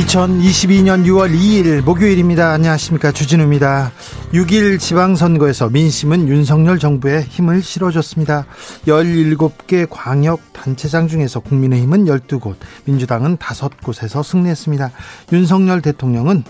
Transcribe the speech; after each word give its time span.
2022년 0.00 1.06
6월 1.06 1.32
2일 1.34 1.82
목요일입니다. 1.82 2.50
안녕하십니까. 2.50 3.12
주진우입니다. 3.12 3.92
6일 4.32 4.78
지방선거에서 4.78 5.70
민심은 5.70 6.28
윤석열 6.28 6.78
정부에 6.78 7.22
힘을 7.22 7.62
실어줬습니다. 7.62 8.44
17개 8.86 9.86
광역 9.88 10.40
단체장 10.52 11.08
중에서 11.08 11.40
국민의힘은 11.40 12.04
12곳, 12.04 12.56
민주당은 12.84 13.38
5곳에서 13.38 14.22
승리했습니다. 14.22 14.90
윤석열 15.32 15.80
대통령은 15.80 16.44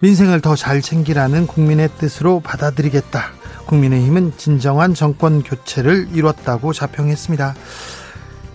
민생을 0.00 0.40
더 0.40 0.56
잘 0.56 0.80
챙기라는 0.80 1.46
국민의 1.46 1.88
뜻으로 1.98 2.40
받아들이겠다. 2.40 3.26
국민의힘은 3.66 4.32
진정한 4.36 4.94
정권 4.94 5.44
교체를 5.44 6.08
이뤘다고 6.12 6.72
자평했습니다. 6.72 7.54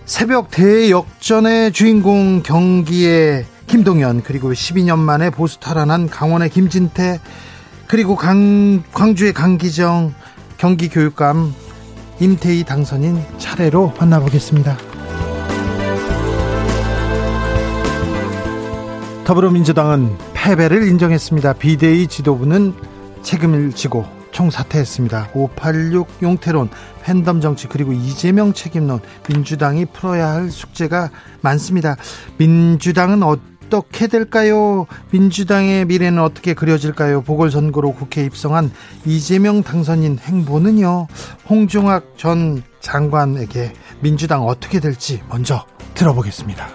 새벽 0.04 0.50
대역전의 0.50 1.72
주인공 1.72 2.42
경기의 2.42 3.46
김동연 3.68 4.22
그리고 4.22 4.50
12년 4.50 4.98
만에 4.98 5.30
보수 5.30 5.60
탈환한 5.60 6.08
강원의 6.08 6.48
김진태 6.50 7.20
그리고 7.86 8.16
강, 8.16 8.82
광주의 8.92 9.32
강기정 9.32 10.14
경기교육감 10.56 11.54
임태희 12.18 12.64
당선인 12.64 13.22
차례로 13.38 13.94
만나보겠습니다. 14.00 14.76
더불어민주당은 19.24 20.16
패배를 20.32 20.88
인정했습니다. 20.88 21.52
비대위 21.54 22.08
지도부는 22.08 22.74
책임을 23.22 23.72
지고 23.72 24.06
총사퇴했습니다. 24.32 25.30
586 25.34 26.08
용태론, 26.22 26.70
팬덤 27.02 27.40
정치 27.40 27.68
그리고 27.68 27.92
이재명 27.92 28.52
책임론 28.52 29.00
민주당이 29.28 29.86
풀어야 29.86 30.28
할 30.28 30.50
숙제가 30.50 31.10
많습니다. 31.42 31.96
민주당은 32.38 33.22
어 33.22 33.36
떻게 33.68 34.06
될까요? 34.06 34.86
민주당의 35.10 35.84
미래는 35.84 36.22
어떻게 36.22 36.54
그려질까요? 36.54 37.22
보궐선거로 37.22 37.92
국회 37.92 38.24
입성한 38.24 38.70
이재명 39.04 39.62
당선인 39.62 40.18
행보는요. 40.18 41.06
홍종학 41.48 42.14
전 42.16 42.62
장관에게 42.80 43.72
민주당 44.00 44.46
어떻게 44.46 44.80
될지 44.80 45.22
먼저 45.28 45.64
들어보겠습니다. 45.94 46.68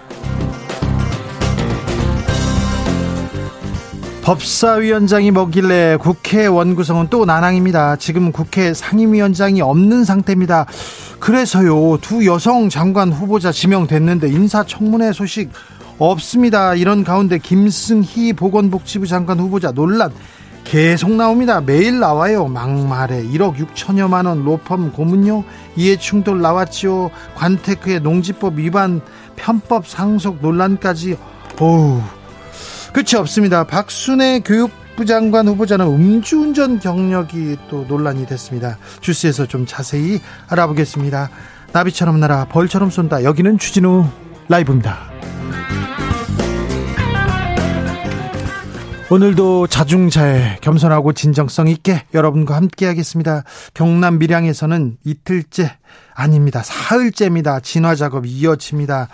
법사위원장이 4.24 5.32
뭐길래 5.32 5.98
국회 6.00 6.46
원구성은 6.46 7.08
또 7.10 7.26
난항입니다. 7.26 7.96
지금 7.96 8.32
국회 8.32 8.72
상임위원장이 8.72 9.60
없는 9.60 10.04
상태입니다. 10.04 10.64
그래서요, 11.20 11.98
두 12.00 12.24
여성 12.24 12.70
장관 12.70 13.12
후보자 13.12 13.52
지명됐는데 13.52 14.28
인사청문회 14.28 15.12
소식 15.12 15.50
없습니다. 15.98 16.74
이런 16.74 17.04
가운데 17.04 17.38
김승희 17.38 18.32
보건복지부 18.32 19.06
장관 19.06 19.38
후보자 19.38 19.72
논란 19.72 20.12
계속 20.64 21.10
나옵니다. 21.12 21.60
매일 21.60 22.00
나와요. 22.00 22.46
막말에 22.46 23.22
1억 23.24 23.56
6천여만 23.56 24.26
원 24.26 24.44
로펌 24.44 24.92
고문료 24.92 25.44
이해충돌 25.76 26.40
나왔지요. 26.40 27.10
관테크의 27.34 28.00
농지법 28.00 28.58
위반 28.58 29.00
편법 29.36 29.86
상속 29.86 30.38
논란까지 30.40 31.16
어우 31.60 32.00
끝이 32.92 33.18
없습니다. 33.18 33.64
박순애 33.64 34.40
교육부 34.40 35.04
장관 35.04 35.48
후보자는 35.48 35.86
음주운전 35.86 36.80
경력이 36.80 37.58
또 37.68 37.84
논란이 37.86 38.26
됐습니다. 38.26 38.78
주스에서 39.00 39.46
좀 39.46 39.66
자세히 39.66 40.20
알아보겠습니다. 40.48 41.28
나비처럼 41.72 42.20
날아 42.20 42.46
벌처럼 42.46 42.90
쏜다. 42.90 43.24
여기는 43.24 43.58
추진우 43.58 44.06
라이브입니다. 44.48 45.10
오늘도 49.10 49.68
자중자애 49.68 50.58
겸손하고 50.60 51.12
진정성 51.12 51.68
있게 51.68 52.04
여러분과 52.14 52.56
함께 52.56 52.86
하겠습니다. 52.86 53.44
경남 53.74 54.18
밀양에서는 54.18 54.96
이틀째 55.04 55.76
아닙니다. 56.14 56.62
사흘째입니다. 56.64 57.60
진화 57.60 57.94
작업 57.94 58.24
이어집니다. 58.26 59.08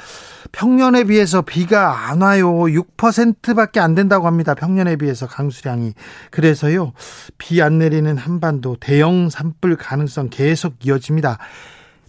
평년에 0.52 1.04
비해서 1.04 1.42
비가 1.42 2.08
안 2.08 2.22
와요. 2.22 2.50
6%밖에 2.50 3.78
안 3.80 3.94
된다고 3.94 4.26
합니다. 4.26 4.54
평년에 4.54 4.96
비해서 4.96 5.26
강수량이. 5.26 5.92
그래서요. 6.30 6.92
비 7.36 7.60
안 7.60 7.78
내리는 7.78 8.16
한반도 8.16 8.76
대형 8.80 9.28
산불 9.28 9.76
가능성 9.76 10.30
계속 10.30 10.76
이어집니다. 10.86 11.38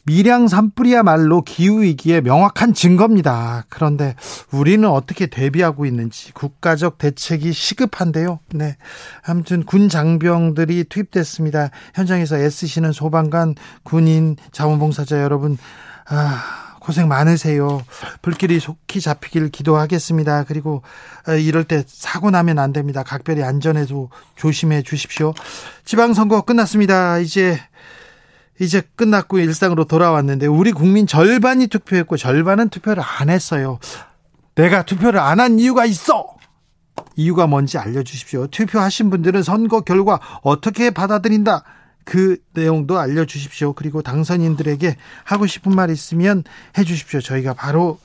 밀양 0.03 0.47
산불이야말로 0.47 1.41
기후위기의 1.43 2.21
명확한 2.21 2.73
증거입니다. 2.73 3.65
그런데 3.69 4.15
우리는 4.51 4.87
어떻게 4.89 5.27
대비하고 5.27 5.85
있는지 5.85 6.33
국가적 6.33 6.97
대책이 6.97 7.53
시급한데요. 7.53 8.39
네. 8.53 8.77
아무튼 9.25 9.63
군 9.63 9.89
장병들이 9.89 10.85
투입됐습니다. 10.85 11.69
현장에서 11.93 12.37
애쓰시는 12.37 12.91
소방관, 12.91 13.55
군인, 13.83 14.37
자원봉사자 14.51 15.21
여러분, 15.21 15.57
아, 16.07 16.61
고생 16.81 17.07
많으세요. 17.07 17.83
불길이 18.23 18.59
속히 18.59 19.01
잡히길 19.01 19.49
기도하겠습니다. 19.49 20.45
그리고 20.45 20.81
어, 21.27 21.33
이럴 21.33 21.63
때 21.63 21.83
사고 21.85 22.31
나면 22.31 22.57
안 22.57 22.73
됩니다. 22.73 23.03
각별히 23.03 23.43
안전에도 23.43 24.09
조심해 24.35 24.81
주십시오. 24.81 25.35
지방선거 25.85 26.41
끝났습니다. 26.41 27.19
이제 27.19 27.59
이제 28.61 28.83
끝났고 28.95 29.39
일상으로 29.39 29.85
돌아왔는데 29.85 30.45
우리 30.45 30.71
국민 30.71 31.07
절반이 31.07 31.65
투표했고 31.65 32.15
절반은 32.15 32.69
투표를 32.69 33.01
안 33.03 33.31
했어요. 33.31 33.79
내가 34.53 34.83
투표를 34.83 35.19
안 35.19 35.39
한 35.39 35.57
이유가 35.59 35.85
있어. 35.85 36.27
이유가 37.15 37.47
뭔지 37.47 37.79
알려주십시오. 37.79 38.47
투표하신 38.47 39.09
분들은 39.09 39.41
선거 39.41 39.81
결과 39.81 40.19
어떻게 40.43 40.91
받아들인다. 40.91 41.63
그 42.05 42.37
내용도 42.53 42.99
알려주십시오. 42.99 43.73
그리고 43.73 44.03
당선인들에게 44.03 44.95
하고 45.23 45.47
싶은 45.47 45.73
말 45.73 45.89
있으면 45.89 46.43
해주십시오. 46.77 47.19
저희가 47.19 47.55
바로 47.55 47.99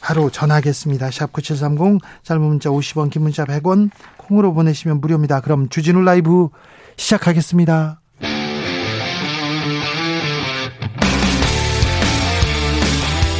바로 0.00 0.28
전하겠습니다. 0.28 1.12
샵 1.12 1.32
9730 1.32 2.00
짧은 2.24 2.42
문자 2.42 2.68
50원 2.70 3.10
긴 3.10 3.22
문자 3.22 3.44
100원 3.44 3.90
콩으로 4.16 4.54
보내시면 4.54 5.00
무료입니다. 5.00 5.40
그럼 5.40 5.68
주진우 5.68 6.02
라이브 6.02 6.48
시작하겠습니다. 6.96 7.99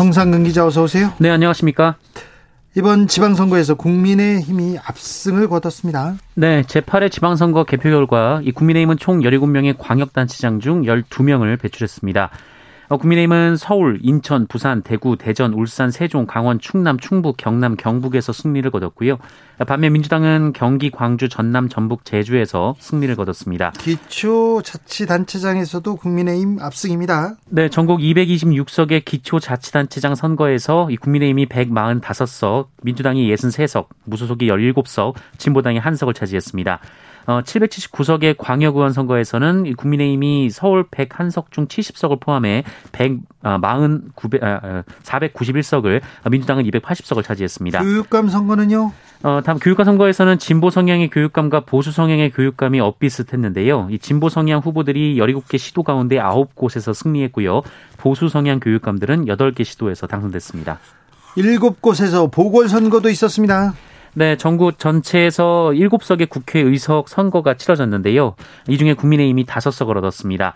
정상근 0.00 0.44
기자 0.44 0.64
어서 0.64 0.84
오세요. 0.84 1.12
네, 1.18 1.28
안녕하십니까? 1.28 1.96
이번 2.74 3.06
지방선거에서 3.06 3.74
국민의힘이 3.74 4.78
압승을 4.82 5.46
거뒀습니다. 5.46 6.14
네, 6.32 6.62
제8회 6.62 7.12
지방선거 7.12 7.64
개표 7.64 7.90
결과 7.90 8.40
이 8.42 8.50
국민의힘은 8.50 8.96
총 8.96 9.20
17명의 9.20 9.74
광역단체장 9.76 10.60
중 10.60 10.84
12명을 10.84 11.60
배출했습니다. 11.60 12.30
어, 12.92 12.96
국민의힘은 12.96 13.56
서울, 13.56 14.00
인천, 14.02 14.48
부산, 14.48 14.82
대구, 14.82 15.16
대전, 15.16 15.54
울산, 15.54 15.92
세종, 15.92 16.26
강원, 16.26 16.58
충남, 16.58 16.98
충북, 16.98 17.36
경남, 17.36 17.76
경북에서 17.76 18.32
승리를 18.32 18.68
거뒀고요. 18.68 19.18
반면 19.64 19.92
민주당은 19.92 20.52
경기, 20.54 20.90
광주, 20.90 21.28
전남, 21.28 21.68
전북, 21.68 22.04
제주에서 22.04 22.74
승리를 22.80 23.14
거뒀습니다. 23.14 23.70
기초자치단체장에서도 23.78 25.94
국민의힘 25.94 26.58
압승입니다. 26.60 27.36
네, 27.50 27.68
전국 27.68 28.00
226석의 28.00 29.04
기초자치단체장 29.04 30.16
선거에서 30.16 30.88
국민의힘이 31.00 31.46
145석, 31.46 32.70
민주당이 32.82 33.32
63석, 33.32 33.86
무소속이 34.02 34.48
17석, 34.48 35.14
진보당이 35.38 35.78
1석을 35.78 36.12
차지했습니다. 36.12 36.80
어, 37.26 37.40
779석의 37.42 38.36
광역의원 38.38 38.92
선거에서는 38.92 39.74
국민의힘이 39.76 40.50
서울 40.50 40.84
101석 40.84 41.50
중 41.50 41.66
70석을 41.66 42.20
포함해 42.20 42.64
149, 42.92 44.38
아, 44.42 44.82
491석을 45.02 46.00
민주당은 46.30 46.64
280석을 46.64 47.22
차지했습니다. 47.24 47.82
교육감 47.82 48.28
선거는요? 48.28 48.92
어, 49.22 49.40
다음 49.44 49.58
교육감 49.58 49.84
선거에서는 49.84 50.38
진보 50.38 50.70
성향의 50.70 51.10
교육감과 51.10 51.60
보수 51.60 51.92
성향의 51.92 52.30
교육감이 52.30 52.80
엇비슷했는데요. 52.80 53.88
이 53.90 53.98
진보 53.98 54.28
성향 54.28 54.60
후보들이 54.60 55.16
17개 55.16 55.58
시도 55.58 55.82
가운데 55.82 56.16
9곳에서 56.16 56.94
승리했고요. 56.94 57.62
보수 57.98 58.28
성향 58.28 58.60
교육감들은 58.60 59.26
8개 59.26 59.64
시도에서 59.64 60.06
당선됐습니다. 60.06 60.78
7곳에서 61.36 62.30
보궐선거도 62.32 63.10
있었습니다. 63.10 63.74
네, 64.12 64.36
전국 64.36 64.78
전체에서 64.78 65.70
7석의 65.72 66.28
국회 66.28 66.60
의석 66.60 67.08
선거가 67.08 67.54
치러졌는데요. 67.54 68.34
이 68.68 68.76
중에 68.76 68.94
국민의힘이 68.94 69.44
5석을 69.44 69.96
얻었습니다. 69.98 70.52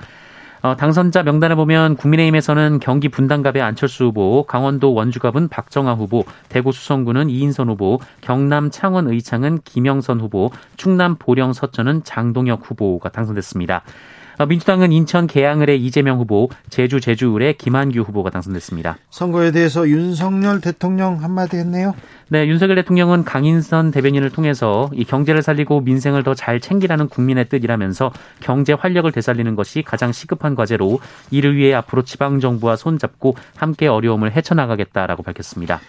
어, 0.62 0.74
당선자 0.76 1.22
명단을 1.22 1.54
보면 1.56 1.94
국민의힘에서는 1.94 2.80
경기 2.80 3.08
분당갑의 3.08 3.62
안철수 3.62 4.06
후보, 4.06 4.44
강원도 4.44 4.92
원주갑은 4.94 5.48
박정아 5.48 5.92
후보, 5.92 6.24
대구 6.48 6.72
수성구는 6.72 7.30
이인선 7.30 7.68
후보, 7.68 8.00
경남 8.22 8.70
창원 8.70 9.06
의창은 9.06 9.60
김영선 9.64 10.20
후보, 10.20 10.50
충남 10.76 11.16
보령 11.16 11.52
서천은 11.52 12.02
장동혁 12.02 12.68
후보가 12.68 13.10
당선됐습니다. 13.10 13.82
어, 14.38 14.46
민주당은 14.46 14.92
인천 14.92 15.26
계양을의 15.26 15.84
이재명 15.84 16.18
후보, 16.18 16.50
제주 16.70 17.00
제주을의 17.00 17.56
김한규 17.58 18.00
후보가 18.00 18.30
당선됐습니다. 18.30 18.98
선거에 19.10 19.50
대해서 19.50 19.88
윤석열 19.88 20.60
대통령 20.60 21.22
한마디 21.22 21.56
했네요. 21.56 21.94
네, 22.28 22.46
윤석열 22.46 22.76
대통령은 22.76 23.24
강인선 23.24 23.90
대변인을 23.90 24.30
통해서 24.30 24.90
이 24.94 25.04
경제를 25.04 25.42
살리고 25.42 25.80
민생을 25.80 26.22
더 26.22 26.34
잘 26.34 26.58
챙기라는 26.60 27.08
국민의 27.08 27.48
뜻이라면서 27.48 28.12
경제 28.40 28.72
활력을 28.72 29.12
되살리는 29.12 29.54
것이 29.54 29.82
가장 29.82 30.10
시급한 30.10 30.54
과제로 30.56 30.98
이를 31.30 31.56
위해 31.56 31.72
앞으로 31.74 32.02
지방 32.02 32.40
정부와 32.40 32.76
손잡고 32.76 33.36
함께 33.56 33.86
어려움을 33.86 34.32
헤쳐나가겠다라고 34.32 35.22
밝혔습니다. 35.22 35.80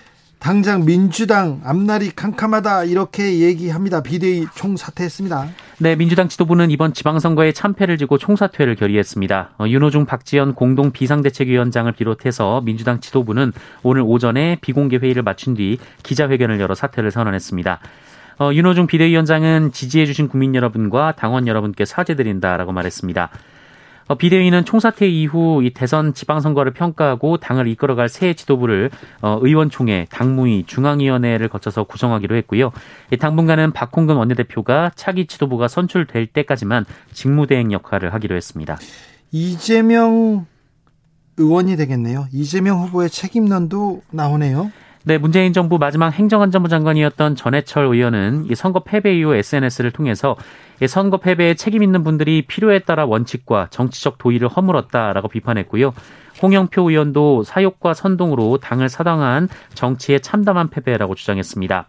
당장 0.45 0.85
민주당 0.85 1.59
앞날이 1.65 2.11
캄캄하다 2.11 2.83
이렇게 2.83 3.39
얘기합니다. 3.39 4.03
비대위 4.03 4.45
총사퇴했습니다. 4.53 5.47
네, 5.79 5.95
민주당 5.95 6.27
지도부는 6.27 6.69
이번 6.69 6.93
지방선거에 6.93 7.51
참패를 7.51 7.97
지고 7.97 8.19
총사퇴를 8.19 8.75
결의했습니다. 8.75 9.55
어, 9.57 9.65
윤호중 9.67 10.05
박지원 10.05 10.53
공동 10.53 10.91
비상대책위원장을 10.91 11.91
비롯해서 11.93 12.61
민주당 12.61 12.99
지도부는 12.99 13.53
오늘 13.81 14.03
오전에 14.05 14.59
비공개 14.61 14.97
회의를 14.97 15.23
마친 15.23 15.55
뒤 15.55 15.79
기자회견을 16.03 16.59
열어 16.59 16.75
사퇴를 16.75 17.09
선언했습니다. 17.09 17.79
어, 18.37 18.51
윤호중 18.53 18.85
비대위원장은 18.85 19.71
지지해주신 19.71 20.27
국민 20.27 20.53
여러분과 20.53 21.13
당원 21.13 21.47
여러분께 21.47 21.85
사죄드린다라고 21.85 22.71
말했습니다. 22.71 23.31
어, 24.07 24.15
비대위는 24.15 24.65
총사퇴 24.65 25.07
이후 25.07 25.63
이 25.63 25.73
대선 25.73 26.13
지방선거를 26.13 26.73
평가하고 26.73 27.37
당을 27.37 27.67
이끌어갈 27.67 28.07
새 28.07 28.33
지도부를 28.33 28.91
어, 29.21 29.39
의원총회, 29.41 30.07
당무위, 30.11 30.65
중앙위원회를 30.67 31.49
거쳐서 31.49 31.85
구성하기로 31.85 32.35
했고요. 32.35 32.71
당분간은 33.19 33.71
박홍근 33.71 34.15
원내대표가 34.15 34.91
차기 34.95 35.25
지도부가 35.25 35.67
선출될 35.67 36.27
때까지만 36.27 36.85
직무대행 37.13 37.71
역할을 37.71 38.13
하기로 38.13 38.35
했습니다. 38.35 38.77
이재명 39.31 40.45
의원이 41.37 41.75
되겠네요. 41.75 42.27
이재명 42.31 42.81
후보의 42.83 43.09
책임론도 43.09 44.03
나오네요. 44.11 44.71
네, 45.07 45.19
문재인 45.19 45.53
정부 45.53 45.77
마지막 45.77 46.09
행정안전부 46.09 46.67
장관이었던 46.67 47.35
전해철 47.35 47.85
의원은 47.85 48.47
이 48.49 48.55
선거 48.55 48.79
패배 48.79 49.15
이후 49.15 49.35
SNS를 49.35 49.91
통해서 49.91 50.35
선거 50.87 51.17
패배에 51.17 51.53
책임 51.53 51.83
있는 51.83 52.03
분들이 52.03 52.41
필요에 52.41 52.79
따라 52.79 53.05
원칙과 53.05 53.67
정치적 53.69 54.17
도의를 54.17 54.47
허물었다라고 54.47 55.27
비판했고요. 55.27 55.93
홍영표 56.41 56.89
의원도 56.89 57.43
사욕과 57.43 57.93
선동으로 57.93 58.57
당을 58.57 58.89
사당한 58.89 59.47
정치의 59.75 60.21
참담한 60.21 60.71
패배라고 60.71 61.13
주장했습니다. 61.13 61.87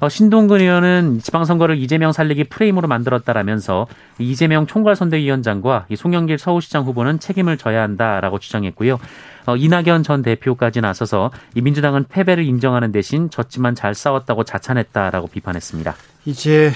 어, 0.00 0.08
신동근 0.08 0.60
의원은 0.60 1.20
지방선거를 1.22 1.78
이재명 1.78 2.12
살리기 2.12 2.44
프레임으로 2.44 2.88
만들었다라면서 2.88 3.86
이재명 4.18 4.66
총괄선대위원장과 4.66 5.86
송영길 5.96 6.38
서울시장 6.38 6.84
후보는 6.84 7.20
책임을 7.20 7.56
져야 7.56 7.82
한다라고 7.82 8.38
주장했고요. 8.38 8.98
어, 9.46 9.56
이낙연 9.56 10.02
전 10.02 10.22
대표까지 10.22 10.80
나서서 10.80 11.30
이 11.54 11.60
민주당은 11.60 12.06
패배를 12.08 12.44
인정하는 12.44 12.92
대신 12.92 13.30
졌지만 13.30 13.74
잘 13.74 13.94
싸웠다고 13.94 14.44
자찬했다라고 14.44 15.28
비판했습니다. 15.28 15.94
이제 16.24 16.72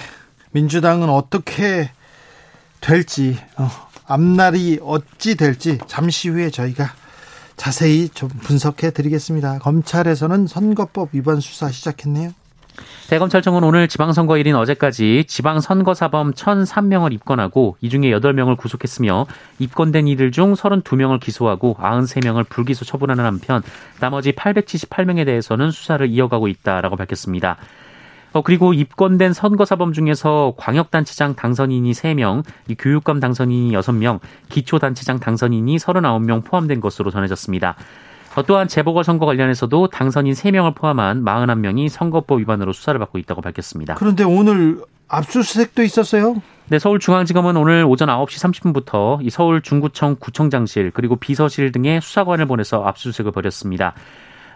민주당은 0.53 1.09
어떻게 1.09 1.91
될지 2.81 3.37
어, 3.57 3.69
앞날이 4.07 4.81
어찌 4.83 5.37
될지 5.37 5.79
잠시 5.87 6.29
후에 6.29 6.51
저희가 6.51 6.93
자세히 7.57 8.09
좀 8.09 8.29
분석해 8.29 8.93
드리겠습니다. 8.93 9.59
검찰에서는 9.59 10.47
선거법 10.47 11.11
위반 11.13 11.41
수사 11.41 11.71
시작했네요. 11.71 12.31
대검찰청은 13.09 13.65
오늘 13.65 13.89
지방선거일인 13.89 14.55
어제까지 14.55 15.25
지방선거사범 15.27 16.33
1,003명을 16.33 17.13
입건하고 17.13 17.77
이 17.81 17.89
중에 17.89 18.11
8명을 18.11 18.57
구속했으며 18.57 19.27
입건된 19.59 20.09
이들 20.09 20.31
중 20.31 20.55
32명을 20.55 21.21
기소하고 21.21 21.77
93명을 21.81 22.49
불기소 22.49 22.85
처분하는 22.85 23.25
한편 23.25 23.63
나머지 24.01 24.33
878명에 24.33 25.25
대해서는 25.25 25.71
수사를 25.71 26.07
이어가고 26.09 26.49
있다라고 26.49 26.97
밝혔습니다. 26.97 27.57
어, 28.33 28.43
그리고 28.43 28.75
입건된 28.75 29.33
선거사범 29.33 29.93
중에서 29.93 30.55
광역단체장 30.57 31.35
당선인이 31.35 31.91
3명, 31.93 32.45
교육감 32.79 33.21
당선인이 33.21 33.73
6명, 33.73 34.21
기초단체장 34.51 35.19
당선인이 35.19 35.77
39명 35.77 36.45
포함된 36.45 36.81
것으로 36.81 37.11
전해졌습니다. 37.11 37.77
어, 38.39 38.43
또한 38.45 38.69
재보궐선거 38.69 39.27
관련해서도 39.27 39.89
당선인 39.89 40.33
3명을 40.33 40.77
포함한 40.77 41.25
41명이 41.25 41.89
선거법 41.89 42.39
위반으로 42.39 42.73
수사를 42.73 42.99
받고 43.01 43.19
있다고 43.19 43.43
밝혔습니다. 43.43 43.95
그런데 43.97 44.23
오늘 44.23 44.81
압수수색도 45.09 45.83
있었어요? 45.83 46.41
네, 46.69 46.79
서울중앙지검은 46.79 47.57
오늘 47.57 47.85
오전 47.85 48.09
9시 48.09 48.63
30분부터 48.63 49.19
이 49.23 49.31
서울 49.31 49.61
중구청 49.61 50.17
구청장실 50.21 50.93
그리고 50.93 51.17
비서실 51.17 51.73
등의 51.73 52.01
수사관을 52.01 52.47
보내서 52.47 52.85
압수수색을 52.85 53.33
벌였습니다. 53.33 53.95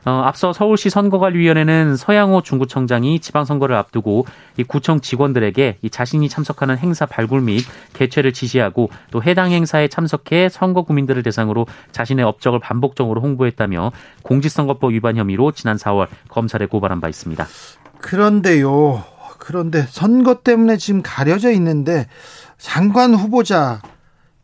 어, 0.05 0.23
앞서 0.25 0.53
서울시 0.53 0.91
선거관리위원회는 0.91 1.97
서양호 1.97 2.43
중구청장이 2.43 3.21
지방선거를 3.21 3.77
앞두고 3.77 4.27
이 4.57 4.65
구청 4.65 5.01
직원들에게 5.01 5.79
이 5.81 5.91
자신이 5.91 6.29
참석하는 6.29 6.79
행사 6.79 7.07
발굴 7.07 7.41
및 7.41 7.65
개최를 7.93 8.33
지시하고 8.33 8.91
또 9.11 9.23
해당 9.23 9.53
행사에 9.53 9.89
참석해 9.89 10.49
선거 10.49 10.83
구민들을 10.83 11.23
대상으로 11.23 11.67
자신의 11.93 12.25
업적을 12.25 12.59
반복적으로 12.59 13.21
홍보했다며 13.21 13.93
공직선거법 14.23 14.93
위반 14.93 15.17
혐의로 15.17 15.53
지난 15.53 15.77
4월 15.77 16.09
검찰에 16.29 16.67
고발한 16.67 17.01
바 17.01 17.09
있습니다. 17.09 17.47
그런데요. 18.01 19.05
그런데 19.39 19.87
선거 19.89 20.37
때문에 20.43 20.77
지금 20.77 21.03
가려져 21.03 21.51
있는데 21.53 22.07
장관 22.59 23.15
후보자 23.15 23.81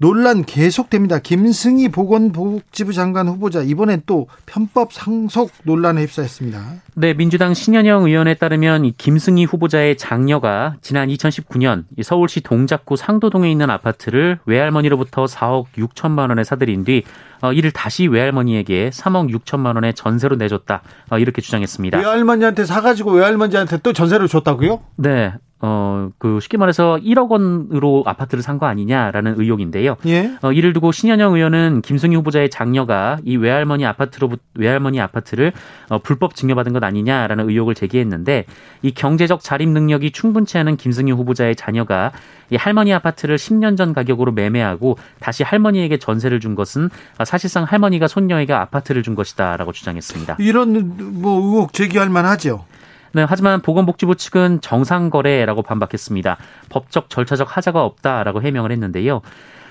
논란 0.00 0.44
계속됩니다. 0.44 1.18
김승희 1.18 1.88
보건복지부 1.88 2.92
장관 2.92 3.26
후보자 3.26 3.62
이번엔 3.62 4.02
또 4.06 4.28
편법 4.46 4.92
상속 4.92 5.50
논란에 5.64 6.02
휩싸였습니다. 6.02 6.62
네, 6.94 7.14
민주당 7.14 7.52
신현영 7.52 8.04
의원에 8.04 8.34
따르면 8.34 8.92
김승희 8.96 9.44
후보자의 9.44 9.96
장녀가 9.96 10.76
지난 10.82 11.08
2019년 11.08 11.84
서울시 12.02 12.40
동작구 12.40 12.94
상도동에 12.96 13.50
있는 13.50 13.70
아파트를 13.70 14.38
외할머니로부터 14.46 15.24
4억 15.24 15.66
6천만 15.76 16.28
원에 16.28 16.44
사들인 16.44 16.84
뒤 16.84 17.02
어, 17.40 17.52
이를 17.52 17.72
다시 17.72 18.06
외할머니에게 18.06 18.90
3억 18.90 19.34
6천만 19.36 19.74
원의 19.74 19.94
전세로 19.94 20.36
내줬다 20.36 20.82
어, 21.10 21.18
이렇게 21.18 21.42
주장했습니다. 21.42 21.98
외할머니한테 21.98 22.64
사가지고 22.64 23.12
외할머니한테 23.12 23.78
또 23.78 23.92
전세를 23.92 24.28
줬다고요? 24.28 24.80
네. 24.96 25.32
어, 25.60 26.10
그 26.18 26.38
쉽게 26.40 26.56
말해서 26.56 26.98
1억 27.02 27.30
원으로 27.30 28.04
아파트를 28.06 28.42
산 28.42 28.58
거 28.58 28.66
아니냐라는 28.66 29.34
의혹인데요. 29.40 29.96
예. 30.06 30.32
어, 30.42 30.52
이를 30.52 30.72
두고 30.72 30.90
신현영 30.92 31.34
의원은 31.34 31.82
김승희 31.82 32.16
후보자의 32.16 32.50
장녀가 32.50 33.18
이 33.24 33.36
외할머니 33.36 33.86
아파트로 33.86 34.30
외할머니 34.54 35.00
아파트를 35.00 35.52
어, 35.88 35.98
불법 35.98 36.34
증여받은 36.34 36.72
것 36.72 36.82
아니냐라는 36.82 37.48
의혹을 37.48 37.74
제기했는데 37.74 38.46
이 38.82 38.90
경제적 38.92 39.40
자립 39.40 39.68
능력이 39.68 40.10
충분치 40.10 40.58
않은 40.58 40.76
김승희 40.76 41.12
후보자의 41.12 41.54
자녀가 41.56 42.10
이 42.50 42.56
할머니 42.56 42.92
아파트를 42.92 43.36
10년 43.36 43.76
전 43.76 43.92
가격으로 43.92 44.32
매매하고 44.32 44.96
다시 45.20 45.42
할머니에게 45.42 45.98
전세를 45.98 46.40
준 46.40 46.54
것은 46.54 46.88
사실상 47.24 47.64
할머니가 47.64 48.08
손녀에게 48.08 48.52
아파트를 48.52 49.02
준 49.02 49.14
것이다라고 49.14 49.72
주장했습니다. 49.72 50.36
이런 50.40 51.20
뭐 51.20 51.40
의혹 51.40 51.72
제기할 51.72 52.08
만하죠. 52.08 52.64
네, 53.12 53.24
하지만 53.26 53.60
보건복지부 53.62 54.16
측은 54.16 54.60
정상거래라고 54.60 55.62
반박했습니다. 55.62 56.36
법적 56.68 57.10
절차적 57.10 57.56
하자가 57.56 57.84
없다라고 57.84 58.42
해명을 58.42 58.72
했는데요. 58.72 59.22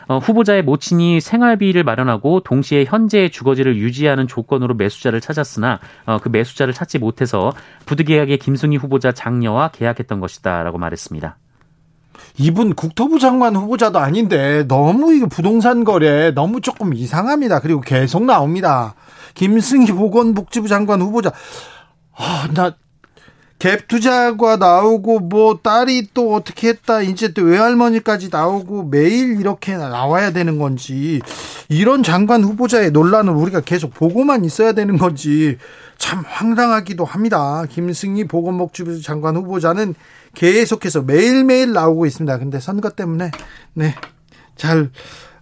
어, 0.07 0.19
후보자의 0.19 0.63
모친이 0.63 1.19
생활비를 1.19 1.83
마련하고 1.83 2.39
동시에 2.39 2.85
현재의 2.85 3.29
주거지를 3.29 3.77
유지하는 3.77 4.27
조건으로 4.27 4.73
매수자를 4.75 5.19
찾았으나 5.19 5.79
어, 6.05 6.19
그 6.21 6.29
매수자를 6.29 6.73
찾지 6.73 6.99
못해서 6.99 7.51
부득이하게 7.85 8.37
김승희 8.37 8.77
후보자 8.77 9.11
장녀와 9.11 9.69
계약했던 9.69 10.19
것이다라고 10.21 10.77
말했습니다. 10.77 11.37
이분 12.39 12.73
국토부 12.73 13.19
장관 13.19 13.55
후보자도 13.55 13.99
아닌데 13.99 14.65
너무 14.67 15.13
이거 15.13 15.27
부동산 15.27 15.83
거래 15.83 16.31
너무 16.31 16.61
조금 16.61 16.93
이상합니다. 16.93 17.59
그리고 17.59 17.81
계속 17.81 18.23
나옵니다. 18.23 18.95
김승희 19.33 19.87
보건복지부 19.87 20.67
장관 20.67 21.01
후보자. 21.01 21.31
아, 22.15 22.47
나 22.53 22.75
갭 23.59 23.87
투자가 23.87 24.57
나오고 24.57 25.19
뭐 25.19 25.59
딸이 25.61 26.09
또 26.13 26.35
어떻게 26.35 26.69
했다 26.69 27.01
이제 27.01 27.33
또 27.33 27.41
외할머니까지 27.41 28.29
나오고 28.31 28.83
매일 28.83 29.39
이렇게 29.39 29.75
나와야 29.75 30.31
되는 30.31 30.59
건지 30.59 31.21
이런 31.67 32.03
장관 32.03 32.43
후보자의 32.43 32.91
논란을 32.91 33.33
우리가 33.33 33.61
계속 33.61 33.93
보고만 33.93 34.45
있어야 34.45 34.73
되는 34.73 34.97
건지 34.97 35.57
참 35.97 36.23
황당하기도 36.27 37.03
합니다. 37.03 37.65
김승희 37.67 38.25
보건복지부 38.25 39.01
장관 39.01 39.35
후보자는 39.35 39.95
계속해서 40.35 41.01
매일매일 41.01 41.73
나오고 41.73 42.05
있습니다. 42.05 42.37
근데 42.37 42.59
선거 42.59 42.91
때문에 42.91 43.31
네잘 43.73 44.91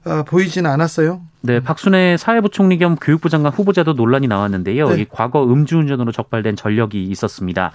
어, 0.05 0.23
보이지는 0.23 0.69
않았어요. 0.69 1.21
네, 1.41 1.59
박순애 1.59 2.15
사회부총리 2.17 2.77
겸 2.77 2.95
교육부 2.95 3.29
장관 3.29 3.51
후보자도 3.51 3.93
논란이 3.93 4.27
나왔는데요. 4.27 4.89
네. 4.89 5.01
이 5.01 5.05
과거 5.09 5.43
음주운전으로 5.45 6.11
적발된 6.11 6.55
전력이 6.55 7.03
있었습니다. 7.03 7.71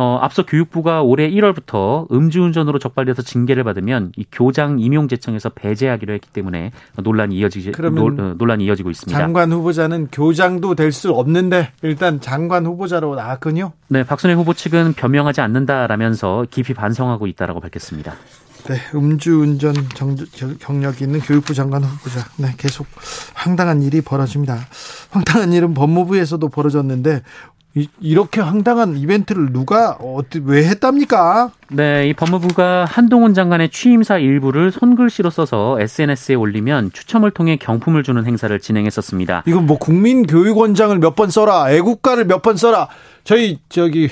어, 0.00 0.18
앞서 0.22 0.46
교육부가 0.46 1.02
올해 1.02 1.28
1월부터 1.30 2.10
음주운전으로 2.10 2.78
적발돼서 2.78 3.20
징계를 3.20 3.64
받으면 3.64 4.12
이 4.16 4.24
교장 4.32 4.80
임용 4.80 5.08
제청에서 5.08 5.50
배제하기로 5.50 6.14
했기 6.14 6.30
때문에 6.30 6.72
논란이 6.96 7.36
이어지지 7.36 7.72
노, 7.72 8.06
어, 8.06 8.34
논란이 8.38 8.64
이어지고 8.64 8.88
있습니다. 8.90 9.18
장관 9.18 9.52
후보자는 9.52 10.08
교장도 10.10 10.74
될 10.74 10.90
수 10.90 11.12
없는데 11.12 11.72
일단 11.82 12.20
장관 12.20 12.64
후보자로 12.66 13.14
나왔군요. 13.14 13.72
네, 13.88 14.02
박순애 14.02 14.32
후보 14.32 14.54
측은 14.54 14.94
변명하지 14.94 15.42
않는다라면서 15.42 16.46
깊이 16.50 16.72
반성하고 16.72 17.26
있다라고 17.26 17.60
밝혔습니다. 17.60 18.14
네, 18.68 18.76
음주운전 18.94 19.74
경력이 20.60 21.04
있는 21.04 21.20
교육부 21.20 21.54
장관 21.54 21.82
후보자. 21.82 22.26
네, 22.36 22.54
계속 22.58 22.86
황당한 23.34 23.82
일이 23.82 24.00
벌어집니다. 24.00 24.58
황당한 25.10 25.52
일은 25.52 25.72
법무부에서도 25.74 26.46
벌어졌는데 26.48 27.22
이, 27.74 28.14
렇게 28.14 28.40
황당한 28.40 28.96
이벤트를 28.96 29.52
누가 29.52 29.92
어떻게 30.00 30.40
왜 30.44 30.64
했답니까? 30.64 31.52
네, 31.68 32.08
이 32.08 32.14
법무부가 32.14 32.84
한동훈 32.84 33.32
장관의 33.32 33.68
취임사 33.70 34.18
일부를 34.18 34.72
손글씨로 34.72 35.30
써서 35.30 35.76
SNS에 35.80 36.34
올리면 36.34 36.90
추첨을 36.92 37.30
통해 37.30 37.56
경품을 37.56 38.02
주는 38.02 38.26
행사를 38.26 38.58
진행했었습니다. 38.58 39.44
이건 39.46 39.66
뭐 39.66 39.78
국민교육원장을 39.78 40.98
몇 40.98 41.14
번 41.14 41.30
써라, 41.30 41.70
애국가를 41.70 42.24
몇 42.24 42.42
번 42.42 42.56
써라. 42.56 42.88
저희 43.22 43.58
저기 43.68 44.08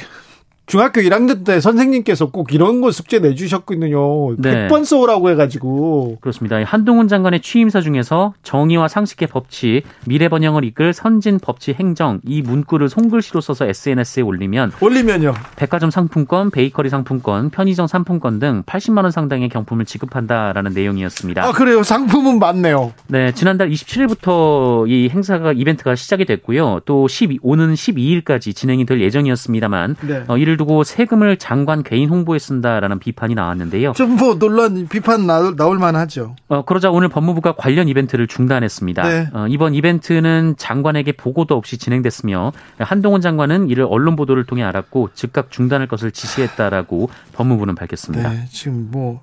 중학교 0.68 1.00
1학년 1.00 1.46
때 1.46 1.60
선생님께서 1.60 2.26
꼭 2.26 2.52
이런 2.52 2.82
거 2.82 2.90
숙제 2.90 3.20
내주셨거든요. 3.20 4.37
네. 4.37 4.68
100번 4.68 4.84
써오라고 4.84 5.30
해가지고. 5.30 6.18
그렇습니다. 6.20 6.62
한동훈 6.62 7.08
장관의 7.08 7.40
취임사 7.40 7.80
중에서 7.80 8.34
정의와 8.42 8.87
상식의 8.87 9.28
법치, 9.28 9.82
미래 10.04 10.28
번영을 10.28 10.64
이끌 10.64 10.92
선진 10.92 11.38
법치 11.38 11.72
행정 11.72 12.20
이 12.22 12.42
문구를 12.42 12.90
손글씨로 12.90 13.40
써서 13.40 13.64
SNS에 13.66 14.22
올리면 14.22 14.72
올리면요. 14.78 15.32
백화점 15.56 15.90
상품권, 15.90 16.50
베이커리 16.50 16.90
상품권, 16.90 17.48
편의점 17.48 17.87
상품권 17.87 18.38
등 18.38 18.62
80만 18.64 19.04
원 19.04 19.10
상당의 19.10 19.48
경품을 19.48 19.87
지급한다라는 19.87 20.75
내용이었습니다. 20.75 21.46
아 21.46 21.52
그래요. 21.52 21.82
상품은 21.82 22.38
많네요. 22.38 22.92
네, 23.06 23.32
지난달 23.32 23.70
27일부터 23.70 24.87
이 24.87 25.08
행사가 25.08 25.52
이벤트가 25.54 25.94
시작이 25.94 26.26
됐고요. 26.26 26.80
또 26.84 27.08
12, 27.08 27.38
오는 27.40 27.72
12일까지 27.72 28.54
진행이 28.54 28.84
될 28.84 29.00
예정이었습니다만 29.00 29.96
네. 30.02 30.25
어, 30.28 30.37
이를 30.37 30.58
두고 30.59 30.85
세금을 30.85 31.38
장관 31.38 31.83
개인 31.83 32.11
홍보에 32.11 32.38
쓴다라는 32.38 32.99
비판이 32.99 33.35
나왔는데요. 33.35 33.93
좀 33.95 34.19
뭐 34.19 34.38
논란 34.38 34.87
비판 34.88 35.27
나올, 35.27 35.57
나올 35.57 35.79
만하죠. 35.79 36.37
어, 36.49 36.65
그러자 36.65 36.91
오늘 36.91 37.09
법무부가 37.09 37.55
관련 37.57 37.88
이벤트를 37.88 38.27
중단했습니다. 38.27 39.03
네. 39.09 39.29
어, 39.33 39.47
이번 39.49 39.75
이벤트는 39.75 40.57
장관에게 40.59 41.12
보고도 41.12 41.55
없이 41.57 41.79
진행됐으며 41.79 42.53
한동훈 42.79 43.21
장관은 43.23 43.69
이를 43.71 43.87
언론 43.88 44.17
보도를 44.17 44.45
통해 44.45 44.62
알았고 44.65 45.11
즉각 45.15 45.50
중단할 45.50 45.88
것을 45.88 46.11
지시했다라고 46.11 47.09
법무부는 47.33 47.75
밝혔습니다. 47.77 48.29
네, 48.31 48.45
지금 48.50 48.88
뭐 48.91 49.23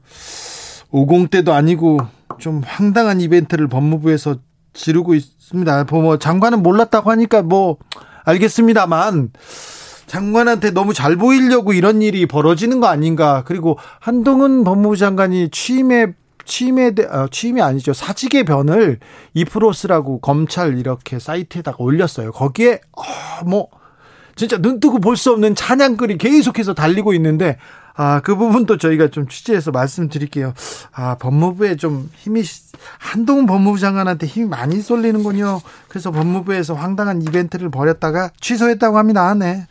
50대도 0.91 1.49
아니고 1.49 1.99
좀 2.39 2.61
황당한 2.65 3.19
이벤트를 3.21 3.67
법무부에서 3.67 4.37
지르고 4.73 5.13
있습니다. 5.15 5.85
뭐 5.91 6.17
장관은 6.17 6.63
몰랐다고 6.63 7.11
하니까 7.11 7.41
뭐 7.41 7.77
알겠습니다만 8.23 9.31
장관한테 10.15 10.71
너무 10.71 10.93
잘 10.93 11.17
보이려고 11.17 11.73
이런 11.73 12.01
일이 12.01 12.25
벌어지는 12.25 12.79
거 12.79 12.87
아닌가. 12.87 13.43
그리고 13.45 13.77
한동훈 13.99 14.63
법무부 14.63 14.95
장관이 14.95 15.49
취임에 15.49 16.13
취임에 16.45 16.93
어, 17.11 17.27
취임이 17.29 17.61
아니죠 17.61 17.91
사직의 17.91 18.45
변을 18.45 18.99
2%쓰라고 19.35 20.19
검찰 20.21 20.77
이렇게 20.77 21.19
사이트에다가 21.19 21.77
올렸어요. 21.79 22.31
거기에 22.31 22.79
어, 22.95 23.45
뭐 23.45 23.67
진짜 24.37 24.57
눈 24.57 24.79
뜨고 24.79 24.99
볼 24.99 25.17
수 25.17 25.31
없는 25.33 25.53
찬양글이 25.53 26.17
계속해서 26.17 26.73
달리고 26.73 27.13
있는데 27.15 27.57
아, 27.97 28.19
그 28.21 28.35
부분도 28.35 28.77
저희가 28.77 29.07
좀 29.07 29.27
취재해서 29.27 29.71
말씀드릴게요. 29.71 30.53
아, 30.91 31.15
법무부에 31.15 31.77
좀 31.77 32.09
힘이, 32.15 32.43
한동훈 32.97 33.45
법무부 33.45 33.79
장관한테 33.79 34.27
힘이 34.27 34.47
많이 34.47 34.81
쏠리는군요. 34.81 35.61
그래서 35.87 36.11
법무부에서 36.11 36.73
황당한 36.73 37.21
이벤트를 37.21 37.69
벌였다가 37.69 38.31
취소했다고 38.39 38.97
합니다. 38.97 39.33
네. 39.33 39.65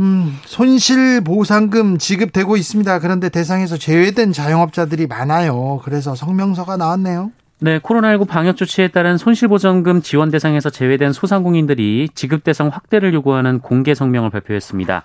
음, 0.00 0.36
손실 0.44 1.20
보상금 1.20 1.98
지급되고 1.98 2.56
있습니다. 2.56 2.98
그런데 2.98 3.28
대상에서 3.28 3.76
제외된 3.76 4.32
자영업자들이 4.32 5.06
많아요. 5.06 5.80
그래서 5.84 6.16
성명서가 6.16 6.76
나왔네요. 6.76 7.30
네, 7.60 7.78
코로나19 7.78 8.26
방역 8.26 8.56
조치에 8.56 8.88
따른 8.88 9.16
손실보전금 9.16 10.02
지원 10.02 10.30
대상에서 10.32 10.68
제외된 10.68 11.12
소상공인들이 11.12 12.08
지급 12.14 12.42
대상 12.42 12.68
확대를 12.68 13.14
요구하는 13.14 13.60
공개 13.60 13.94
성명을 13.94 14.30
발표했습니다. 14.30 15.04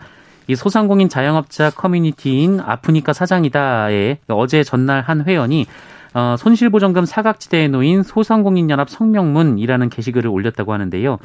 이 0.50 0.56
소상공인 0.56 1.10
자영업자 1.10 1.70
커뮤니티인 1.70 2.60
아프니까 2.60 3.14
사장이다에 3.14 4.18
어제 4.30 4.64
전날 4.64 5.02
한 5.02 5.24
회원이 5.24 5.68
어, 6.16 6.36
손실보전금 6.40 7.06
사각지대에 7.06 7.68
놓인 7.68 8.02
소상공인연합 8.02 8.90
성명문이라는 8.90 9.90
게시글을 9.92 10.28
올렸다고 10.28 10.74
하는데요. 10.74 11.20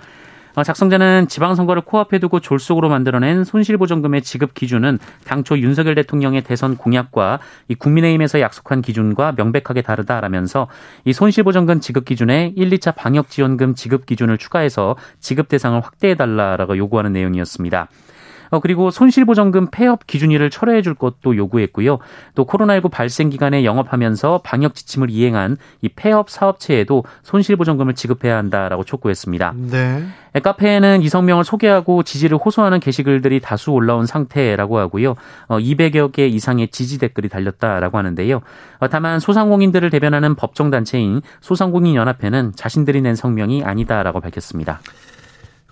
어, 0.57 0.62
작성자는 0.62 1.28
지방선거를 1.28 1.83
코앞에 1.87 2.19
두고 2.19 2.40
졸속으로 2.40 2.90
만들어낸 2.90 3.45
손실보전금의 3.45 4.21
지급 4.21 4.52
기준은 4.52 4.99
당초 5.25 5.59
윤석열 5.59 5.95
대통령의 5.95 6.43
대선 6.43 6.76
공약과 6.76 7.38
이 7.69 7.75
국민의힘에서 7.76 8.40
약속한 8.40 8.83
기준과 8.83 9.33
명백하게 9.38 9.81
다르다라면서 9.81 10.69
이 11.07 11.14
손실보전금 11.14 11.81
지급 11.81 12.04
기준에 12.04 12.52
1, 12.57 12.69
2차 12.69 12.95
방역지원금 12.95 13.75
지급 13.75 14.04
기준을 14.04 14.37
추가해서 14.37 14.97
지급 15.19 15.49
대상을 15.49 15.81
확대해달라라고 15.81 16.76
요구하는 16.76 17.14
내용이었습니다. 17.14 17.88
어, 18.50 18.60
그리고 18.60 18.90
손실보전금 18.90 19.68
폐업 19.70 20.06
기준일을 20.06 20.50
철회해 20.50 20.82
줄 20.82 20.94
것도 20.94 21.36
요구했고요. 21.36 21.98
또 22.34 22.46
코로나19 22.46 22.90
발생 22.90 23.30
기간에 23.30 23.64
영업하면서 23.64 24.40
방역 24.44 24.74
지침을 24.74 25.10
이행한 25.10 25.56
이 25.82 25.88
폐업 25.88 26.30
사업체에도 26.30 27.04
손실보전금을 27.22 27.94
지급해야 27.94 28.36
한다라고 28.36 28.84
촉구했습니다. 28.84 29.54
네. 29.70 30.04
카페에는 30.42 31.02
이성명을 31.02 31.44
소개하고 31.44 32.02
지지를 32.02 32.38
호소하는 32.38 32.80
게시글들이 32.80 33.40
다수 33.40 33.70
올라온 33.70 34.06
상태라고 34.06 34.78
하고요. 34.78 35.14
어, 35.46 35.58
200여 35.58 36.12
개 36.12 36.26
이상의 36.26 36.68
지지 36.68 36.98
댓글이 36.98 37.28
달렸다라고 37.28 37.98
하는데요. 37.98 38.40
어, 38.80 38.88
다만 38.88 39.20
소상공인들을 39.20 39.90
대변하는 39.90 40.34
법정 40.34 40.70
단체인 40.70 41.22
소상공인연합회는 41.40 42.52
자신들이 42.56 43.00
낸 43.00 43.14
성명이 43.14 43.62
아니다라고 43.62 44.20
밝혔습니다. 44.20 44.80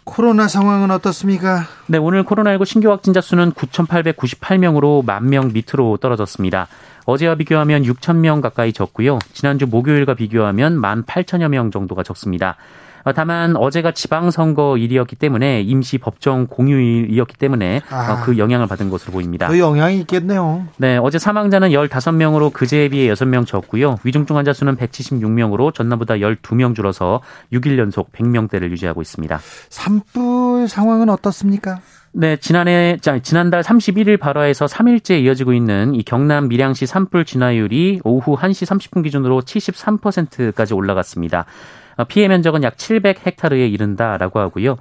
코로나 0.04 0.48
상황은 0.48 0.90
어떻습니까? 0.90 1.66
네, 1.86 1.96
오늘 1.98 2.24
코로나19 2.24 2.64
신규 2.66 2.90
확진자 2.90 3.20
수는 3.20 3.52
9,898명으로 3.52 5.04
만 5.04 5.26
명 5.26 5.52
밑으로 5.52 5.96
떨어졌습니다. 5.98 6.66
어제와 7.04 7.36
비교하면 7.36 7.82
6천 7.82 8.16
명 8.16 8.40
가까이 8.40 8.72
적고요. 8.72 9.18
지난주 9.32 9.66
목요일과 9.66 10.14
비교하면 10.14 10.78
1만 10.80 11.04
8천여 11.06 11.48
명 11.48 11.70
정도가 11.70 12.02
적습니다. 12.02 12.56
어, 13.04 13.12
다만 13.12 13.56
어제가 13.56 13.92
지방선거 13.92 14.76
일이었기 14.78 15.16
때문에 15.16 15.62
임시 15.62 15.98
법정 15.98 16.46
공휴일이었기 16.46 17.36
때문에 17.36 17.78
어, 17.90 17.94
아, 17.94 18.22
그 18.22 18.38
영향을 18.38 18.66
받은 18.66 18.90
것으로 18.90 19.12
보입니다. 19.12 19.48
그 19.48 19.58
영향이 19.58 20.00
있겠네요. 20.00 20.66
네, 20.76 20.98
어제 20.98 21.18
사망자는 21.18 21.70
15명으로 21.70 22.52
그제에 22.52 22.88
비해 22.88 23.12
6명 23.12 23.46
적고요. 23.46 23.98
위중증 24.04 24.36
환자 24.36 24.52
수는 24.52 24.76
176명으로 24.76 25.74
전날보다 25.74 26.14
12명 26.14 26.74
줄어서 26.74 27.20
6일 27.52 27.78
연속 27.78 28.12
100명대를 28.12 28.70
유지하고 28.70 29.02
있습니다. 29.02 29.40
산불 29.68 30.68
상황은 30.68 31.08
어떻습니까? 31.08 31.80
네, 32.14 32.36
지난해 32.36 32.98
지난달 33.22 33.62
31일 33.62 34.20
발화에서 34.20 34.66
3일째 34.66 35.22
이어지고 35.22 35.54
있는 35.54 35.94
이 35.94 36.02
경남 36.02 36.48
밀양시 36.48 36.84
산불 36.84 37.24
진화율이 37.24 38.00
오후 38.04 38.36
1시 38.36 38.66
30분 38.66 39.02
기준으로 39.02 39.40
73%까지 39.40 40.74
올라갔습니다. 40.74 41.46
어, 42.02 42.04
피해 42.04 42.26
면적은 42.26 42.64
약 42.64 42.76
700헥타르에 42.76 43.72
이른다라고 43.72 44.40
하고요. 44.40 44.76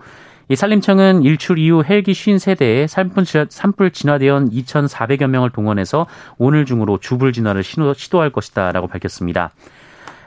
이 0.50 0.56
산림청은 0.56 1.22
일출 1.22 1.60
이후 1.60 1.84
헬기 1.88 2.12
53대에 2.13 2.88
산불, 2.88 3.92
진화대원 3.92 4.50
2,400여 4.50 5.28
명을 5.28 5.51
동원해서 5.51 6.08
오늘 6.38 6.66
중으로 6.66 6.98
주불 6.98 7.32
진화를 7.32 7.63
시도할 7.63 8.32
것이다라고 8.32 8.88
밝혔습니다. 8.88 9.51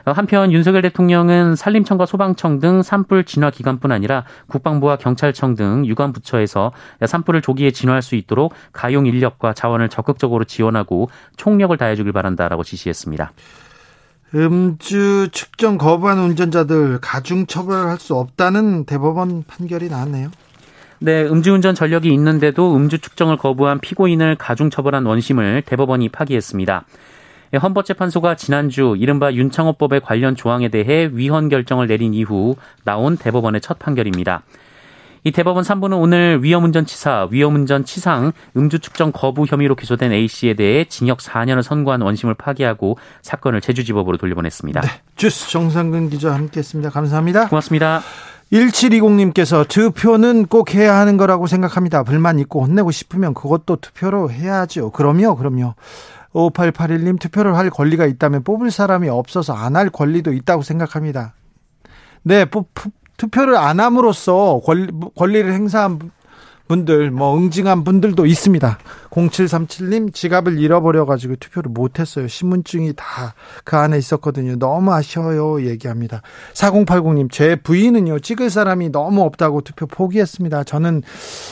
어, 0.07 0.13
한편 0.13 0.53
윤석열 0.53 0.83
대통령은 0.83 1.57
산림청과 1.57 2.07
소방청 2.07 2.61
등 2.61 2.83
산불 2.83 3.25
진화 3.25 3.51
기관뿐 3.51 3.91
아니라 3.91 4.25
국방부와 4.47 4.97
경찰청 4.97 5.57
등 5.57 5.85
유관 5.87 6.13
부처에서 6.13 6.73
산불을 7.05 7.43
조기에 7.43 7.73
진화할 7.73 8.03
수 8.03 8.15
있도록 8.15 8.55
가용 8.73 9.07
인력과 9.07 9.53
자원을 9.53 9.89
적극적으로 9.89 10.45
지원하고 10.45 11.09
총력을 11.37 11.77
다해주길 11.77 12.13
바란다라고 12.13 12.63
지시했습니다. 12.63 13.33
음주 14.35 15.29
측정 15.33 15.79
거부한 15.79 16.19
운전자들 16.19 16.99
가중 17.01 17.47
처벌할 17.47 17.99
수 17.99 18.15
없다는 18.15 18.85
대법원 18.85 19.45
판결이 19.47 19.89
나왔네요. 19.89 20.31
네, 21.01 21.25
음주운전 21.25 21.75
전력이 21.75 22.13
있는데도 22.15 22.75
음주 22.77 22.99
측정을 22.99 23.37
거부한 23.37 23.81
피고인을 23.81 24.37
가중 24.37 24.71
처벌한 24.71 25.05
원심을 25.05 25.63
대법원이 25.67 26.09
파기했습니다. 26.09 26.85
헌법재판소가 27.63 28.37
지난주 28.37 28.97
이른바 28.99 29.33
윤창호법의 29.33 30.01
관련 30.01 30.35
조항에 30.35 30.69
대해 30.69 31.09
위헌 31.13 31.49
결정을 31.49 31.87
내린 31.87 32.15
이후 32.15 32.57
나온 32.85 33.17
대법원의 33.17 33.61
첫 33.61 33.79
판결입니다. 33.79 34.43
이 35.27 35.33
대법원 35.33 35.65
3부는 35.65 36.01
오늘 36.01 36.45
위험운전치사, 36.45 37.29
위험운전치상, 37.31 38.33
음주 38.59 38.81
측정 38.81 39.11
거부 39.11 39.47
혐의로 39.47 39.75
기소된 39.75 40.13
A씨에 40.13 40.53
대해 40.53 40.85
징역 40.85 41.19
4년을 41.19 41.63
선고한 41.63 42.03
원심을 42.03 42.35
파기하고 42.35 42.99
사건을 43.23 43.63
제주지법으로 43.63 44.19
돌려보냈습니다. 44.19 44.83
네, 44.83 44.89
주스 45.17 45.49
정상근 45.51 46.11
기자 46.11 46.35
함께했습니다. 46.35 46.91
감사합니다. 46.91 47.49
고맙습니다. 47.49 48.03
1720님께서 48.53 49.67
투표는 49.67 50.47
꼭 50.47 50.75
해야 50.75 50.97
하는 50.97 51.17
거라고 51.17 51.47
생각합니다. 51.47 52.03
불만 52.03 52.39
있고 52.41 52.63
혼내고 52.63 52.91
싶으면 52.91 53.33
그것도 53.33 53.77
투표로 53.77 54.31
해야죠. 54.31 54.91
그럼요, 54.91 55.37
그럼요. 55.37 55.75
5881님 56.35 57.19
투표를 57.19 57.57
할 57.57 57.71
권리가 57.71 58.05
있다면 58.07 58.43
뽑을 58.45 58.71
사람이 58.71 59.09
없어서 59.09 59.55
안 59.55 59.77
할 59.77 59.89
권리도 59.89 60.33
있다고 60.35 60.63
생각합니다. 60.63 61.33
네, 62.23 62.45
뽑, 62.45 62.69
투표를 63.17 63.57
안 63.57 63.81
함으로써 63.81 64.61
권리, 64.65 64.89
권리를 65.17 65.53
행사한 65.53 66.11
분들, 66.69 67.11
뭐 67.11 67.37
응징한 67.37 67.85
분들도 67.85 68.27
있습니다. 68.27 68.79
0737님 69.15 70.13
지갑을 70.13 70.59
잃어버려 70.59 71.07
가지고 71.07 71.37
투표를 71.37 71.71
못 71.71 72.01
했어요. 72.01 72.29
신분증이 72.29 72.95
다 72.97 73.35
그 73.65 73.77
안에 73.77 73.99
있었거든요. 73.99 74.57
너무 74.57 74.93
아쉬워요. 74.93 75.65
얘기합니다. 75.67 76.23
4080님 76.55 77.31
제 77.31 77.57
부인은요 77.57 78.19
찍을 78.21 78.51
사람이 78.51 78.91
너무 78.91 79.23
없다고 79.23 79.63
투표 79.63 79.87
포기했습니다. 79.87 80.65
저는 80.65 81.03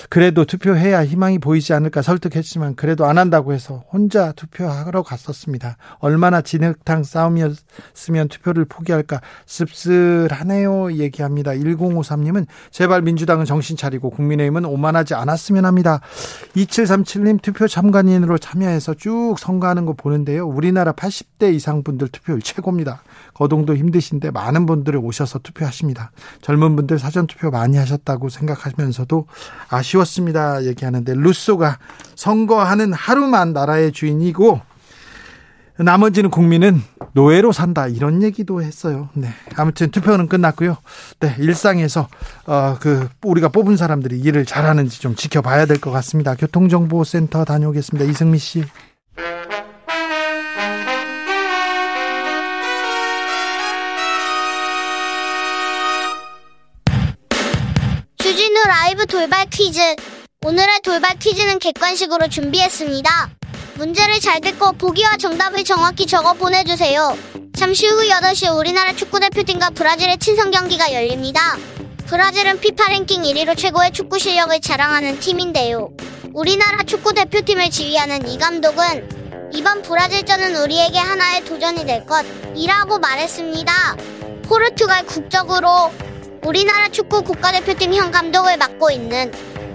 그래도 0.08 0.44
투표해야 0.44 1.04
희망이 1.04 1.38
보이지 1.38 1.72
않을까 1.72 2.02
설득했지만 2.02 2.74
그래도 2.74 3.06
안 3.06 3.18
한다고 3.18 3.52
해서 3.52 3.84
혼자 3.92 4.32
투표하러 4.32 5.02
갔었습니다. 5.02 5.76
얼마나 5.98 6.42
진흙탕 6.42 7.04
싸움이었으면 7.04 8.28
투표를 8.28 8.64
포기할까 8.64 9.20
씁쓸하네요. 9.46 10.92
얘기합니다. 10.94 11.52
1053님은 11.52 12.46
제발 12.70 13.02
민주당은 13.02 13.44
정신 13.44 13.76
차리고 13.76 14.10
국민의힘은 14.10 14.64
오만하지 14.64 15.14
않았으면 15.14 15.64
합니다. 15.64 16.00
2737님 16.56 17.40
투표 17.40 17.51
참관인으로 17.68 18.38
참여해서 18.38 18.94
쭉 18.94 19.36
선거하는 19.38 19.86
거 19.86 19.92
보는데요. 19.92 20.46
우리나라 20.46 20.92
80대 20.92 21.54
이상 21.54 21.82
분들 21.82 22.08
투표율 22.08 22.40
최고입니다. 22.42 23.02
거동도 23.34 23.76
힘드신데 23.76 24.30
많은 24.30 24.66
분들이 24.66 24.96
오셔서 24.96 25.40
투표하십니다. 25.40 26.12
젊은 26.40 26.76
분들 26.76 26.98
사전 26.98 27.26
투표 27.26 27.50
많이 27.50 27.76
하셨다고 27.76 28.28
생각하면서도 28.28 29.26
아쉬웠습니다. 29.68 30.64
얘기하는데 30.64 31.14
루소가 31.14 31.78
선거하는 32.14 32.92
하루만 32.92 33.52
나라의 33.52 33.92
주인이고 33.92 34.60
나머지는 35.82 36.30
국민은 36.30 36.82
노예로 37.14 37.52
산다 37.52 37.86
이런 37.88 38.22
얘기도 38.22 38.62
했어요. 38.62 39.08
네. 39.14 39.28
아무튼 39.56 39.90
투표는 39.90 40.28
끝났고요. 40.28 40.76
네, 41.20 41.34
일상에서 41.38 42.08
어 42.46 42.76
그 42.80 43.08
우리가 43.22 43.48
뽑은 43.50 43.76
사람들이 43.76 44.18
일을 44.20 44.44
잘하는지 44.46 45.00
좀 45.00 45.14
지켜봐야 45.14 45.66
될 45.66 45.78
것 45.78 45.90
같습니다. 45.90 46.34
교통정보센터 46.34 47.44
다녀오겠습니다. 47.44 48.10
이승미 48.10 48.38
씨. 48.38 48.64
주진우 58.18 58.62
라이브 58.66 59.06
돌발 59.06 59.46
퀴즈. 59.50 59.80
오늘의 60.44 60.80
돌발 60.82 61.18
퀴즈는 61.18 61.58
객관식으로 61.58 62.28
준비했습니다. 62.28 63.30
문제를 63.74 64.20
잘 64.20 64.40
듣고 64.40 64.72
보기와 64.72 65.16
정답을 65.16 65.64
정확히 65.64 66.06
적어 66.06 66.34
보내주세요. 66.34 67.16
잠시 67.56 67.86
후 67.86 68.02
8시 68.08 68.56
우리나라 68.56 68.94
축구대표팀과 68.94 69.70
브라질의 69.70 70.18
친선 70.18 70.50
경기가 70.50 70.92
열립니다. 70.92 71.56
브라질은 72.06 72.60
피파 72.60 72.88
랭킹 72.90 73.22
1위로 73.22 73.56
최고의 73.56 73.92
축구 73.92 74.18
실력을 74.18 74.58
자랑하는 74.60 75.20
팀인데요. 75.20 75.90
우리나라 76.34 76.82
축구대표팀을 76.82 77.70
지휘하는 77.70 78.28
이 78.28 78.38
감독은 78.38 79.50
이번 79.54 79.82
브라질전은 79.82 80.56
우리에게 80.56 80.98
하나의 80.98 81.44
도전이 81.44 81.86
될 81.86 82.04
것이라고 82.06 82.98
말했습니다. 82.98 83.96
포르투갈 84.44 85.06
국적으로 85.06 85.90
우리나라 86.44 86.88
축구 86.88 87.22
국가대표팀 87.22 87.94
현 87.94 88.10
감독을 88.10 88.56
맡고 88.56 88.90
있는 88.90 89.32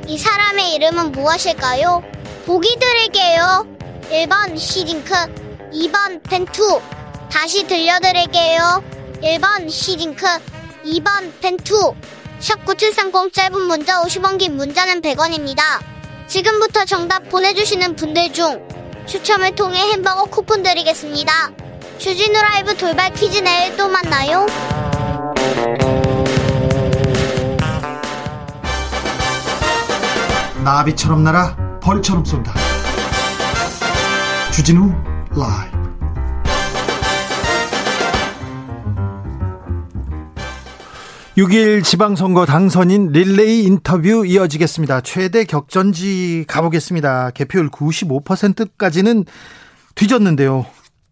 이 0.08 0.18
사람의 0.18 0.74
이름은 0.76 1.12
무엇일까요? 1.12 2.04
보기 2.46 2.78
드릴게요. 2.80 3.77
1번 4.10 4.58
시딩크, 4.58 5.14
2번 5.74 6.24
펜투. 6.24 6.82
다시 7.30 7.68
들려드릴게요. 7.68 8.82
1번 9.22 9.70
시딩크, 9.70 10.26
2번 10.86 11.32
펜투. 11.42 11.94
샵9730 12.40 13.34
짧은 13.34 13.62
문자 13.64 14.02
50원 14.02 14.38
긴 14.38 14.56
문자는 14.56 15.02
100원입니다. 15.02 15.62
지금부터 16.28 16.86
정답 16.86 17.28
보내주시는 17.30 17.96
분들 17.96 18.32
중 18.32 18.66
추첨을 19.08 19.56
통해 19.56 19.80
햄버거 19.92 20.24
쿠폰 20.26 20.64
드리겠습니다. 20.64 21.52
주진우 21.98 22.34
라이브 22.34 22.78
돌발 22.78 23.14
퀴즈 23.14 23.40
내일 23.40 23.76
또 23.76 23.90
만나요. 23.90 24.46
나비처럼 30.64 31.24
날아 31.24 31.80
벌처럼 31.82 32.24
쏜다. 32.24 32.67
주진우 34.58 34.92
라이브 35.36 35.78
6일 41.38 41.84
지방선거 41.84 42.48
당선인 42.48 43.12
릴레이 43.12 43.66
인터뷰 43.66 44.26
이어지겠습니다. 44.26 45.02
최대 45.02 45.44
격전지 45.44 46.46
가보겠습니다. 46.48 47.30
개표율 47.36 47.70
95%까지는 47.70 49.26
뒤졌는데요. 49.94 50.66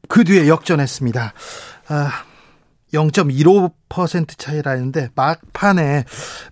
그 0.10 0.24
뒤에 0.24 0.48
역전했습니다. 0.48 1.34
아, 1.90 2.25
0.15% 2.96 4.38
차이라는데 4.38 5.10
막판에 5.16 6.04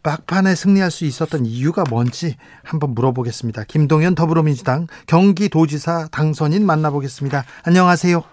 막판에 0.03 0.56
승리할 0.56 0.91
수 0.91 1.06
있었던 1.06 1.45
이유가 1.45 1.84
뭔지 1.89 2.36
한번 2.63 2.93
물어보겠습니다. 2.93 3.63
김동연 3.67 4.15
더불어민주당 4.15 4.88
경기도지사 5.08 6.08
당선인 6.12 6.65
만나보겠습니다. 6.65 7.43
안녕하세요. 7.65 8.23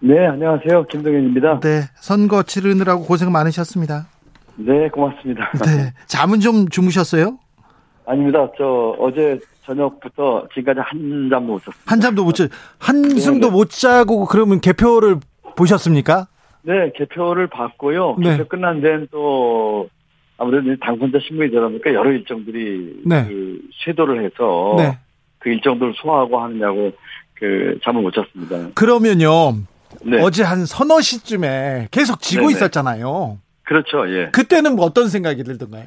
네, 0.00 0.26
안녕하세요. 0.26 0.86
김동연입니다. 0.86 1.60
네, 1.60 1.82
선거 1.96 2.42
치르느라고 2.42 3.04
고생 3.04 3.32
많으셨습니다. 3.32 4.06
네, 4.56 4.88
고맙습니다. 4.88 5.50
네. 5.64 5.92
잠은 6.06 6.40
좀 6.40 6.68
주무셨어요? 6.68 7.38
아닙니다. 8.06 8.50
저 8.58 8.94
어제 9.00 9.38
저녁부터 9.64 10.46
지금까지 10.54 10.80
한 10.84 11.28
잠도 11.30 11.52
못 11.52 11.58
잤습니다. 11.60 11.82
한 11.86 12.00
잠도 12.00 12.24
못 12.24 12.34
자, 12.34 12.48
한숨도 12.78 13.46
네, 13.46 13.50
네. 13.50 13.50
못 13.50 13.70
자고 13.70 14.26
그러면 14.26 14.60
개표를 14.60 15.20
보셨습니까? 15.56 16.26
네, 16.66 16.92
개표를 16.96 17.46
봤고요. 17.48 18.16
네. 18.18 18.36
개표 18.36 18.48
끝난 18.48 18.80
데는 18.80 19.08
또 19.10 19.88
아무래도 20.38 20.74
당선자 20.80 21.18
신문이다 21.26 21.60
보니까 21.60 21.92
여러 21.94 22.10
일정들이 22.10 23.02
네. 23.04 23.26
그 23.26 23.60
쇄도를 23.84 24.24
해서 24.24 24.74
네. 24.78 24.98
그 25.38 25.50
일정들을 25.50 25.92
소화하고 25.96 26.38
하느냐고 26.40 26.92
그 27.34 27.78
잠을 27.84 28.02
못 28.02 28.12
잤습니다. 28.14 28.70
그러면요. 28.74 29.56
네, 30.02 30.20
어제 30.20 30.42
한 30.42 30.64
서너 30.66 31.00
시쯤에 31.00 31.88
계속 31.90 32.20
지고 32.20 32.46
네네. 32.46 32.52
있었잖아요. 32.52 33.38
그렇죠. 33.62 34.08
예. 34.10 34.30
그때는 34.30 34.76
뭐 34.76 34.86
어떤 34.86 35.08
생각이 35.08 35.44
들던가요? 35.44 35.86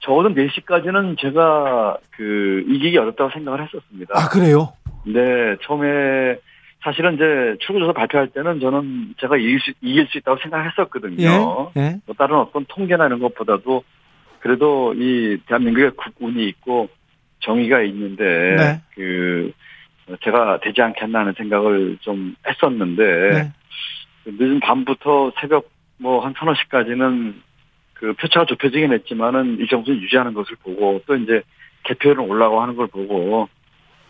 적어도 0.00 0.30
4시까지는 0.30 1.18
제가 1.20 1.96
그 2.16 2.64
이기기 2.68 2.96
어렵다고 2.98 3.30
생각을 3.30 3.64
했었습니다. 3.64 4.14
아, 4.16 4.28
그래요? 4.28 4.72
네, 5.06 5.20
처음에 5.62 6.36
사실은 6.82 7.14
이제 7.14 7.56
출구조사 7.60 7.92
발표할 7.92 8.28
때는 8.28 8.60
저는 8.60 9.14
제가 9.20 9.36
이길 9.36 9.60
수, 9.60 9.72
이길 9.80 10.06
수 10.08 10.18
있다고 10.18 10.38
생각했었거든요. 10.42 11.72
예. 11.76 11.80
예. 11.80 12.00
뭐 12.06 12.14
다른 12.16 12.36
어떤 12.36 12.64
통계나 12.68 13.06
이런 13.06 13.20
것보다도 13.20 13.84
그래도 14.40 14.92
이 14.94 15.38
대한민국에 15.46 15.90
국군이 15.90 16.48
있고 16.48 16.88
정의가 17.40 17.82
있는데 17.82 18.24
네. 18.56 18.80
그 18.94 19.52
제가 20.22 20.58
되지 20.60 20.82
않겠나 20.82 21.20
하는 21.20 21.32
생각을 21.34 21.98
좀 22.00 22.34
했었는데 22.46 23.30
네. 23.30 23.52
그 24.24 24.36
늦은 24.38 24.60
밤부터 24.60 25.32
새벽 25.40 25.70
뭐 25.98 26.24
한 26.24 26.34
서너 26.36 26.54
시까지는 26.54 27.40
그 27.94 28.12
표차가 28.14 28.44
좁혀지긴 28.46 28.92
했지만은 28.92 29.58
일정 29.60 29.80
수준 29.80 30.02
유지하는 30.02 30.34
것을 30.34 30.56
보고 30.56 31.00
또 31.06 31.14
이제 31.14 31.42
개표율은 31.84 32.24
올라가고 32.28 32.60
하는 32.60 32.74
걸 32.74 32.88
보고 32.88 33.48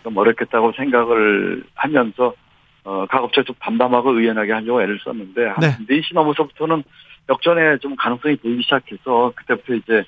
좀 0.02 0.16
어렵겠다고 0.16 0.72
생각을 0.72 1.64
하면서 1.74 2.34
어 2.84 3.06
가급적 3.08 3.44
좀 3.46 3.54
담담하고 3.60 4.18
의연하게 4.18 4.52
하려고 4.52 4.82
애를 4.82 4.98
썼는데 5.04 5.46
한 5.46 5.60
네. 5.60 5.76
4시 5.88 6.14
넘어서부터는 6.14 6.82
역전에 7.28 7.78
좀 7.78 7.94
가능성이 7.96 8.36
보이기 8.36 8.62
시작해서 8.62 9.32
그때부터 9.36 9.74
이제 9.74 10.04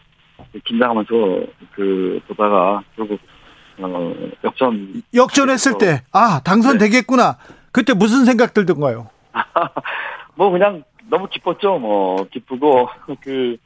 긴장하면서 0.64 1.12
그 1.72 2.20
보다가 2.26 2.82
결국 2.96 3.20
어 3.78 4.14
역전 4.42 5.02
역전했을 5.14 5.78
때, 5.78 6.02
아, 6.12 6.40
당선되겠구나. 6.44 7.38
그때 7.72 7.92
무슨 7.92 8.24
생각 8.24 8.54
들던가요? 8.54 9.10
뭐 10.36 10.50
그냥 10.50 10.84
너무 11.08 11.28
기뻤죠. 11.28 11.78
뭐 11.78 12.26
기쁘고 12.30 12.88
그 13.20 13.56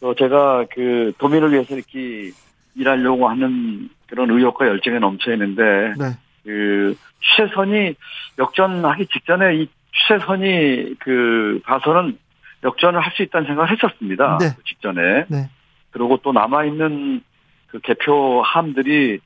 어, 0.00 0.14
제가 0.14 0.64
그 0.74 1.12
도민을 1.18 1.52
위해서 1.52 1.74
이렇게 1.74 2.30
일하려고 2.74 3.28
하는 3.28 3.90
그런 4.06 4.30
의욕과 4.30 4.66
열정이 4.66 5.00
넘쳐 5.00 5.32
있는데 5.32 5.94
네. 5.98 6.16
그 6.44 6.96
최선이 7.20 7.94
역전하기 8.38 9.06
직전에 9.06 9.56
이 9.56 9.68
최선이 10.08 10.94
그 11.00 11.60
봐서는 11.64 12.18
역전을 12.64 13.00
할 13.00 13.12
수 13.12 13.22
있다는 13.22 13.46
생각을 13.46 13.70
했었습니다. 13.72 14.38
네. 14.40 14.50
그 14.56 14.64
직전에. 14.64 15.24
네. 15.28 15.48
그리고 15.90 16.18
또 16.22 16.32
남아 16.32 16.64
있는 16.64 17.20
그 17.68 17.78
개표함들이 17.80 19.18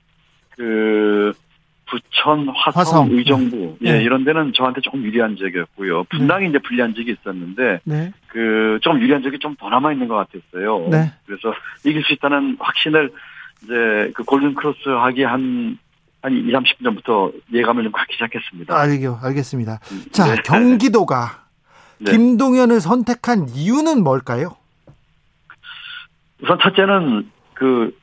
그 0.51 1.33
부천, 1.87 2.49
화성, 2.49 2.81
화성. 2.81 3.09
의정부 3.13 3.77
예 3.83 3.93
네. 3.99 4.03
이런 4.03 4.25
데는 4.25 4.53
저한테 4.55 4.81
조금 4.81 5.03
유리한 5.03 5.37
적이었고요. 5.37 6.05
분당이 6.05 6.49
이제 6.49 6.59
불리한 6.59 6.95
적이 6.95 7.13
있었는데 7.13 7.81
네. 7.85 8.13
그좀 8.29 9.01
유리한 9.01 9.23
적이 9.23 9.39
좀 9.39 9.57
더 9.57 9.69
남아 9.69 9.93
있는 9.93 10.09
것 10.09 10.15
같았어요. 10.15 10.89
네. 10.91 11.13
그래서 11.27 11.55
이길 11.85 12.03
수 12.05 12.13
있다는 12.15 12.57
확신을 12.59 13.11
이제 13.65 14.11
그 14.15 14.25
골든 14.25 14.55
크로스 14.55 14.89
하기 14.89 15.23
한, 15.25 15.79
한 16.23 16.33
2, 16.33 16.53
30분 16.53 16.85
전부터 16.85 17.33
예감을 17.53 17.83
좀 17.83 17.93
갖기 17.93 18.15
시작했습니다. 18.15 18.79
알죠. 18.79 19.19
알겠습니다. 19.23 19.81
자, 20.13 20.35
네. 20.35 20.43
경기도가 20.45 21.47
네. 21.99 22.13
김동연을 22.13 22.81
선택한 22.81 23.49
이유는 23.49 24.03
뭘까요? 24.05 24.57
우선 26.43 26.59
첫째는 26.61 27.31
그 27.55 27.97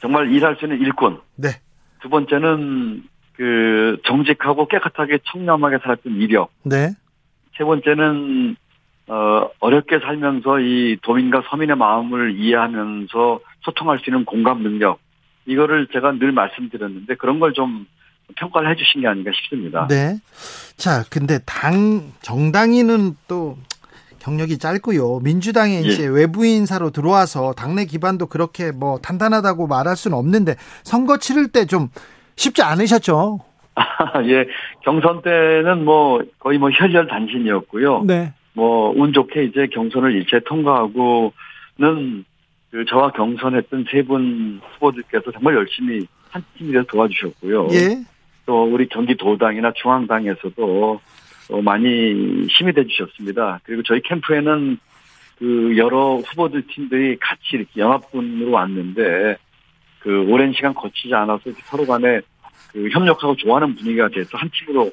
정말 0.00 0.32
일할 0.32 0.56
수 0.56 0.64
있는 0.64 0.80
일꾼. 0.80 1.20
네. 1.36 1.60
두 2.00 2.08
번째는 2.08 3.04
그 3.34 3.98
정직하고 4.04 4.66
깨끗하게 4.66 5.20
청렴하게 5.30 5.78
살았던 5.78 6.14
이력. 6.16 6.50
네. 6.64 6.90
세 7.56 7.64
번째는 7.64 8.56
어 9.08 9.50
어렵게 9.60 9.98
살면서 10.00 10.60
이 10.60 10.96
도민과 11.02 11.42
서민의 11.50 11.76
마음을 11.76 12.36
이해하면서 12.36 13.40
소통할 13.62 13.98
수 13.98 14.10
있는 14.10 14.24
공감 14.24 14.62
능력. 14.62 15.00
이거를 15.50 15.88
제가 15.92 16.12
늘 16.12 16.32
말씀드렸는데 16.32 17.16
그런 17.16 17.40
걸 17.40 17.52
좀 17.52 17.86
평가를 18.36 18.70
해주신 18.70 19.00
게 19.00 19.08
아닌가 19.08 19.32
싶습니다. 19.34 19.88
네. 19.88 20.16
자, 20.76 21.02
근데 21.10 21.40
당 21.44 22.12
정당인은 22.22 23.16
또 23.26 23.58
경력이 24.20 24.58
짧고요. 24.58 25.18
민주당에 25.24 25.76
예. 25.76 25.80
이제 25.80 26.06
외부 26.06 26.46
인사로 26.46 26.90
들어와서 26.90 27.54
당내 27.54 27.86
기반도 27.86 28.26
그렇게 28.26 28.70
뭐 28.70 28.98
단단하다고 28.98 29.66
말할 29.66 29.96
수는 29.96 30.16
없는데 30.16 30.54
선거 30.84 31.16
치를 31.18 31.48
때 31.48 31.64
좀 31.66 31.88
쉽지 32.36 32.62
않으셨죠? 32.62 33.40
예, 34.26 34.46
경선 34.84 35.22
때는 35.22 35.84
뭐 35.84 36.22
거의 36.38 36.58
뭐 36.58 36.70
혈혈 36.70 37.08
단신이었고요. 37.08 38.04
네. 38.04 38.32
뭐 38.52 38.92
운 38.92 39.12
좋게 39.12 39.42
이제 39.44 39.66
경선을 39.72 40.12
일체 40.14 40.38
통과하고는 40.46 42.24
그 42.70 42.84
저와 42.84 43.10
경선했던 43.12 43.86
세 43.90 44.02
분 44.02 44.60
후보들께서 44.74 45.32
정말 45.32 45.54
열심히 45.54 46.06
한 46.30 46.42
팀이 46.56 46.72
돼서 46.72 46.84
도와주셨고요. 46.86 47.68
예. 47.72 48.04
또 48.46 48.64
우리 48.64 48.88
경기도당이나 48.88 49.72
중앙당에서도 49.74 51.00
어, 51.50 51.62
많이 51.62 52.46
힘이 52.48 52.72
돼 52.72 52.86
주셨습니다. 52.86 53.60
그리고 53.64 53.82
저희 53.82 54.00
캠프에는 54.02 54.78
그 55.38 55.76
여러 55.76 56.16
후보들 56.16 56.66
팀들이 56.68 57.16
같이 57.18 57.40
이렇게 57.54 57.80
연합군으로 57.80 58.50
왔는데 58.52 59.36
그 60.00 60.24
오랜 60.28 60.52
시간 60.52 60.74
거치지 60.74 61.12
않아서 61.14 61.42
서로 61.64 61.86
간에 61.86 62.20
그 62.72 62.88
협력하고 62.90 63.34
좋아하는 63.36 63.74
분위기가 63.74 64.08
돼서 64.08 64.38
한 64.38 64.48
팀으로 64.52 64.92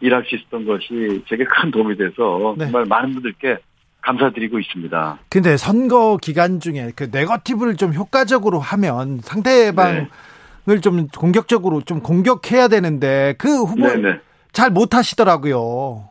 일할 0.00 0.24
수 0.24 0.36
있었던 0.36 0.64
것이 0.64 1.22
제게 1.28 1.44
큰 1.44 1.70
도움이 1.70 1.96
돼서 1.96 2.54
네. 2.56 2.64
정말 2.64 2.84
많은 2.86 3.12
분들께 3.14 3.58
감사드리고 4.02 4.58
있습니다. 4.58 5.18
근데 5.28 5.56
선거 5.56 6.16
기간 6.16 6.60
중에 6.60 6.92
그 6.94 7.08
네거티브를 7.10 7.76
좀 7.76 7.92
효과적으로 7.94 8.58
하면 8.58 9.18
상대방을 9.22 10.08
네. 10.66 10.80
좀 10.80 11.08
공격적으로 11.08 11.82
좀 11.82 12.00
공격해야 12.00 12.68
되는데 12.68 13.34
그 13.38 13.64
후보 13.64 13.86
네네. 13.88 14.20
잘 14.52 14.70
못하시더라고요. 14.70 16.08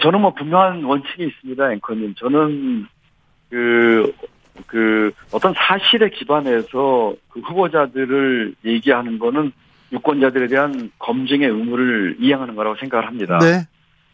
저는 0.00 0.20
뭐 0.20 0.32
분명한 0.34 0.84
원칙이 0.84 1.26
있습니다, 1.26 1.72
앵커님. 1.72 2.14
저는 2.16 2.86
그, 3.50 4.12
그 4.66 5.12
어떤 5.32 5.52
사실에 5.54 6.08
기반해서 6.08 7.14
그 7.28 7.40
후보자들을 7.40 8.54
얘기하는 8.64 9.18
거는 9.18 9.52
유권자들에 9.92 10.46
대한 10.46 10.90
검증의 10.98 11.48
의무를 11.48 12.16
이행하는 12.18 12.54
거라고 12.54 12.76
생각을 12.76 13.06
합니다. 13.06 13.38
네. 13.38 13.66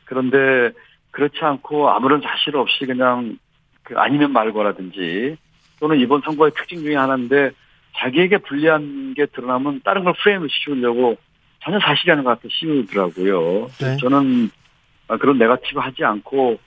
그런데 0.04 0.72
그렇지 1.18 1.36
않고 1.40 1.90
아무런 1.90 2.20
사실 2.20 2.56
없이 2.56 2.86
그냥 2.86 3.38
그 3.82 3.98
아니면 3.98 4.32
말고라든지 4.32 5.36
또는 5.80 5.98
이번 5.98 6.20
선거의 6.24 6.52
특징 6.54 6.80
중에 6.80 6.94
하나인데 6.94 7.50
자기에게 7.96 8.38
불리한 8.38 9.14
게 9.14 9.26
드러나면 9.26 9.80
다른 9.84 10.04
걸 10.04 10.14
프레임을 10.22 10.48
씌우려고 10.48 11.16
전혀 11.64 11.80
사실이 11.80 12.12
아닌 12.12 12.22
것 12.22 12.30
같아 12.30 12.42
씌우더라고요. 12.48 13.66
네. 13.80 13.96
저는 13.96 14.50
아, 15.08 15.16
그런 15.16 15.38
네가티브 15.38 15.80
하지 15.80 16.04
않고 16.04 16.60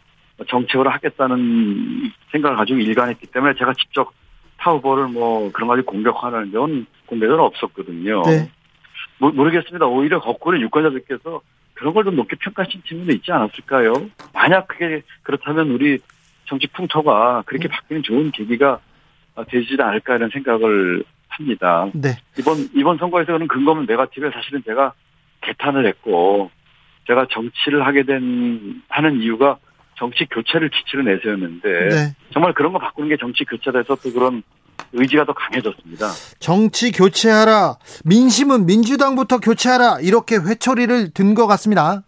정책으로 0.50 0.90
하겠다는 0.90 2.12
생각을 2.34 2.58
가지고 2.58 2.80
일관했기 2.80 3.28
때문에 3.28 3.54
제가 3.58 3.74
직접 3.76 4.12
타 4.58 4.72
후보를 4.72 5.08
뭐 5.08 5.50
그런 5.54 5.70
가지고 5.70 5.92
공격하는 5.94 6.52
건 6.52 6.86
공개적으로 7.06 7.46
없었거든요. 7.46 8.24
네. 8.24 8.50
모- 9.18 9.32
모르겠습니다. 9.32 9.86
오히려 9.86 10.20
거꾸로 10.20 10.60
유권자들께서 10.60 11.40
그런 11.82 11.96
걸 11.96 12.04
좀 12.04 12.16
높게 12.16 12.36
평가하신 12.36 12.84
측면도 12.86 13.12
있지 13.14 13.32
않았을까요? 13.32 13.94
만약 14.34 14.68
그게 14.68 15.02
그렇다면 15.24 15.72
우리 15.72 15.98
정치 16.46 16.68
풍토가 16.68 17.42
그렇게 17.48 17.68
바뀌는 17.68 18.04
좋은 18.04 18.30
계기가 18.32 18.80
되지 19.50 19.78
않을까 19.80 20.16
이런 20.18 20.30
생각을 20.30 21.04
합니다. 21.30 21.90
네. 21.94 22.10
이번 22.38 22.70
이번 22.76 22.98
선거에서 23.00 23.34
그런 23.34 23.48
근거는 23.48 23.86
네가티브에 23.88 24.30
사실은 24.30 24.62
제가 24.64 24.94
개탄을 25.42 25.88
했고 25.88 26.52
제가 27.08 27.26
정치를 27.32 27.84
하게 27.84 28.04
된 28.04 28.84
하는 28.88 29.20
이유가 29.20 29.58
정치 29.96 30.26
교체를 30.26 30.70
기치로 30.70 31.02
내세웠는데 31.02 31.90
네. 31.90 32.16
정말 32.32 32.54
그런 32.54 32.74
거 32.74 32.80
바꾸는 32.80 33.10
게 33.10 33.18
정치 33.18 33.44
교체돼서 33.44 33.96
또 33.96 34.14
그런 34.14 34.44
의지가 34.94 35.26
더 35.26 35.34
강해졌습니다. 35.34 36.08
정치 36.40 36.92
교체하라. 36.92 37.78
민심은 38.06 38.66
민주당부터 38.66 39.40
교체하라. 39.40 40.00
이렇게 40.02 40.36
회초리를 40.36 41.12
든 41.14 41.34
것 41.36 41.48
같습니다. 41.48 42.04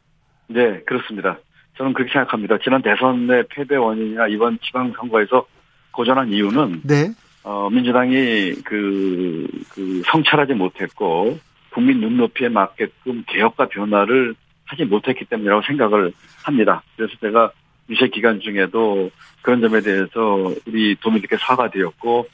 네, 0.48 0.82
그렇습니다. 0.86 1.38
저는 1.78 1.94
그렇게 1.94 2.12
생각합니다. 2.12 2.58
지난 2.64 2.82
대선의 2.82 3.46
패배 3.50 3.76
원인이나 3.76 4.28
이번 4.28 4.60
지방선거에서 4.64 5.46
고전한 5.92 6.30
이유는 6.30 6.82
네. 6.84 7.12
어, 7.44 7.70
민주당이 7.70 8.54
그, 8.66 9.48
그 9.70 10.02
성찰하지 10.06 10.54
못했고 10.54 11.40
국민 11.72 12.00
눈높이에 12.02 12.50
맞게끔 12.50 13.24
개혁과 13.28 13.68
변화를 13.70 14.36
하지 14.66 14.86
못했기 14.86 15.26
때문이라고 15.26 15.62
생각을 15.66 16.12
합니다. 16.44 16.84
그래서 16.96 17.14
제가 17.22 17.52
유세 17.90 18.08
기간 18.08 18.40
중에도 18.40 19.10
그런 19.42 19.60
점에 19.62 19.82
대해서 19.82 20.54
우리 20.68 20.96
도민들께 21.02 21.38
사과드렸고 21.38 22.20
어, 22.20 22.26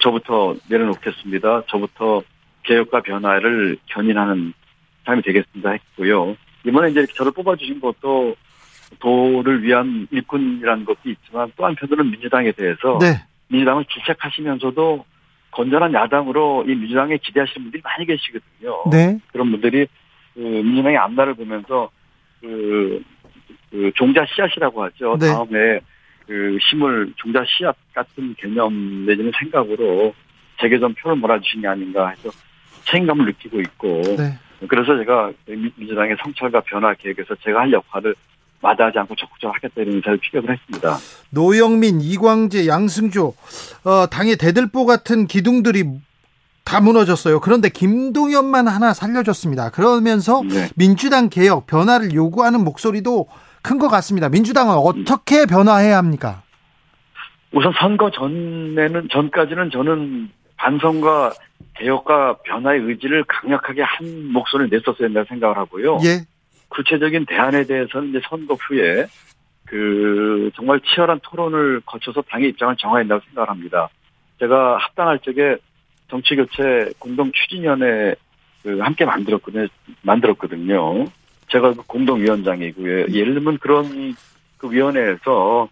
저부터 0.00 0.54
내려놓겠습니다. 0.68 1.64
저부터 1.68 2.22
개혁과 2.62 3.02
변화를 3.02 3.76
견인하는 3.86 4.52
사람이 5.04 5.22
되겠습니다 5.22 5.70
했고요. 5.70 6.36
이번에 6.66 6.90
이제 6.90 7.06
저를 7.14 7.32
뽑아주신 7.32 7.80
것도 7.80 8.36
도를 8.98 9.62
위한 9.62 10.06
일꾼이라는 10.10 10.84
것도 10.84 11.10
있지만 11.10 11.52
또 11.56 11.66
한편으로는 11.66 12.10
민주당에 12.10 12.52
대해서 12.52 12.98
네. 13.00 13.20
민주당을 13.48 13.84
질책하시면서도 13.86 15.04
건전한 15.50 15.92
야당으로 15.92 16.64
이 16.66 16.74
민주당에 16.74 17.16
기대하시는 17.18 17.64
분들이 17.64 17.82
많이 17.82 18.06
계시거든요. 18.06 18.84
네. 18.90 19.18
그런 19.32 19.50
분들이 19.50 19.86
그 20.34 20.40
민주당의 20.40 20.96
앞날을 20.98 21.34
보면서 21.34 21.90
그, 22.40 23.02
그 23.70 23.92
종자 23.94 24.24
씨앗이라고 24.26 24.82
하죠. 24.84 25.16
네. 25.20 25.26
다음에 25.28 25.80
그 26.26 26.58
힘을 26.70 27.12
종자 27.16 27.44
씨앗 27.46 27.76
같은 27.94 28.34
개념 28.38 29.04
내지는 29.06 29.30
생각으로 29.38 30.14
제게 30.60 30.78
좀 30.78 30.94
표를 30.94 31.16
몰아주신 31.18 31.60
게 31.62 31.66
아닌가 31.68 32.08
해서 32.08 32.30
책임감을 32.86 33.26
느끼고 33.26 33.60
있고 33.60 34.02
네. 34.16 34.38
그래서 34.68 34.96
제가 34.96 35.32
민- 35.46 35.72
민주당의 35.76 36.16
성찰과 36.22 36.60
변화 36.62 36.94
계획에서 36.94 37.34
제가 37.44 37.60
할 37.60 37.72
역할을 37.72 38.14
마다하지 38.62 38.98
않고 39.00 39.14
적극적으로 39.16 39.54
하겠다 39.56 39.74
이런 39.82 39.96
의사를 39.96 40.18
피력을 40.18 40.50
했습니다. 40.50 40.96
노영민, 41.30 42.00
이광재, 42.00 42.66
양승조, 42.66 43.34
어, 43.84 44.06
당의 44.06 44.36
대들보 44.36 44.86
같은 44.86 45.26
기둥들이 45.26 45.84
다 46.64 46.80
무너졌어요. 46.80 47.40
그런데 47.40 47.68
김동연만 47.68 48.66
하나 48.68 48.94
살려줬습니다. 48.94 49.70
그러면서 49.70 50.42
네. 50.48 50.68
민주당 50.76 51.28
개혁, 51.28 51.66
변화를 51.66 52.14
요구하는 52.14 52.64
목소리도 52.64 53.28
큰 53.64 53.78
것 53.78 53.88
같습니다. 53.88 54.28
민주당은 54.28 54.74
어떻게 54.74 55.46
변화해야 55.46 55.96
합니까? 55.96 56.42
우선 57.50 57.72
선거 57.80 58.10
전에는 58.10 59.08
전까지는 59.10 59.70
저는 59.70 60.28
반성과 60.56 61.32
개혁과 61.76 62.36
변화의 62.44 62.80
의지를 62.82 63.24
강력하게 63.24 63.82
한 63.82 64.32
목소리를 64.32 64.68
냈었어야 64.70 65.08
된다고 65.08 65.26
생각을 65.28 65.56
하고요. 65.56 65.98
예, 66.04 66.26
구체적인 66.68 67.24
대안에 67.26 67.64
대해서는 67.64 68.10
이제 68.10 68.20
선거 68.28 68.54
후에 68.54 69.06
그 69.66 70.50
정말 70.56 70.80
치열한 70.80 71.20
토론을 71.22 71.80
거쳐서 71.86 72.22
당의 72.28 72.50
입장을 72.50 72.76
정해야 72.76 72.98
된다고 73.02 73.22
생각을 73.26 73.48
합니다. 73.48 73.88
제가 74.40 74.76
합당할 74.78 75.18
적에 75.20 75.56
정치교체 76.10 76.92
공동 76.98 77.32
추진위원회 77.32 78.14
그 78.62 78.78
함께 78.80 79.04
만들었거든요. 79.04 79.66
만들었거든요. 80.02 81.06
제가 81.54 81.72
그 81.72 81.82
공동위원장이고요. 81.86 83.06
예를 83.12 83.34
들면 83.34 83.58
그런 83.58 84.14
그 84.58 84.70
위원회에서 84.70 85.68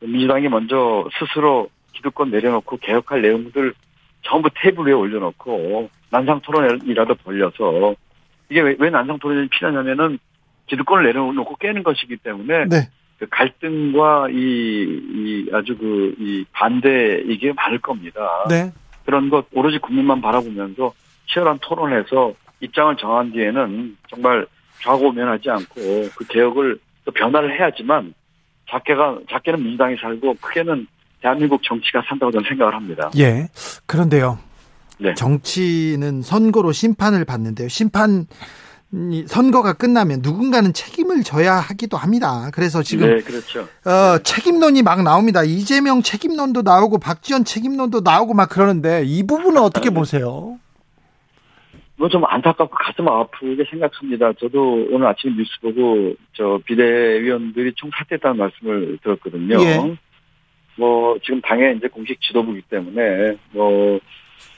민주당이 0.00 0.48
먼저 0.48 1.08
스스로 1.18 1.68
기득권 1.92 2.30
내려놓고 2.30 2.76
개혁할 2.76 3.20
내용들 3.20 3.74
전부 4.22 4.48
테이블 4.54 4.86
위에 4.86 4.92
올려놓고 4.92 5.90
난상 6.10 6.40
토론이라도 6.40 7.16
벌려서 7.16 7.96
이게 8.48 8.60
왜, 8.60 8.76
왜 8.78 8.90
난상 8.90 9.18
토론이 9.18 9.48
필요하냐면은 9.48 10.18
기득권을 10.66 11.04
내려놓고 11.04 11.56
깨는 11.56 11.82
것이기 11.82 12.18
때문에 12.18 12.66
네, 12.66 12.88
그 13.18 13.26
갈등과 13.28 14.28
이, 14.30 14.34
이 14.36 15.50
아주 15.52 15.76
그, 15.76 16.14
이 16.18 16.44
반대 16.52 17.22
이게 17.26 17.52
많을 17.52 17.80
겁니다. 17.80 18.44
네, 18.48 18.72
그런 19.04 19.30
것 19.30 19.46
오로지 19.52 19.78
국민만 19.78 20.20
바라보면서 20.20 20.94
치열한 21.26 21.58
토론해서 21.60 22.34
입장을 22.60 22.96
정한 22.96 23.32
뒤에는 23.32 23.96
정말 24.08 24.46
좌고우면하지 24.84 25.50
않고 25.50 26.10
그 26.14 26.26
개혁을 26.28 26.78
또 27.04 27.12
변화를 27.12 27.58
해야지만 27.58 28.14
작게가 28.70 29.18
작게는 29.30 29.62
민주당이 29.62 29.96
살고 30.00 30.36
크게는 30.40 30.86
대한민국 31.20 31.62
정치가 31.62 32.02
산다고 32.06 32.30
저는 32.32 32.46
생각을 32.48 32.74
합니다. 32.74 33.10
예. 33.18 33.48
그런데요. 33.86 34.38
네. 34.98 35.14
정치는 35.14 36.22
선거로 36.22 36.72
심판을 36.72 37.24
받는데요. 37.24 37.68
심판 37.68 38.26
이 39.10 39.24
선거가 39.26 39.72
끝나면 39.72 40.20
누군가는 40.22 40.72
책임을 40.72 41.24
져야 41.24 41.54
하기도 41.54 41.96
합니다. 41.96 42.50
그래서 42.52 42.82
지금 42.82 43.08
네, 43.08 43.22
그렇죠. 43.22 43.66
어, 43.84 44.18
책임론이 44.22 44.82
막 44.82 45.02
나옵니다. 45.02 45.42
이재명 45.42 46.00
책임론도 46.00 46.62
나오고 46.62 46.98
박지원 46.98 47.44
책임론도 47.44 48.02
나오고 48.02 48.34
막 48.34 48.48
그러는데 48.48 49.02
이 49.04 49.26
부분은 49.26 49.60
어떻게 49.60 49.88
네. 49.88 49.94
보세요? 49.96 50.58
뭐좀 52.04 52.24
안타깝고 52.26 52.74
가슴 52.76 53.08
아프게 53.08 53.64
생각합니다. 53.70 54.32
저도 54.34 54.88
오늘 54.90 55.06
아침 55.06 55.36
뉴스 55.36 55.58
보고 55.60 56.14
저 56.32 56.60
비대위원들이 56.64 57.72
총 57.76 57.90
사퇴했다는 57.96 58.36
말씀을 58.36 58.98
들었거든요. 59.02 59.56
예. 59.60 59.96
뭐 60.76 61.16
지금 61.22 61.40
당의 61.40 61.76
이제 61.76 61.88
공식 61.88 62.20
지도부이기 62.20 62.62
때문에 62.68 63.36
뭐 63.52 63.98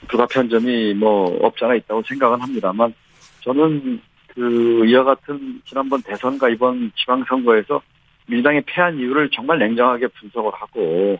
불가피한 0.08 0.48
점이 0.48 0.94
뭐 0.94 1.38
없지 1.42 1.64
않아 1.64 1.74
있다고 1.74 2.02
생각은 2.02 2.40
합니다만 2.40 2.94
저는 3.42 4.00
그 4.28 4.84
이와 4.86 5.04
같은 5.04 5.60
지난번 5.64 6.02
대선과 6.02 6.48
이번 6.48 6.90
지방선거에서 6.96 7.80
민주당이 8.26 8.62
패한 8.62 8.98
이유를 8.98 9.30
정말 9.30 9.58
냉정하게 9.58 10.08
분석을 10.08 10.50
하고 10.54 11.18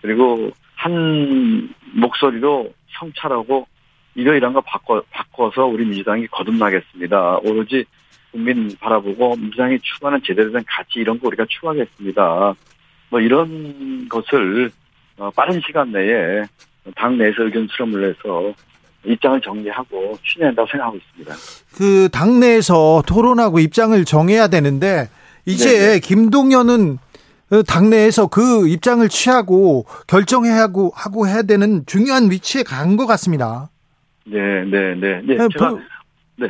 그리고 0.00 0.50
한 0.74 1.68
목소리로 1.94 2.72
성찰하고 2.98 3.66
이러이러한 4.16 4.54
거 4.54 4.60
바꿔, 4.62 5.02
바꿔서 5.10 5.66
우리 5.66 5.84
민주당이 5.84 6.26
거듭나겠습니다. 6.28 7.38
오로지 7.44 7.84
국민 8.32 8.74
바라보고 8.80 9.36
민주당이 9.36 9.78
추구하는 9.82 10.20
제대로 10.26 10.50
된 10.52 10.64
가치 10.66 10.98
이런 10.98 11.20
거 11.20 11.28
우리가 11.28 11.44
추구하겠습니다. 11.48 12.54
뭐 13.10 13.20
이런 13.20 14.08
것을 14.08 14.70
어, 15.18 15.30
빠른 15.30 15.60
시간 15.66 15.92
내에 15.92 16.42
당 16.96 17.18
내에서 17.18 17.44
의견 17.44 17.68
수렴을 17.70 18.08
해서 18.08 18.52
입장을 19.04 19.40
정리하고 19.40 20.18
추진한다고 20.22 20.68
생각하고 20.70 20.96
있습니다. 20.96 21.34
그 21.76 22.08
당내에서 22.10 23.02
토론하고 23.06 23.58
입장을 23.60 24.02
정해야 24.04 24.48
되는데 24.48 25.08
이제 25.44 25.78
네네. 25.78 26.00
김동연은 26.00 26.98
어, 27.52 27.62
당내에서 27.62 28.26
그 28.26 28.66
입장을 28.68 29.06
취하고 29.08 29.86
결정해야 30.08 30.56
하고 30.62 30.90
하고 30.94 31.28
해야 31.28 31.42
되는 31.42 31.84
중요한 31.86 32.30
위치에 32.30 32.62
간 32.64 32.96
것 32.96 33.06
같습니다. 33.06 33.70
네, 34.26 34.64
네, 34.64 34.94
네. 34.94 35.20
네, 35.22 35.36
네, 35.36 35.48
제가 35.52 35.70
보- 35.70 35.80
네, 36.36 36.48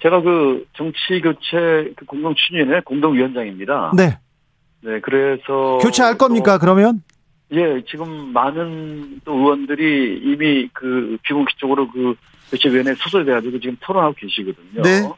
제가 0.00 0.20
그 0.22 0.66
정치 0.74 1.20
교체 1.20 1.92
그 1.96 2.04
공동 2.06 2.34
추진의 2.34 2.82
공동위원장입니다. 2.82 3.92
네. 3.96 4.18
네, 4.82 5.00
그래서 5.00 5.78
교체할 5.82 6.16
겁니까 6.16 6.58
그러면? 6.58 7.02
또, 7.50 7.56
예, 7.56 7.82
지금 7.88 8.32
많은 8.32 9.20
또 9.24 9.34
의원들이 9.34 10.20
이미 10.22 10.68
그 10.72 11.16
비공식적으로 11.22 11.90
그 11.90 12.14
교체위원회에 12.50 12.94
소속돼가지고 12.94 13.58
지금 13.60 13.76
토론하고 13.80 14.14
계시거든요. 14.14 14.82
네. 14.82 15.08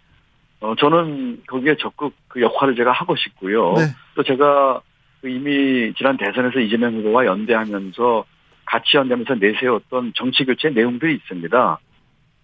어, 0.61 0.75
저는 0.77 1.43
거기에 1.47 1.77
적극 1.79 2.15
그 2.29 2.41
역할을 2.41 2.75
제가 2.77 2.91
하고 2.93 3.15
싶고요. 3.17 3.75
네. 3.75 3.83
또 4.15 4.23
제가 4.23 4.81
그 5.21 5.29
이미 5.29 5.93
지난 5.97 6.17
대선에서 6.17 6.61
이재명 6.61 6.95
후보와 6.95 7.27
연대하면서 7.27 8.25
같이 8.69 8.97
연대하면서 8.99 9.37
내세웠던 9.37 10.13
정치 10.15 10.45
교체 10.45 10.69
내용들이 10.69 11.15
있습니다. 11.15 11.79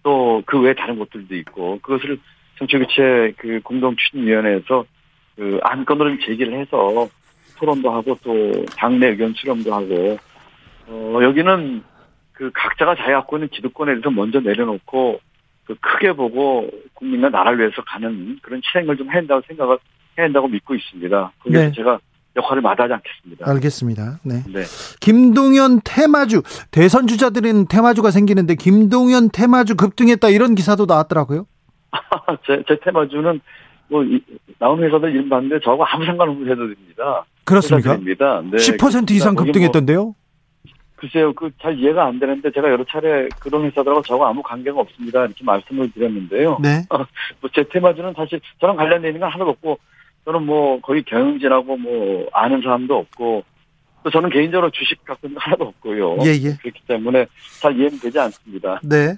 또 0.03 0.41
그 0.45 0.59
외에 0.61 0.73
다른 0.73 0.97
것들도 0.99 1.35
있고 1.35 1.79
그것을 1.81 2.19
정치 2.57 2.77
교체 2.77 3.33
그 3.37 3.59
공동 3.63 3.95
추진위원회에서 3.95 4.85
그 5.35 5.59
안건으로 5.63 6.09
좀 6.09 6.19
제기를 6.25 6.59
해서 6.59 7.07
토론도 7.57 7.89
하고 7.91 8.17
또 8.23 8.65
당내 8.77 9.07
의견 9.09 9.33
수렴도 9.33 9.73
하고 9.73 10.17
어 10.87 11.19
여기는 11.21 11.83
그 12.33 12.51
각자가 12.53 12.95
자기 12.95 13.11
갖고 13.11 13.37
있는 13.37 13.47
기득권에 13.49 13.93
대해서 13.93 14.09
먼저 14.11 14.39
내려놓고 14.39 15.19
그 15.65 15.75
크게 15.75 16.13
보고 16.13 16.69
국민과 16.93 17.29
나라를 17.29 17.59
위해서 17.59 17.81
가는 17.83 18.37
그런 18.41 18.61
실행을 18.63 18.97
좀 18.97 19.09
해야 19.09 19.17
한다고 19.17 19.41
생각을 19.47 19.77
해야 20.17 20.25
한다고 20.25 20.47
믿고 20.47 20.75
있습니다. 20.75 21.31
거기서 21.39 21.61
네. 21.61 21.71
제가 21.71 21.99
역할을 22.35 22.61
마다하지 22.61 22.93
않겠습니다. 22.93 23.49
알겠습니다. 23.49 24.19
네. 24.23 24.43
네. 24.51 24.63
김동연 24.99 25.81
테마주 25.83 26.41
대선 26.71 27.07
주자들은 27.07 27.67
테마주가 27.67 28.11
생기는데 28.11 28.55
김동연 28.55 29.29
테마주 29.31 29.75
급등했다 29.75 30.29
이런 30.29 30.55
기사도 30.55 30.85
나왔더라고요. 30.85 31.45
제, 32.45 32.63
제 32.67 32.77
테마주는 32.83 33.41
뭐 33.87 34.03
이, 34.03 34.21
나온 34.59 34.83
회사들 34.83 35.11
이름 35.11 35.29
봤는데 35.29 35.59
저하고 35.63 35.85
아무 35.85 36.05
상관없는 36.05 36.45
회사들입니다. 36.45 37.25
그렇습니까? 37.45 37.91
회사들입니다. 37.91 38.41
네, 38.51 38.57
10% 38.57 39.11
이상 39.11 39.35
그렇습니다. 39.35 39.35
거기 39.35 39.35
뭐 39.35 39.45
급등했던데요? 39.45 40.15
글쎄요, 40.95 41.33
그 41.33 41.51
잘 41.61 41.77
이해가 41.77 42.05
안 42.05 42.19
되는데 42.19 42.51
제가 42.51 42.69
여러 42.69 42.83
차례 42.85 43.27
그런 43.39 43.65
회사들하고 43.65 44.01
저하고 44.01 44.25
아무 44.25 44.41
관계가 44.41 44.79
없습니다. 44.79 45.25
이렇게 45.25 45.43
말씀을 45.43 45.91
드렸는데요. 45.91 46.57
네. 46.61 46.83
뭐제 47.41 47.69
테마주는 47.69 48.13
사실 48.15 48.39
저랑 48.59 48.75
관련되어 48.75 49.09
있는 49.09 49.21
건 49.21 49.31
하나도 49.31 49.51
없고 49.51 49.77
저는 50.25 50.43
뭐 50.45 50.79
거기 50.81 51.03
경영진하고 51.03 51.77
뭐 51.77 52.27
아는 52.33 52.61
사람도 52.61 52.95
없고 52.97 53.43
또 54.03 54.09
저는 54.11 54.29
개인적으로 54.29 54.69
주식 54.71 55.03
갖고 55.03 55.27
있는 55.27 55.39
거 55.39 55.45
하나도 55.45 55.63
없고요. 55.65 56.17
예, 56.25 56.29
예. 56.33 56.55
그렇기 56.61 56.81
때문에 56.87 57.25
잘 57.59 57.75
이해는 57.75 57.99
되지 57.99 58.19
않습니다. 58.19 58.79
네. 58.83 59.17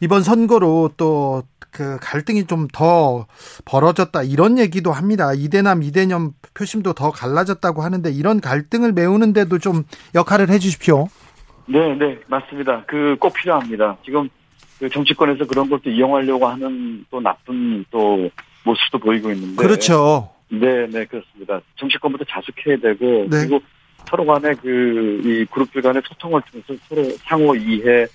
이번 0.00 0.22
선거로 0.22 0.90
또 0.96 1.42
그 1.74 1.98
갈등이 2.00 2.46
좀 2.46 2.68
더 2.72 3.26
벌어졌다 3.64 4.22
이런 4.22 4.58
얘기도 4.58 4.92
합니다. 4.92 5.32
이대남 5.34 5.82
이대념 5.82 6.32
표심도 6.54 6.92
더 6.92 7.10
갈라졌다고 7.10 7.82
하는데 7.82 8.10
이런 8.10 8.40
갈등을 8.40 8.92
메우는데도 8.92 9.58
좀 9.58 9.82
역할을 10.14 10.50
해 10.50 10.58
주십시오. 10.58 11.08
네, 11.66 11.94
네, 11.96 12.18
맞습니다. 12.28 12.84
그 12.86 13.16
꼭 13.18 13.34
필요합니다. 13.34 13.96
지금 14.04 14.28
그 14.78 14.88
정치권에서 14.88 15.46
그런 15.46 15.68
것도 15.68 15.90
이용하려고 15.90 16.46
하는 16.46 17.04
또 17.10 17.20
나쁜 17.20 17.84
또 17.90 18.30
모습도 18.64 18.98
보이고 18.98 19.30
있는데. 19.32 19.56
그렇죠. 19.56 20.30
네, 20.60 20.86
네, 20.86 21.04
그렇습니다. 21.04 21.60
정치권부터 21.76 22.24
자숙해야 22.28 22.76
되고 22.78 23.26
네. 23.28 23.46
그리고 23.46 23.60
서로 24.08 24.24
간의 24.26 24.54
그이 24.56 25.46
그룹들 25.46 25.82
간의 25.82 26.02
소통을 26.06 26.42
통해서 26.50 26.74
서로 26.88 27.04
상호 27.22 27.54
이해 27.54 28.06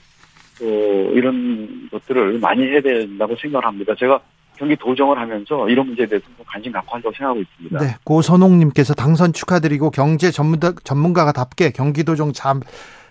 또 0.60 0.66
이런 1.14 1.90
것들을 1.92 2.40
많이 2.40 2.64
해야 2.64 2.82
된다고 2.82 3.36
생각을 3.42 3.66
합니다. 3.66 3.94
제가 3.98 4.20
경기 4.58 4.76
도정을 4.76 5.18
하면서 5.18 5.70
이런 5.70 5.88
문제에 5.88 6.06
대해서 6.06 6.26
좀 6.36 6.46
관심 6.46 6.72
갖고 6.72 6.94
한다고 6.94 7.16
생각하고 7.16 7.40
있습니다. 7.40 7.80
네. 7.80 7.96
고선홍님께서 8.04 8.94
당선 8.94 9.32
축하드리고 9.32 9.90
경제 9.90 10.32
전문가, 10.32 10.74
전문가가답게 10.84 11.72
경기도정 11.72 12.34
잘, 12.34 12.60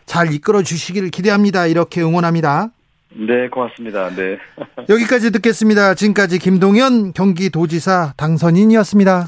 잘 0.04 0.32
이끌어 0.32 0.62
주시기를 0.62 1.10
기대합니다. 1.10 1.66
이렇게 1.66 2.02
응원합니다. 2.02 2.68
네, 3.14 3.48
고맙습니다. 3.48 4.10
네. 4.10 4.38
여기까지 4.88 5.32
듣겠습니다. 5.32 5.94
지금까지 5.94 6.38
김동연 6.38 7.12
경기도지사 7.12 8.14
당선인이었습니다. 8.16 9.26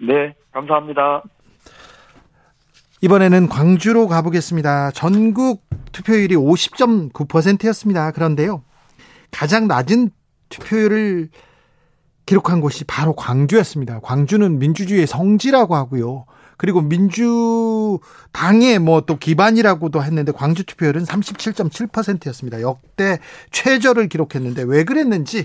네, 0.00 0.34
감사합니다. 0.52 1.22
이번에는 3.00 3.48
광주로 3.48 4.06
가보겠습니다. 4.06 4.92
전국 4.92 5.64
투표율이 5.92 6.36
50.9%였습니다. 6.36 8.10
그런데요. 8.12 8.62
가장 9.30 9.66
낮은 9.66 10.10
투표율을 10.48 11.28
기록한 12.26 12.60
곳이 12.60 12.84
바로 12.84 13.14
광주였습니다. 13.14 14.00
광주는 14.00 14.58
민주주의의 14.58 15.06
성지라고 15.06 15.74
하고요. 15.74 16.26
그리고 16.62 16.80
민주당의 16.80 17.98
뭐 18.80 19.02
또 19.04 19.18
기반이라고도 19.18 20.00
했는데 20.04 20.30
광주 20.30 20.64
투표율은 20.64 21.02
37.7%였습니다. 21.02 22.60
역대 22.60 23.18
최저를 23.50 24.08
기록했는데 24.08 24.62
왜 24.68 24.84
그랬는지 24.84 25.44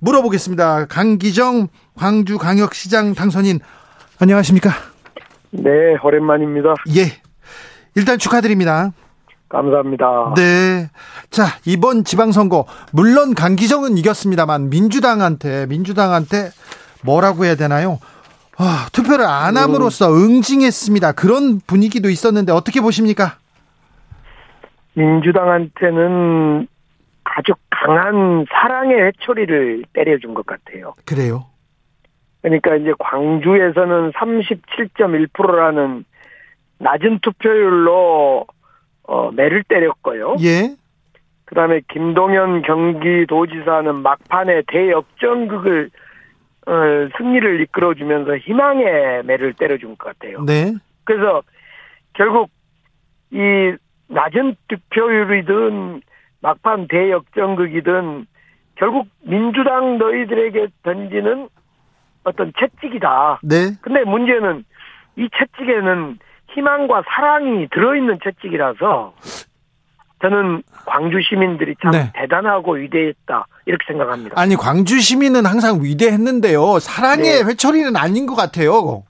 물어보겠습니다. 0.00 0.86
강기정 0.86 1.68
광주광역시장 1.94 3.14
당선인 3.14 3.60
안녕하십니까? 4.18 4.70
네, 5.50 5.70
오랜만입니다. 6.02 6.74
예. 6.96 7.12
일단 7.94 8.18
축하드립니다. 8.18 8.90
감사합니다. 9.48 10.34
네. 10.34 10.90
자, 11.30 11.46
이번 11.66 12.02
지방선거, 12.02 12.66
물론 12.92 13.34
강기정은 13.34 13.96
이겼습니다만, 13.96 14.70
민주당한테, 14.70 15.66
민주당한테 15.66 16.50
뭐라고 17.04 17.44
해야 17.44 17.54
되나요? 17.54 18.00
아, 18.58 18.88
투표를 18.92 19.24
안 19.24 19.56
함으로써 19.56 20.12
응징했습니다. 20.12 21.12
그런 21.12 21.60
분위기도 21.60 22.10
있었는데, 22.10 22.52
어떻게 22.52 22.80
보십니까? 22.80 23.38
민주당한테는 24.94 26.66
아주 27.22 27.52
강한 27.70 28.44
사랑의 28.50 29.00
회초리를 29.00 29.84
때려준 29.92 30.34
것 30.34 30.44
같아요. 30.44 30.94
그래요. 31.04 31.46
그러니까 32.42 32.74
이제 32.76 32.92
광주에서는 32.98 34.12
37.1%라는 34.12 36.04
낮은 36.78 37.20
투표율로 37.22 38.46
어, 39.04 39.30
매를 39.32 39.62
때렸고요. 39.64 40.36
예. 40.42 40.74
그다음에 41.44 41.80
김동연 41.88 42.62
경기도지사는 42.62 43.94
막판에 44.02 44.62
대역전극을 44.66 45.86
어, 45.86 45.98
승리를 47.16 47.60
이끌어주면서 47.62 48.36
희망의 48.38 49.24
매를 49.24 49.54
때려준 49.54 49.96
것 49.96 50.18
같아요. 50.18 50.44
네. 50.44 50.74
그래서 51.04 51.42
결국 52.12 52.50
이 53.30 53.74
낮은 54.08 54.56
득표율이든 54.68 56.02
막판 56.40 56.88
대역전극이든 56.88 58.26
결국 58.76 59.08
민주당 59.22 59.98
너희들에게 59.98 60.68
던지는 60.82 61.48
어떤 62.24 62.52
채찍이다. 62.58 63.40
네. 63.42 63.72
근데 63.80 64.04
문제는 64.04 64.64
이 65.16 65.28
채찍에는 65.36 66.18
희망과 66.50 67.02
사랑이 67.06 67.68
들어있는 67.68 68.18
채찍이라서 68.22 69.14
저는 70.20 70.62
광주 70.84 71.20
시민들이 71.22 71.74
참 71.82 71.92
네. 71.92 72.12
대단하고 72.14 72.74
위대했다 72.74 73.46
이렇게 73.66 73.84
생각합니다. 73.86 74.40
아니, 74.40 74.56
광주 74.56 75.00
시민은 75.00 75.46
항상 75.46 75.82
위대했는데요. 75.82 76.80
사랑의 76.80 77.44
네. 77.44 77.50
회초리는 77.50 77.96
아닌 77.96 78.26
것 78.26 78.34
같아요. 78.34 79.04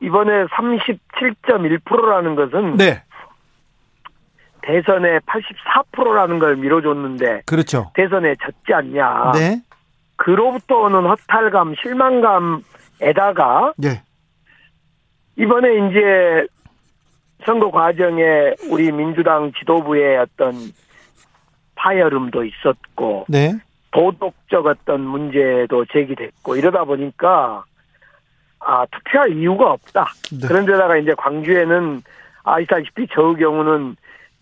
이번에 0.00 0.46
37.1%라는 0.46 2.34
것은 2.34 2.76
네. 2.76 3.02
대선에 4.62 5.18
84%라는 5.20 6.38
걸 6.38 6.56
밀어줬는데 6.56 7.42
그렇죠. 7.46 7.90
대선에 7.94 8.34
졌지 8.42 8.74
않냐. 8.74 9.32
네. 9.34 9.60
그로부터 10.16 10.76
오는 10.76 11.04
허탈감, 11.04 11.74
실망감에다가 11.82 13.74
예. 13.84 14.02
이번에 15.36 15.88
이제 15.88 16.46
선거 17.44 17.70
과정에 17.70 18.54
우리 18.70 18.92
민주당 18.92 19.52
지도부의 19.58 20.18
어떤 20.18 20.54
파열음도 21.74 22.44
있었고 22.44 23.26
네. 23.28 23.54
도덕적 23.90 24.66
어떤 24.66 25.00
문제도 25.00 25.84
제기됐고 25.86 26.56
이러다 26.56 26.84
보니까 26.84 27.64
아 28.60 28.86
투표할 28.86 29.36
이유가 29.36 29.72
없다. 29.72 30.06
네. 30.40 30.46
그런데다가 30.46 30.96
이제 30.96 31.14
광주에는 31.14 32.02
아시다시피 32.44 33.06
저의 33.08 33.36
경우는 33.36 33.96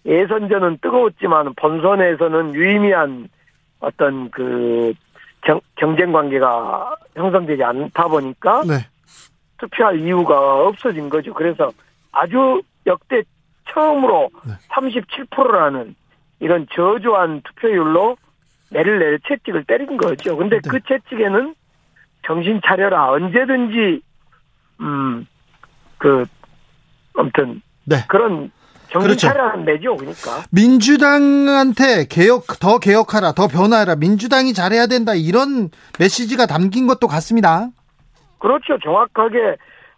예선전은 0.07 0.79
뜨거웠지만 0.81 1.55
본선에서는 1.55 2.55
유의미한 2.55 3.29
어떤 3.81 4.31
그 4.31 4.93
경, 5.43 5.61
경쟁 5.77 6.13
관계가 6.13 6.97
형성되지 7.17 7.63
않다 7.63 8.09
보니까 8.09 8.63
네. 8.67 8.87
투표할 9.59 10.01
이유가 10.01 10.67
없어진 10.67 11.09
거죠. 11.09 11.35
그래서 11.35 11.71
아주 12.13 12.63
역대 12.91 13.23
처음으로 13.73 14.31
네. 14.45 14.55
37%라는 14.71 15.95
이런 16.41 16.67
저조한 16.75 17.43
투표율로 17.43 18.17
매를 18.71 18.99
내 18.99 19.19
채찍을 19.29 19.65
때린 19.65 19.97
거죠. 19.97 20.37
근데 20.37 20.61
네. 20.61 20.69
그 20.69 20.81
채찍에는 20.81 21.55
정신 22.27 22.61
차려라. 22.65 23.11
언제든지 23.11 24.03
음 24.81 25.27
그 26.01 26.25
아무튼 27.17 27.61
네. 27.85 27.97
그런 28.09 28.51
정신 28.89 29.09
그렇죠. 29.09 29.29
차려라는 29.29 29.65
매죠. 29.67 29.97
그러니까 29.97 30.43
민주당한테 30.51 32.07
개혁 32.09 32.59
더 32.59 32.79
개혁하라 32.79 33.33
더 33.33 33.47
변화하라 33.47 33.97
민주당이 33.97 34.55
잘해야 34.55 34.87
된다 34.87 35.13
이런 35.15 35.71
메시지가 35.99 36.47
담긴 36.47 36.87
것도 36.89 37.07
같습니다. 37.07 37.69
그렇죠. 38.39 38.79
정확하게 38.83 39.57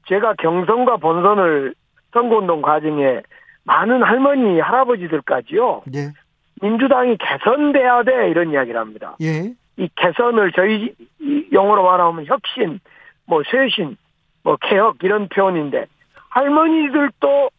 제가 0.09 0.35
경선과 0.43 0.97
본선을 0.97 1.75
선거운동 2.13 2.63
과정에 2.63 3.23
많은 3.65 4.03
할머니 4.03 4.61
할아버지들까지요. 4.61 5.83
예. 5.95 6.13
민주당이 6.61 7.17
개선돼야 7.19 8.03
돼 8.05 8.31
이런 8.31 8.51
이야기를 8.51 8.79
합니다. 8.79 9.17
예. 9.21 9.53
이 9.77 9.89
개선을 9.97 10.53
저희 10.53 10.95
이 11.21 11.47
용어로 11.53 11.83
말하면 11.83 12.27
혁신, 12.27 12.81
뭐 13.27 13.43
쇄신, 13.51 13.97
뭐 14.43 14.57
개혁 14.57 14.97
이런 15.03 15.29
표현인데 15.29 15.87
할머니들도 16.31 17.51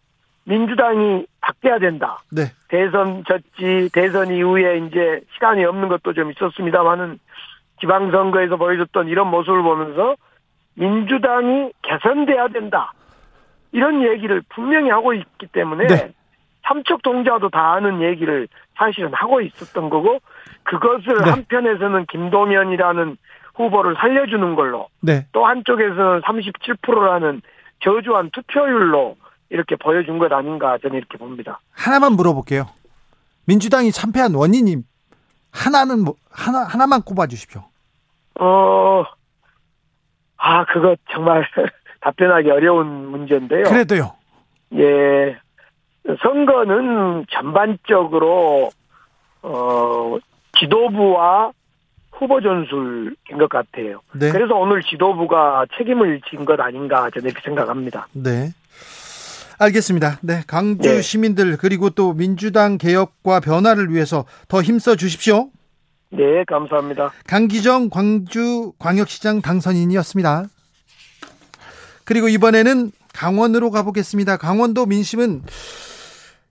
민주당이 0.46 1.26
바뀌어야 1.42 1.80
된다. 1.80 2.20
네. 2.32 2.44
대선 2.68 3.24
졌지 3.26 3.90
대선 3.94 4.34
이후에 4.34 4.78
이제 4.80 5.22
시간이 5.34 5.64
없는 5.64 5.88
것도 5.88 6.14
좀 6.14 6.32
있었습니다만은 6.32 7.20
지방선거에서 7.80 8.58
보여줬던 8.58 9.08
이런 9.08 9.30
모습을 9.30 9.62
보면서 9.62 10.16
민주당이 10.76 11.72
개선돼야 11.82 12.50
된다. 12.50 12.94
이런 13.74 14.04
얘기를 14.04 14.42
분명히 14.50 14.90
하고 14.90 15.14
있기 15.14 15.48
때문에 15.48 15.88
네. 15.88 16.14
삼척 16.66 17.02
동자도 17.02 17.50
다 17.50 17.74
아는 17.74 18.02
얘기를 18.02 18.48
사실은 18.78 19.14
하고 19.14 19.42
있었던 19.42 19.90
거고 19.90 20.20
그것을 20.64 21.24
네. 21.24 21.30
한편에서는 21.30 22.06
김동연이라는 22.06 23.18
후보를 23.56 23.96
살려주는 23.96 24.56
걸로 24.56 24.88
네. 25.02 25.28
또 25.34 25.46
한쪽에서는 25.46 26.22
37%라는 26.22 27.42
저조한 27.84 28.30
투표율로 28.32 29.18
이렇게 29.50 29.76
보여준 29.76 30.20
것 30.20 30.32
아닌가 30.32 30.78
저는 30.82 30.98
이렇게 30.98 31.18
봅니다. 31.18 31.60
하나만 31.74 32.14
물어볼게요. 32.14 32.68
민주당이 33.46 33.92
참패한 33.92 34.34
원인이 34.34 34.78
하나는 35.52 36.04
뭐 36.04 36.16
하나 36.32 36.64
하나만 36.64 37.02
꼽아 37.02 37.28
주십시오. 37.28 37.64
어, 38.40 39.04
아, 40.38 40.66
그거 40.66 40.96
정말 41.12 41.48
답변하기 42.04 42.50
어려운 42.52 42.88
문제인데요. 43.08 43.64
그래도요. 43.64 44.12
예, 44.76 45.38
선거는 46.22 47.26
전반적으로 47.32 48.70
어 49.42 50.18
지도부와 50.60 51.52
후보 52.12 52.42
전술인 52.42 53.16
것 53.40 53.50
같아요. 53.50 54.02
네. 54.14 54.30
그래서 54.32 54.56
오늘 54.56 54.82
지도부가 54.84 55.66
책임을 55.78 56.22
진 56.30 56.46
것 56.46 56.60
아닌가 56.60 57.10
저는 57.14 57.30
이렇게 57.30 57.42
생각합니다. 57.44 58.08
네. 58.14 58.52
알겠습니다. 59.60 60.20
네. 60.22 60.42
강주 60.48 60.90
네. 60.90 61.02
시민들 61.02 61.58
그리고 61.58 61.90
또 61.90 62.14
민주당 62.14 62.78
개혁과 62.78 63.40
변화를 63.40 63.92
위해서 63.92 64.26
더 64.48 64.62
힘써 64.62 64.96
주십시오. 64.96 65.50
네, 66.10 66.44
감사합니다. 66.46 67.12
강기정 67.28 67.90
광주 67.90 68.74
광역시장 68.78 69.42
당선인이었습니다. 69.42 70.46
그리고 72.06 72.28
이번에는 72.28 72.92
강원으로 73.14 73.72
가보겠습니다. 73.72 74.38
강원도 74.38 74.86
민심은 74.86 75.44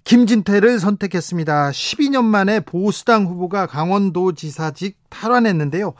김진태를 0.05 0.81
선택했습니다. 0.81 1.71
12년 1.71 2.25
만에 2.25 2.61
보수당 2.61 3.27
후보가 3.27 3.67
강원도지사직 3.67 4.97
탈환했는데요. 5.09 5.95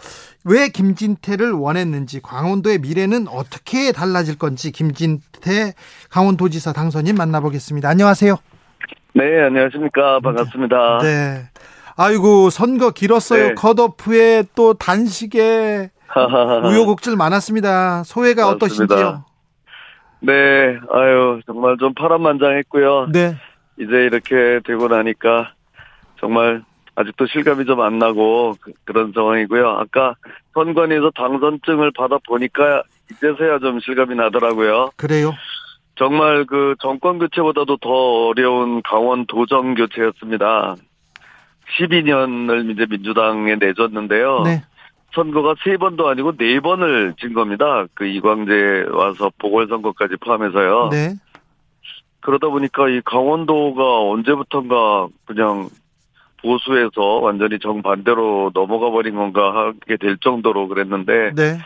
왜 0.45 0.69
김진태를 0.69 1.53
원했는지, 1.53 2.21
강원도의 2.21 2.79
미래는 2.79 3.29
어떻게 3.29 3.93
달라질 3.93 4.37
건지 4.37 4.73
김진태 4.73 5.75
강원도지사 6.11 6.73
당선인 6.73 7.15
만나보겠습니다. 7.15 7.89
안녕하세요. 7.89 8.37
네, 9.15 9.43
안녕하십니까. 9.45 10.21
반갑습니다. 10.21 10.99
네. 11.03 11.49
아이고 11.95 12.51
선거 12.51 12.91
길었어요. 12.91 13.49
네. 13.49 13.55
컷오프에 13.55 14.45
또 14.55 14.75
단식에 14.75 15.91
우여곡절 16.65 17.17
많았습니다. 17.17 18.03
소회가 18.05 18.47
맞습니다. 18.47 18.67
어떠신지요? 18.67 19.25
네, 20.25 20.79
아유, 20.91 21.41
정말 21.47 21.77
좀 21.79 21.95
파란만장했고요. 21.95 23.09
네. 23.13 23.37
이제 23.79 23.93
이렇게 24.05 24.61
되고 24.65 24.87
나니까 24.89 25.53
정말 26.21 26.63
아직도 26.95 27.27
실감이 27.27 27.65
좀 27.65 27.81
안 27.81 27.99
나고 27.99 28.55
그, 28.61 28.93
런 28.93 29.13
상황이고요. 29.13 29.67
아까 29.69 30.15
선관위에서 30.55 31.11
당선증을 31.15 31.91
받아 31.97 32.19
보니까 32.27 32.83
이제서야 33.11 33.59
좀 33.59 33.81
실감이 33.81 34.15
나더라고요. 34.15 34.91
그래요. 34.97 35.33
정말 35.97 36.45
그 36.45 36.75
정권 36.81 37.19
교체보다도 37.19 37.79
더 37.79 37.89
어려운 38.29 38.83
강원 38.83 39.27
도정 39.27 39.75
교체였습니다. 39.75 40.77
12년을 41.79 42.71
이제 42.73 42.87
민주당에 42.89 43.57
내줬는데요. 43.57 44.43
네. 44.45 44.63
선거가 45.15 45.55
세 45.65 45.77
번도 45.77 46.09
아니고 46.09 46.37
네 46.37 46.61
번을 46.61 47.15
진 47.21 47.35
겁니다. 47.35 47.87
그 47.95 48.07
이광재 48.07 48.87
와서 48.93 49.31
보궐선거까지 49.39 50.17
포함해서요. 50.17 50.89
네. 50.91 51.15
그러다 52.21 52.49
보니까 52.49 52.89
이 52.89 53.01
강원도가 53.05 54.11
언제부턴가 54.11 55.09
그냥 55.25 55.69
보수에서 56.41 57.21
완전히 57.21 57.59
정반대로 57.59 58.51
넘어가 58.55 58.91
버린 58.91 59.15
건가 59.17 59.55
하게 59.55 59.97
될 59.97 60.17
정도로 60.19 60.69
그랬는데 60.69 61.33
네. 61.35 61.59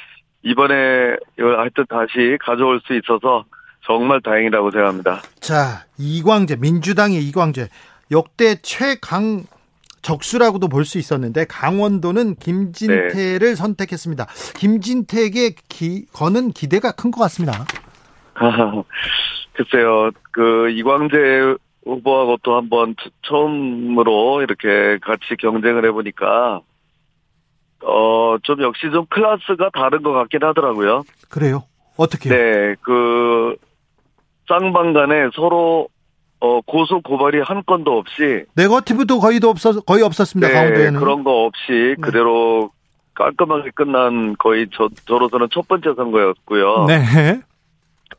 이번에 0.43 1.17
하여튼 1.39 1.85
다시 1.89 2.37
가져올 2.41 2.81
수 2.85 2.95
있어서 2.95 3.45
정말 3.85 4.21
다행이라고 4.21 4.71
생각합니다. 4.71 5.23
자, 5.41 5.85
이광재 5.99 6.57
민주당의 6.57 7.23
이광재 7.29 7.69
역대 8.11 8.57
최강 8.63 9.45
적수라고도 10.11 10.69
볼 10.69 10.85
수 10.85 10.99
있었는데 10.99 11.47
강원도는 11.47 12.37
김진태를 12.37 13.57
선택했습니다. 13.57 14.27
김진태에게 14.57 15.57
기, 15.69 16.07
거는 16.13 16.53
기대가 16.53 16.93
큰 16.93 17.11
것 17.11 17.21
같습니다. 17.23 17.65
글쎄요, 19.55 20.11
그 20.31 20.71
이광재 20.71 21.17
후보하고 21.85 22.37
또 22.45 22.57
한번 22.57 22.95
처- 23.03 23.11
처음으로 23.23 24.43
이렇게 24.43 24.99
같이 25.03 25.35
경쟁을 25.41 25.85
해보니까 25.87 26.61
어 27.83 28.37
좀 28.43 28.63
역시 28.63 28.83
좀 28.93 29.07
클래스가 29.07 29.71
다른 29.73 30.03
것 30.03 30.13
같긴 30.13 30.43
하더라고요. 30.45 31.03
그래요. 31.29 31.65
어떻게? 31.97 32.29
네, 32.29 32.75
그 32.83 33.57
쌍방간에 34.49 35.31
서로 35.35 35.89
어 36.41 36.61
고소 36.61 37.01
고발이 37.01 37.41
한 37.41 37.63
건도 37.67 37.97
없이 37.99 38.45
네거티브도 38.55 39.21
거의도 39.21 39.49
없었 39.49 39.85
거의 39.87 40.03
없었습니다. 40.03 40.49
네, 40.49 40.55
강원도에는. 40.55 41.01
그런 41.01 41.25
거 41.25 41.45
없이 41.47 41.97
그대로 42.01 42.71
깔끔하게 43.15 43.71
끝난 43.75 44.37
거의 44.39 44.67
저 44.75 44.89
저로서는 45.07 45.49
첫 45.51 45.67
번째 45.67 45.95
선거였고요. 45.97 46.85
네. 46.89 47.41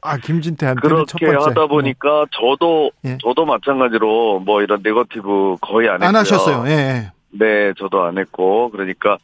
아 0.02 0.18
김진태한테는 0.18 1.06
첫 1.06 1.18
그렇게 1.20 1.38
번째. 1.38 1.50
하다 1.50 1.68
보니까 1.68 2.26
저도 2.32 2.92
예. 3.06 3.18
저도 3.24 3.46
마찬가지로 3.46 4.40
뭐 4.40 4.62
이런 4.62 4.82
네거티브 4.84 5.58
거의 5.62 5.88
안 5.90 6.00
네. 6.00 6.06
했고요. 6.06 6.10
안 6.10 6.16
하셨어요. 6.16 6.64
예, 6.68 6.72
예. 6.72 7.12
네, 7.32 7.74
저도 7.78 8.04
안 8.04 8.18
했고 8.18 8.70
그러니까 8.72 9.18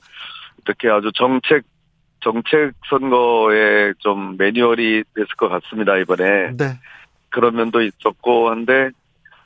이렇게 0.65 0.89
아주 0.89 1.11
정책 1.15 1.63
정책 2.21 2.73
선거에 2.89 3.93
좀 3.99 4.35
매뉴얼이 4.37 5.03
됐을 5.15 5.27
것 5.37 5.49
같습니다 5.49 5.97
이번에 5.97 6.51
네. 6.55 6.79
그런 7.33 7.55
면도 7.55 7.81
있었고 7.81 8.49
한데 8.49 8.91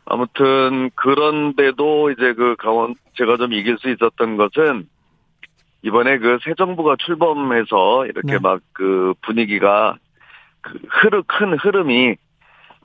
아무튼 0.06 0.92
그런데도 0.96 2.12
이제 2.12 2.34
그 2.34 2.56
강원 2.60 2.96
제가 3.18 3.38
좀 3.38 3.54
이길 3.54 3.78
수 3.80 3.90
있었던 3.90 4.38
것은 4.38 4.88
이번에 5.84 6.18
그 6.20 6.38
새 6.44 6.54
정부가 6.58 6.96
출범해서 6.98 8.06
이렇게 8.06 8.34
네. 8.34 8.40
막그 8.40 9.14
분위기가 9.22 9.98
그 10.62 10.80
흐르 10.90 11.24
큰 11.26 11.58
흐름이 11.58 12.16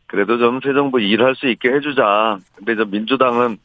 그래도 0.06 0.38
좀 0.38 0.60
새 0.62 0.72
정부 0.74 1.00
일할 1.00 1.34
수 1.34 1.48
있게 1.48 1.70
해주자. 1.72 2.38
근데 2.56 2.76
저 2.76 2.84
민주당은 2.84 3.56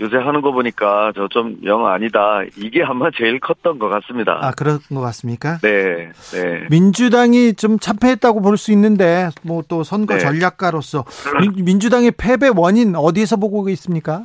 요새 0.00 0.16
하는 0.16 0.40
거 0.40 0.50
보니까 0.52 1.12
저 1.14 1.28
좀 1.28 1.56
영 1.64 1.86
아니다. 1.86 2.40
이게 2.56 2.82
아마 2.82 3.10
제일 3.14 3.38
컸던 3.38 3.78
것 3.78 3.88
같습니다. 3.88 4.38
아 4.40 4.50
그런 4.52 4.78
것 4.92 5.00
같습니까? 5.00 5.58
네, 5.58 6.10
네. 6.32 6.66
민주당이 6.70 7.54
좀 7.54 7.78
참패했다고 7.78 8.40
볼 8.40 8.56
수 8.56 8.72
있는데 8.72 9.28
뭐 9.42 9.62
또 9.68 9.82
선거 9.84 10.14
네. 10.14 10.20
전략가로서 10.20 11.04
민, 11.40 11.64
민주당의 11.64 12.12
패배 12.16 12.48
원인 12.54 12.94
어디에서 12.96 13.36
보고 13.36 13.68
있습니까? 13.70 14.24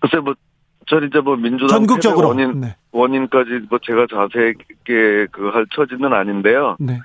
글쎄 0.00 0.18
뭐, 0.18 0.34
전 0.86 1.04
이제 1.06 1.20
뭐 1.20 1.36
민주당 1.36 1.68
전국적으로. 1.68 2.28
원인 2.28 2.60
네. 2.60 2.76
원인까지 2.92 3.66
뭐 3.70 3.78
제가 3.82 4.06
자세하게 4.10 5.26
그 5.32 5.50
할 5.50 5.66
처지는 5.74 6.12
아닌데요. 6.12 6.76
네. 6.78 6.98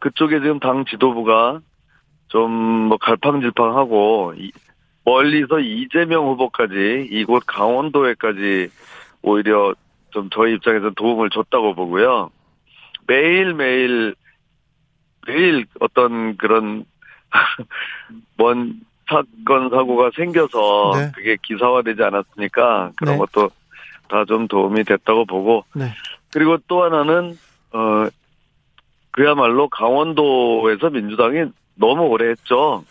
그쪽에 0.00 0.40
지금 0.40 0.58
당 0.60 0.84
지도부가 0.88 1.60
좀 2.28 2.50
뭐 2.88 2.96
갈팡질팡하고 2.98 4.34
이- 4.38 4.50
멀리서 5.04 5.60
이재명 5.60 6.26
후보까지 6.26 7.08
이곳 7.10 7.44
강원도에까지 7.46 8.68
오히려 9.22 9.74
좀 10.10 10.28
저희 10.30 10.54
입장에서 10.54 10.90
도움을 10.90 11.30
줬다고 11.30 11.74
보고요. 11.74 12.30
매일 13.06 13.54
매일 13.54 14.14
매일 15.26 15.66
어떤 15.80 16.36
그런 16.36 16.84
먼 18.36 18.80
사건 19.08 19.70
사고가 19.70 20.10
생겨서 20.14 20.92
네. 20.96 21.12
그게 21.14 21.36
기사화되지 21.42 22.02
않았으니까 22.02 22.92
그런 22.96 23.14
네. 23.14 23.18
것도 23.18 23.50
다 24.08 24.24
좀 24.26 24.46
도움이 24.46 24.84
됐다고 24.84 25.24
보고 25.24 25.64
네. 25.74 25.86
그리고 26.32 26.58
또 26.68 26.82
하나는 26.84 27.36
어 27.72 28.06
그야말로 29.10 29.68
강원도에서 29.68 30.90
민주당이 30.90 31.44
너무 31.76 32.02
오래 32.02 32.28
했죠. 32.30 32.84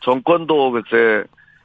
정권도 0.00 0.70
글쎄 0.72 1.24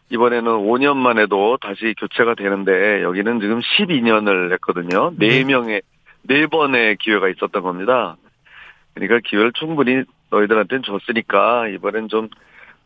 이번에는 0.10 0.52
5년 0.52 0.98
만에도 0.98 1.58
다시 1.60 1.96
교체가 1.98 2.36
되는데 2.36 3.02
여기는 3.02 3.40
지금 3.40 3.60
12년을 3.60 4.52
했거든요. 4.54 5.14
네. 5.18 5.30
네 5.30 5.44
명의 5.44 5.82
네 6.22 6.48
번의 6.48 6.98
기회가 6.98 7.28
있었던 7.30 7.64
겁니다. 7.64 8.18
그러니까 8.94 9.20
기회를 9.28 9.52
충분히 9.54 10.04
너희들한테는 10.30 10.84
줬으니까 10.84 11.68
이번엔 11.70 12.08
좀 12.10 12.30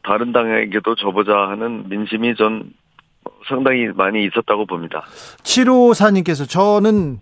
다른 0.03 0.31
당에게도 0.31 0.95
줘보자 0.95 1.33
하는 1.49 1.87
민심이 1.89 2.35
전 2.35 2.73
상당히 3.47 3.87
많이 3.93 4.23
있었다고 4.25 4.65
봅니다. 4.65 5.03
7호사님께서 5.43 6.49
저는 6.49 7.19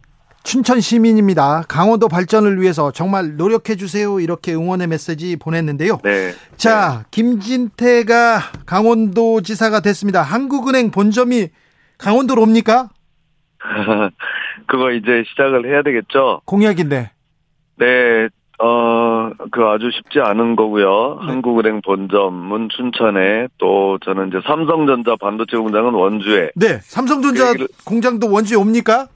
춘천 0.48 0.80
시민입니다. 0.80 1.64
강원도 1.68 2.08
발전을 2.08 2.62
위해서 2.62 2.90
정말 2.92 3.36
노력해 3.36 3.76
주세요. 3.76 4.22
이렇게 4.22 4.54
응원의 4.54 4.88
메시지 4.88 5.36
보냈는데요. 5.36 6.00
네. 6.06 6.32
자, 6.56 7.04
김진태가 7.12 8.40
강원도 8.66 9.42
지사가 9.42 9.82
됐습니다. 9.82 10.22
한국은행 10.22 10.92
본점이 10.92 11.50
강원도로 11.98 12.44
옵니까? 12.44 12.88
그거 14.68 14.92
이제 14.92 15.26
시작을 15.32 15.70
해야 15.70 15.82
되겠죠. 15.84 16.40
공약인데. 16.46 17.12
네, 17.80 18.30
어, 18.64 19.30
그 19.52 19.64
아주 19.66 19.90
쉽지 19.92 20.22
않은 20.22 20.56
거고요. 20.56 21.20
네. 21.24 21.28
한국은행 21.28 21.82
본점은 21.82 22.70
춘천에 22.72 23.50
또 23.58 24.00
저는 24.06 24.30
이제 24.30 24.38
삼성전자 24.48 25.18
반도체 25.20 25.58
공장은 25.58 25.92
원주에. 25.94 26.52
네, 26.56 26.80
삼성전자 26.84 27.52
그 27.52 27.66
얘기를- 27.66 27.68
공장도 27.86 28.32
원주에 28.32 28.56
옵니까? 28.56 29.10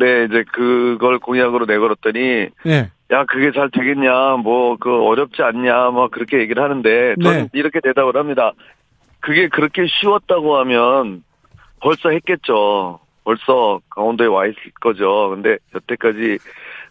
네, 0.00 0.24
이제 0.24 0.44
그걸 0.52 1.18
공약으로 1.18 1.66
내걸었더니 1.66 2.48
네. 2.64 2.90
야 3.12 3.24
그게 3.26 3.52
잘 3.52 3.70
되겠냐 3.70 4.36
뭐 4.36 4.76
그 4.78 4.90
어렵지 5.04 5.42
않냐 5.42 5.90
뭐 5.90 6.08
그렇게 6.08 6.38
얘기를 6.38 6.62
하는데 6.62 7.14
저는 7.22 7.42
네. 7.42 7.48
이렇게 7.52 7.80
대답을 7.80 8.16
합니다. 8.16 8.52
그게 9.20 9.48
그렇게 9.48 9.86
쉬웠다고 9.86 10.56
하면 10.58 11.22
벌써 11.80 12.08
했겠죠. 12.08 12.98
벌써 13.24 13.80
강원도에 13.90 14.26
와 14.26 14.46
있을 14.46 14.56
거죠. 14.80 15.28
근데 15.30 15.58
여태까지 15.74 16.38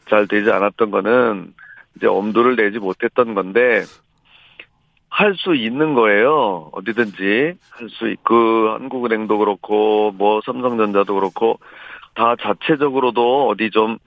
잘 0.10 0.28
되지 0.28 0.52
않았던 0.52 0.92
거는 0.92 1.54
이제 1.98 2.06
엄두를 2.06 2.56
내지 2.56 2.78
못했던 2.78 3.34
건데 3.34 3.84
할 5.10 5.34
수 5.36 5.56
있는 5.56 5.96
거예요. 5.96 6.70
어디든지 6.74 7.54
할 7.72 7.90
수 7.90 8.08
있고 8.10 8.70
한국은행도 8.70 9.40
그렇고 9.40 10.12
뭐 10.16 10.42
삼성전자도 10.46 11.16
그렇고 11.16 11.60
다 12.20 12.36
자체적으로도 12.36 13.48
어디 13.48 13.72
좀 13.72 13.98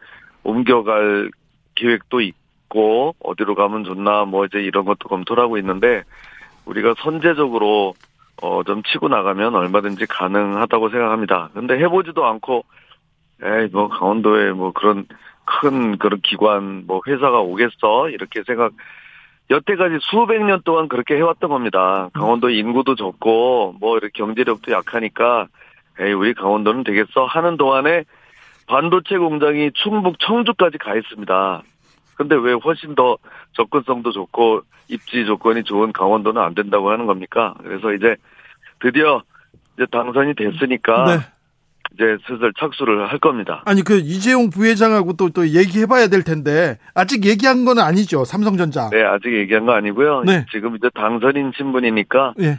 옮겨갈 0.45 1.31
계획도 1.75 2.21
있고 2.21 3.15
어디로 3.25 3.55
가면 3.55 3.85
좋나 3.85 4.27
뭐 4.27 4.45
이제 4.45 4.59
이런 4.59 4.85
것도 4.85 5.09
검토를 5.09 5.43
하고 5.43 5.57
있는데 5.57 6.03
우리가 6.67 6.95
선제적으로 6.99 7.95
어 8.43 8.63
좀 8.65 8.83
치고 8.83 9.09
나가면 9.09 9.55
얼마든지 9.55 10.05
가능하다고 10.07 10.91
생각합니다. 10.91 11.49
근데 11.55 11.79
해보지도 11.79 12.27
않고 12.27 12.65
에이 13.43 13.69
뭐 13.73 13.89
강원도에 13.89 14.53
뭐 14.53 14.73
그런 14.73 15.07
큰 15.47 15.97
그런 15.97 16.21
기관 16.21 16.85
뭐 16.87 17.01
회사가 17.07 17.41
오겠어 17.41 18.11
이렇게 18.11 18.43
생각 18.43 18.73
여태까지 19.49 19.99
수백 20.03 20.45
년 20.45 20.61
동안 20.65 20.89
그렇게 20.89 21.17
해왔던 21.17 21.49
겁니다. 21.49 22.11
강원도 22.13 22.51
인구도 22.51 22.95
적고 22.95 23.77
뭐 23.81 23.97
이렇게 23.97 24.11
경제력도 24.15 24.71
약하니까 24.71 25.47
에이 26.01 26.13
우리 26.13 26.35
강원도는 26.35 26.85
되겠어 26.85 27.25
하는 27.27 27.57
동안에 27.57 28.05
반도체 28.67 29.19
공장이 29.19 29.71
충북 29.75 30.19
청주까지 30.21 30.79
가 30.79 30.95
있습니다. 30.97 31.63
근데 32.15 32.37
왜 32.37 32.53
훨씬 32.53 32.95
더 32.95 33.19
접근성도 33.53 34.13
좋고 34.13 34.63
입지 34.89 35.25
조건이 35.27 35.65
좋은 35.65 35.93
강원도는 35.93 36.41
안 36.41 36.55
된다고 36.55 36.91
하는 36.91 37.07
겁니까? 37.07 37.55
그래서 37.63 37.93
이제 37.93 38.17
드디어 38.81 39.23
이제 39.77 39.87
당선이 39.91 40.35
됐으니까 40.35 41.05
네. 41.05 41.13
이제 41.95 42.17
슬슬 42.27 42.53
착수를 42.59 43.11
할 43.11 43.19
겁니다. 43.19 43.63
아니 43.67 43.83
그 43.83 43.99
이재용 43.99 44.51
부회장하고 44.51 45.15
또 45.15 45.29
또 45.29 45.49
얘기해봐야 45.49 46.09
될 46.09 46.23
텐데 46.23 46.79
아직 46.95 47.25
얘기한 47.25 47.65
건 47.65 47.79
아니죠 47.79 48.25
삼성전자. 48.25 48.91
네, 48.91 49.03
아직 49.03 49.33
얘기한 49.35 49.67
거 49.67 49.73
아니고요. 49.73 50.23
네. 50.23 50.47
지금 50.53 50.77
이제 50.77 50.89
당선인 50.95 51.53
신분이니까 51.57 52.35
예. 52.41 52.59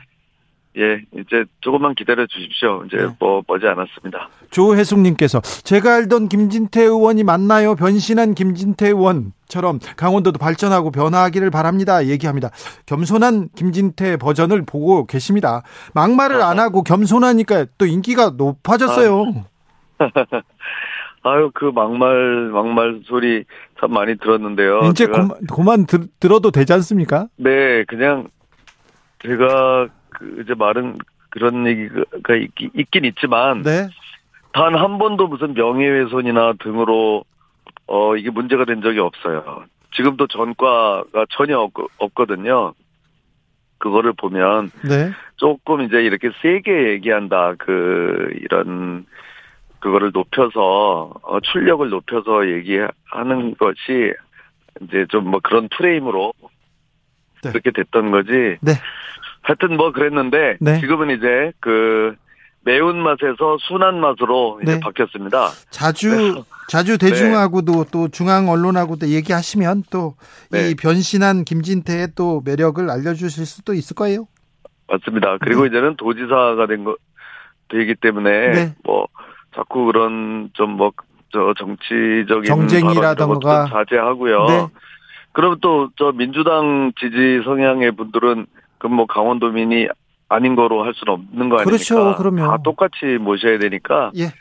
예, 0.76 1.02
이제 1.14 1.46
조금만 1.62 1.94
기다려 1.94 2.26
주십시오. 2.26 2.84
이제 2.88 2.98
네. 2.98 3.08
뭐 3.20 3.44
머지 3.48 3.68
않았습니다. 3.68 4.30
조혜숙님께서 4.50 5.42
제가 5.42 5.96
알던 5.96 6.30
김진태 6.30 6.82
의원이 6.82 7.24
맞나요? 7.24 7.76
변신한 7.76 8.34
김진태 8.34 8.88
의원처럼 8.88 9.80
강원도도 9.96 10.40
발전하고 10.40 10.90
변화하기를 10.90 11.52
바랍니다. 11.52 12.08
얘기합니다. 12.08 12.50
겸손한 12.88 13.50
김진태 13.56 14.18
버전을 14.18 14.64
보고 14.66 15.06
계십니다. 15.06 15.62
막말을 15.94 16.42
안 16.42 16.60
하고 16.60 16.82
겸손하니까 16.82 17.68
또 17.78 17.86
인기가 17.86 18.32
높아졌어요. 18.32 19.46
아유, 21.26 21.52
그 21.54 21.66
막말, 21.66 22.50
막말 22.52 23.02
소리 23.06 23.46
참 23.80 23.92
많이 23.92 24.18
들었는데요. 24.18 24.82
이제 24.90 25.08
그만, 25.50 25.86
들, 25.86 26.08
들어도 26.20 26.52
되지 26.52 26.74
않습니까? 26.74 27.28
네, 27.38 27.86
그냥 27.86 28.28
제가 29.22 29.88
그 30.14 30.42
이제 30.44 30.54
말은 30.54 30.98
그런 31.30 31.66
얘기가 31.68 32.36
있긴, 32.36 32.72
있긴 32.76 33.06
있지만 33.06 33.62
네. 33.64 33.90
단 34.54 34.76
한 34.76 34.98
번도 35.00 35.28
무슨 35.28 35.54
명예훼손이나 35.56 36.54
등으로 36.60 37.26
어 37.88 38.16
이게 38.16 38.30
문제가 38.30 38.66
된 38.66 38.82
적이 38.82 39.00
없어요. 39.00 39.64
지금도 39.96 40.28
전과가 40.28 41.26
전혀 41.32 41.60
없, 41.60 41.72
없거든요. 41.98 42.74
그거를 43.80 44.14
보면 44.14 44.72
네. 44.88 45.12
조금 45.38 45.82
이제 45.82 46.02
이렇게 46.04 46.30
세게 46.42 46.90
얘기한다. 46.92 47.56
그 47.58 48.30
이런 48.42 49.06
그거를 49.80 50.12
높여서 50.14 51.14
어, 51.22 51.40
출력을 51.42 51.90
높여서 51.90 52.48
얘기하는 52.50 53.56
것이 53.58 54.14
이제 54.82 55.06
좀 55.10 55.26
뭐 55.26 55.40
그런 55.44 55.68
프레임으로 55.70 56.34
네. 57.44 57.50
그렇게 57.52 57.72
됐던 57.72 58.12
거지. 58.12 58.32
네. 58.62 58.72
하여튼 59.44 59.78
뭐 59.78 59.92
그랬는데 59.92 60.58
네. 60.60 60.80
지금은 60.80 61.10
이제 61.16 61.52
그 61.60 62.16
매운 62.66 62.98
맛에서 62.98 63.58
순한 63.60 64.00
맛으로 64.00 64.60
이제 64.64 64.76
네. 64.76 64.80
바뀌었습니다. 64.80 65.50
자주 65.70 66.34
네. 66.36 66.42
자주 66.70 66.98
대중하고도 66.98 67.86
또 67.92 68.08
중앙 68.08 68.50
언론하고도 68.50 69.10
얘기하시면 69.10 69.84
또이 69.92 70.14
네. 70.52 70.76
변신한 70.82 71.44
김진태의 71.44 72.10
또 72.16 72.42
매력을 72.46 72.90
알려주실 72.90 73.46
수도 73.46 73.74
있을 73.74 73.96
거예요. 73.96 74.28
맞습니다. 74.88 75.38
그리고 75.42 75.64
네. 75.64 75.68
이제는 75.68 75.98
도지사가 75.98 76.66
된 76.68 76.86
거 76.86 76.96
되기 77.70 77.96
때문에 77.96 78.52
네. 78.52 78.76
뭐 78.84 79.08
자꾸 79.56 79.86
그런 79.86 80.50
좀뭐 80.54 80.92
저 81.32 81.54
정치적인 81.58 82.44
정쟁이라던가. 82.46 83.66
좀 83.66 83.74
자제하고요. 83.74 84.46
네. 84.46 84.68
그럼 85.32 85.58
또 85.60 85.90
저 85.98 86.12
민주당 86.12 86.92
지지 87.00 87.42
성향의 87.44 87.94
분들은 87.96 88.46
그럼 88.84 88.98
뭐 88.98 89.06
강원도민이 89.06 89.88
아닌 90.28 90.56
거로 90.58 90.84
할 90.84 90.94
수는 90.94 91.14
없는 91.14 91.48
거 91.48 91.56
아닙니까? 91.56 91.64
그렇죠. 91.64 92.16
그럼요. 92.18 92.46
다 92.52 92.58
똑같이 92.66 93.06
모셔야 93.18 93.58
되니까 93.58 94.12
예. 94.18 94.34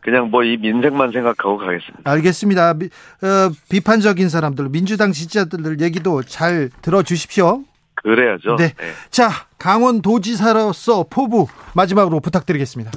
그냥 0.00 0.30
뭐 0.30 0.42
이 0.42 0.56
민생만 0.56 1.12
생각하고 1.12 1.56
가겠습니다. 1.56 2.10
알겠습니다. 2.10 2.74
미- 2.74 2.86
어, 2.86 3.50
비판적인 3.70 4.28
사람들, 4.28 4.70
민주당 4.70 5.12
지지자들 5.12 5.80
얘기도 5.80 6.22
잘 6.22 6.68
들어주십시오. 6.82 7.62
그래야죠. 7.94 8.56
네. 8.56 8.72
자, 9.10 9.28
강원도지사로서 9.58 11.04
포부 11.08 11.46
마지막으로 11.76 12.18
부탁드리겠습니다. 12.20 12.90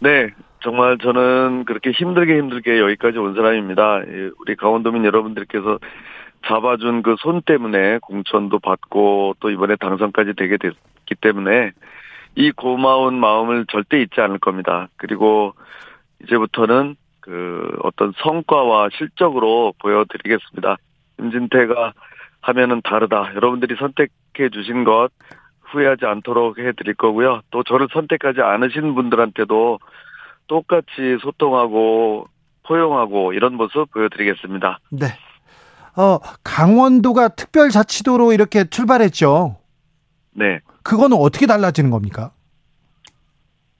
네, 0.00 0.28
정말 0.62 0.96
저는 0.98 1.64
그렇게 1.66 1.90
힘들게 1.90 2.38
힘들게 2.38 2.80
여기까지 2.80 3.18
온 3.18 3.34
사람입니다. 3.34 4.00
예, 4.08 4.30
우리 4.40 4.56
강원도민 4.56 5.04
여러분들께서 5.04 5.78
잡아준 6.46 7.02
그 7.02 7.16
손 7.18 7.42
때문에 7.42 7.98
공천도 7.98 8.58
받고 8.58 9.36
또 9.40 9.50
이번에 9.50 9.76
당선까지 9.76 10.34
되게 10.36 10.56
됐기 10.56 11.14
때문에 11.20 11.72
이 12.36 12.50
고마운 12.50 13.18
마음을 13.18 13.66
절대 13.70 14.00
잊지 14.02 14.20
않을 14.20 14.38
겁니다. 14.38 14.88
그리고 14.96 15.54
이제부터는 16.22 16.96
그 17.20 17.76
어떤 17.82 18.12
성과와 18.18 18.88
실적으로 18.92 19.72
보여드리겠습니다. 19.78 20.76
임진태가 21.18 21.92
하면은 22.42 22.82
다르다. 22.82 23.32
여러분들이 23.34 23.76
선택해 23.76 24.50
주신 24.52 24.84
것 24.84 25.08
후회하지 25.62 26.04
않도록 26.04 26.58
해드릴 26.58 26.94
거고요. 26.94 27.40
또 27.50 27.62
저를 27.62 27.88
선택하지 27.92 28.42
않으신 28.42 28.94
분들한테도 28.94 29.78
똑같이 30.46 31.16
소통하고 31.22 32.26
포용하고 32.64 33.32
이런 33.32 33.54
모습 33.54 33.90
보여드리겠습니다. 33.92 34.78
네. 34.90 35.06
어, 35.96 36.18
강원도가 36.42 37.28
특별자치도로 37.28 38.32
이렇게 38.32 38.64
출발했죠. 38.64 39.56
네. 40.32 40.60
그거는 40.82 41.16
어떻게 41.16 41.46
달라지는 41.46 41.90
겁니까? 41.90 42.32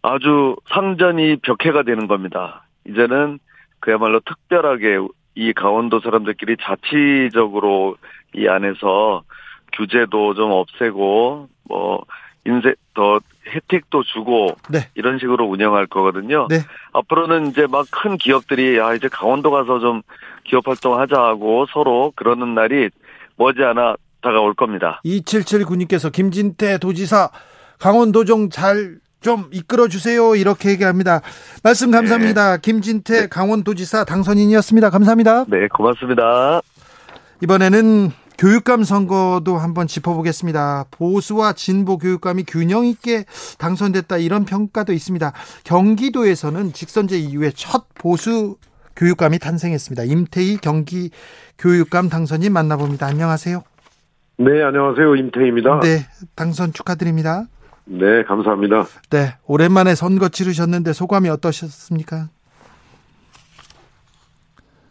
아주 0.02 0.56
상전이 0.68 1.36
벽해가 1.36 1.82
되는 1.82 2.06
겁니다. 2.06 2.66
이제는 2.86 3.38
그야말로 3.80 4.20
특별하게 4.20 4.98
이 5.34 5.52
강원도 5.52 6.00
사람들끼리 6.00 6.56
자치적으로 6.60 7.96
이 8.34 8.46
안에서 8.48 9.22
규제도 9.72 10.34
좀 10.34 10.50
없애고 10.52 11.48
뭐 11.64 12.04
인세 12.46 12.74
더 12.94 13.18
혜택도 13.46 14.02
주고 14.04 14.56
네. 14.68 14.88
이런 14.94 15.18
식으로 15.18 15.46
운영할 15.46 15.86
거거든요. 15.86 16.46
네. 16.48 16.60
앞으로는 16.92 17.48
이제 17.48 17.66
막 17.66 17.86
큰 17.90 18.16
기업들이 18.16 18.80
아 18.80 18.94
이제 18.94 19.08
강원도 19.08 19.50
가서 19.50 19.78
좀 19.78 20.02
기업 20.44 20.66
활동하자 20.66 21.16
하고 21.16 21.66
서로 21.72 22.12
그러는 22.16 22.54
날이 22.54 22.90
머지않아 23.36 23.96
다가올 24.22 24.54
겁니다. 24.54 25.00
2779님께서 25.04 26.10
김진태 26.10 26.78
도지사 26.78 27.30
강원도정 27.78 28.50
잘 28.50 29.04
좀 29.24 29.48
이끌어 29.50 29.88
주세요. 29.88 30.36
이렇게 30.36 30.68
얘기합니다. 30.68 31.22
말씀 31.64 31.90
감사합니다. 31.90 32.58
김진태 32.58 33.28
강원도지사 33.28 34.04
당선인이었습니다. 34.04 34.90
감사합니다. 34.90 35.46
네, 35.48 35.66
고맙습니다. 35.68 36.60
이번에는 37.42 38.12
교육감 38.38 38.82
선거도 38.84 39.56
한번 39.56 39.86
짚어보겠습니다. 39.86 40.86
보수와 40.90 41.52
진보 41.52 41.98
교육감이 41.98 42.44
균형 42.44 42.84
있게 42.86 43.24
당선됐다 43.58 44.18
이런 44.18 44.44
평가도 44.44 44.92
있습니다. 44.92 45.32
경기도에서는 45.64 46.72
직선제 46.72 47.16
이후에 47.16 47.50
첫 47.54 47.86
보수 47.94 48.56
교육감이 48.96 49.38
탄생했습니다. 49.38 50.04
임태희 50.04 50.58
경기 50.58 51.10
교육감 51.58 52.08
당선인 52.08 52.52
만나봅니다. 52.52 53.06
안녕하세요. 53.06 53.62
네, 54.38 54.62
안녕하세요. 54.62 55.14
임태입니다. 55.14 55.80
네. 55.80 55.96
네, 55.98 56.06
당선 56.34 56.72
축하드립니다. 56.72 57.46
감사합니다. 58.26 58.84
네, 59.10 59.36
오랜만에 59.46 59.94
선거 59.94 60.28
치르셨는데 60.28 60.92
소감이 60.92 61.28
어떠셨습니까? 61.28 62.28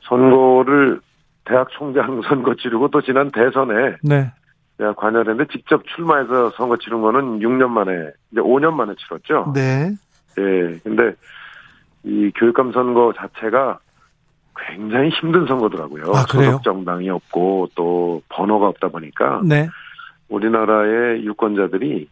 선거를 0.07 1.01
대학 1.45 1.69
총장 1.71 2.21
선거 2.27 2.55
치르고 2.55 2.89
또 2.89 3.01
지난 3.01 3.31
대선에 3.31 3.97
네. 4.01 4.31
제가 4.77 4.93
관여했는데 4.93 5.45
직접 5.51 5.83
출마해서 5.95 6.51
선거 6.51 6.77
치른 6.77 7.01
거는 7.01 7.39
6년 7.39 7.67
만에 7.69 7.91
이제 8.31 8.41
5년 8.41 8.73
만에 8.73 8.93
치렀죠. 8.97 9.51
네. 9.53 9.91
예. 10.39 10.79
근데 10.83 11.13
이 12.03 12.31
교육감 12.35 12.71
선거 12.71 13.13
자체가 13.15 13.79
굉장히 14.55 15.09
힘든 15.09 15.45
선거더라고요. 15.47 16.03
아, 16.13 16.25
그래요? 16.25 16.51
소속 16.51 16.63
정당이 16.63 17.09
없고 17.09 17.69
또 17.75 18.21
번호가 18.29 18.67
없다 18.67 18.87
보니까 18.89 19.41
네. 19.43 19.67
우리나라의 20.29 21.25
유권자들이 21.25 22.07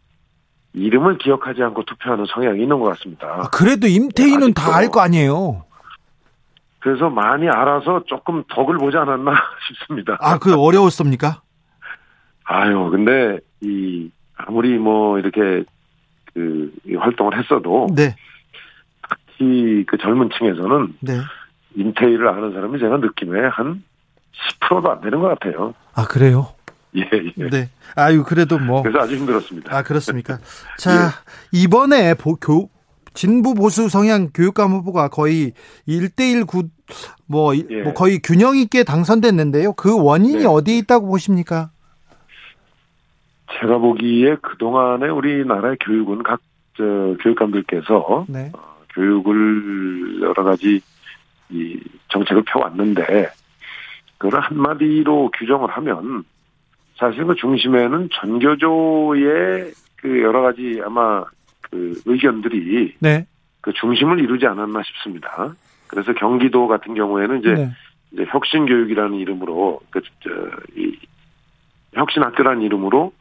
이름을 0.73 1.17
기억하지 1.17 1.61
않고 1.63 1.84
투표하는 1.84 2.25
성향이 2.34 2.61
있는 2.61 2.79
것 2.79 2.86
같습니다. 2.95 3.27
아, 3.27 3.49
그래도 3.51 3.88
임태희는 3.88 4.53
다 4.53 4.63
아직도. 4.63 4.77
알거 4.77 4.99
아니에요. 5.01 5.65
그래서 6.82 7.09
많이 7.09 7.47
알아서 7.47 8.03
조금 8.05 8.43
덕을 8.49 8.77
보지 8.77 8.97
않았나 8.97 9.32
싶습니다. 9.67 10.17
아, 10.19 10.39
그 10.39 10.53
어려웠습니까? 10.59 11.41
아유, 12.43 12.89
근데 12.91 13.39
이 13.61 14.09
아무리 14.36 14.77
뭐 14.77 15.19
이렇게 15.19 15.63
그이 16.34 16.95
활동을 16.97 17.38
했어도 17.38 17.88
네. 17.95 18.15
특히 19.38 19.86
그 19.88 19.97
젊은 19.97 20.29
층에서는 20.38 20.95
네. 21.01 21.19
임태희를 21.75 22.27
아는 22.27 22.53
사람이 22.53 22.79
제가 22.79 22.97
느낌에 22.97 23.47
한 23.47 23.84
10%도 24.59 24.91
안 24.91 25.01
되는 25.01 25.19
것 25.19 25.27
같아요. 25.27 25.73
아, 25.93 26.05
그래요? 26.05 26.53
예, 26.95 27.07
예. 27.38 27.49
네. 27.49 27.69
아유, 27.95 28.23
그래도 28.23 28.57
뭐. 28.57 28.82
그래서 28.82 28.99
아주 28.99 29.15
힘들었습니다. 29.15 29.75
아, 29.75 29.84
그렇습니까? 29.84 30.39
자, 30.77 31.11
이번에 31.53 32.15
보, 32.15 32.36
교, 32.36 32.69
진부 33.14 33.53
보수 33.53 33.89
성향 33.89 34.30
교육감 34.34 34.72
후보가 34.72 35.09
거의 35.09 35.53
1대1 35.88 36.47
구, 36.47 36.64
뭐, 37.28 37.53
이- 37.53 37.66
예. 37.70 37.82
뭐 37.84 37.93
거의 37.93 38.20
균형 38.24 38.55
있게 38.57 38.84
당선됐는데요. 38.84 39.74
그 39.74 39.97
원인이 40.01 40.39
네. 40.39 40.45
어디에 40.45 40.78
있다고 40.80 41.07
보십니까? 41.07 41.72
제가 43.59 43.78
보기에 43.78 44.36
그동안에 44.41 45.09
우리나라의 45.09 45.78
교육은 45.82 46.24
각, 46.24 46.39
저, 46.78 46.84
교육감들께서 47.22 48.26
네. 48.30 48.51
교육을 48.95 50.22
여러 50.22 50.43
가지 50.43 50.82
이 51.49 51.80
정책을 52.09 52.43
펴왔는데, 52.43 53.30
그걸 54.18 54.39
한마디로 54.39 55.32
규정을 55.38 55.70
하면, 55.70 56.24
사실 56.97 57.26
그 57.26 57.36
중심에는 57.36 58.09
전교조의 58.14 59.72
그 59.97 60.22
여러 60.22 60.41
가지 60.41 60.80
아마 60.86 61.24
그 61.72 61.99
의견들이 62.05 62.95
네. 62.99 63.26
그 63.61 63.74
중심을 63.74 64.19
이루지 64.19 64.45
않았나 64.45 64.82
싶습니다. 64.84 65.53
그래서 65.88 66.13
경기도 66.13 66.67
같은 66.67 66.93
경우에는 66.93 67.39
이제, 67.39 67.53
네. 67.53 67.69
이제 68.11 68.26
혁신 68.30 68.65
교육이라는 68.65 69.15
이름으로 69.17 69.80
그, 69.89 70.01
저, 70.22 70.30
이 70.76 70.97
혁신 71.93 72.24
학교라는 72.24 72.61
이름으로 72.61 73.13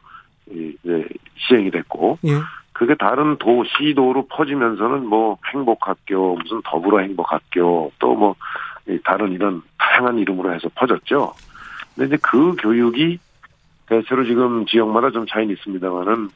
이- 0.51 0.75
이제 0.83 1.07
시행이 1.37 1.71
됐고 1.71 2.19
예. 2.25 2.31
그게 2.73 2.95
다른 2.95 3.37
도 3.37 3.63
시도로 3.65 4.27
퍼지면서는 4.27 5.05
뭐 5.05 5.37
행복학교 5.45 6.35
무슨 6.37 6.61
더불어 6.63 6.99
행복학교 6.99 7.91
또 7.99 8.15
뭐 8.15 8.35
다른 9.03 9.31
이런 9.31 9.61
다양한 9.77 10.17
이름으로 10.17 10.53
해서 10.53 10.67
퍼졌죠. 10.75 11.33
근데 11.95 12.07
이제 12.07 12.17
그 12.23 12.55
교육이 12.55 13.19
대체로 13.85 14.25
지금 14.25 14.65
지역마다 14.65 15.11
좀 15.11 15.25
차이는 15.27 15.53
있습니다만은 15.55 16.29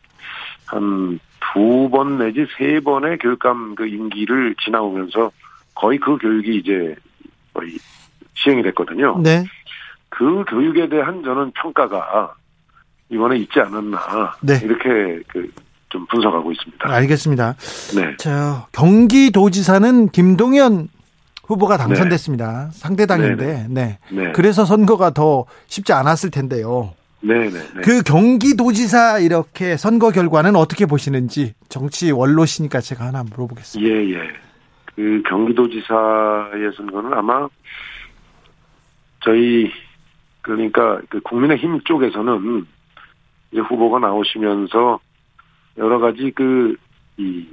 한 0.68 1.20
두 1.54 1.90
번 1.90 2.18
내지 2.18 2.46
세 2.58 2.80
번의 2.80 3.18
교육감 3.20 3.76
그 3.76 3.88
임기를 3.88 4.56
지나오면서 4.64 5.32
거의 5.74 5.98
그 6.00 6.18
교육이 6.18 6.58
이제 6.58 6.96
거의 7.54 7.78
시행이 8.36 8.64
됐거든요. 8.64 9.20
네. 9.22 9.44
그 10.10 10.44
교육에 10.48 10.88
대한 10.90 11.24
저는 11.24 11.52
평가가 11.52 12.34
이번에 13.10 13.38
있지 13.38 13.60
않았나 13.60 14.36
네. 14.42 14.60
이렇게 14.64 15.22
그 15.28 15.50
좀 15.90 16.06
분석하고 16.08 16.52
있습니다. 16.52 16.90
알겠습니다. 16.92 17.56
네, 17.96 18.18
자, 18.18 18.68
경기도지사는 18.74 20.10
김동연 20.10 20.90
후보가 21.48 21.78
당선됐습니다. 21.78 22.72
상대당인데, 22.74 23.68
네. 23.70 24.00
네, 24.12 24.32
그래서 24.34 24.66
선거가 24.66 25.12
더 25.12 25.46
쉽지 25.68 25.94
않았을 25.94 26.32
텐데요. 26.32 26.94
네, 27.28 27.50
네, 27.50 27.60
네. 27.60 27.82
그 27.82 28.04
경기도지사 28.04 29.20
이렇게 29.20 29.78
선거 29.78 30.12
결과는 30.12 30.56
어떻게 30.56 30.86
보시는지 30.86 31.54
정치 31.70 32.12
원로시니까 32.12 32.82
제가 32.82 33.06
하나 33.06 33.24
물어보겠습니다. 33.24 33.92
예, 33.92 34.14
예. 34.14 34.20
그 34.96 35.22
경기도지사의 35.28 36.72
선거는 36.78 37.14
아마 37.14 37.48
저희 39.24 39.72
그러니까 40.42 41.02
그 41.10 41.20
국민의힘 41.22 41.82
쪽에서는 41.82 42.66
이제 43.52 43.62
후보가 43.62 44.00
나오시면서 44.00 45.00
여러 45.78 46.00
가지 46.00 46.32
그 46.32 46.76
이 47.18 47.46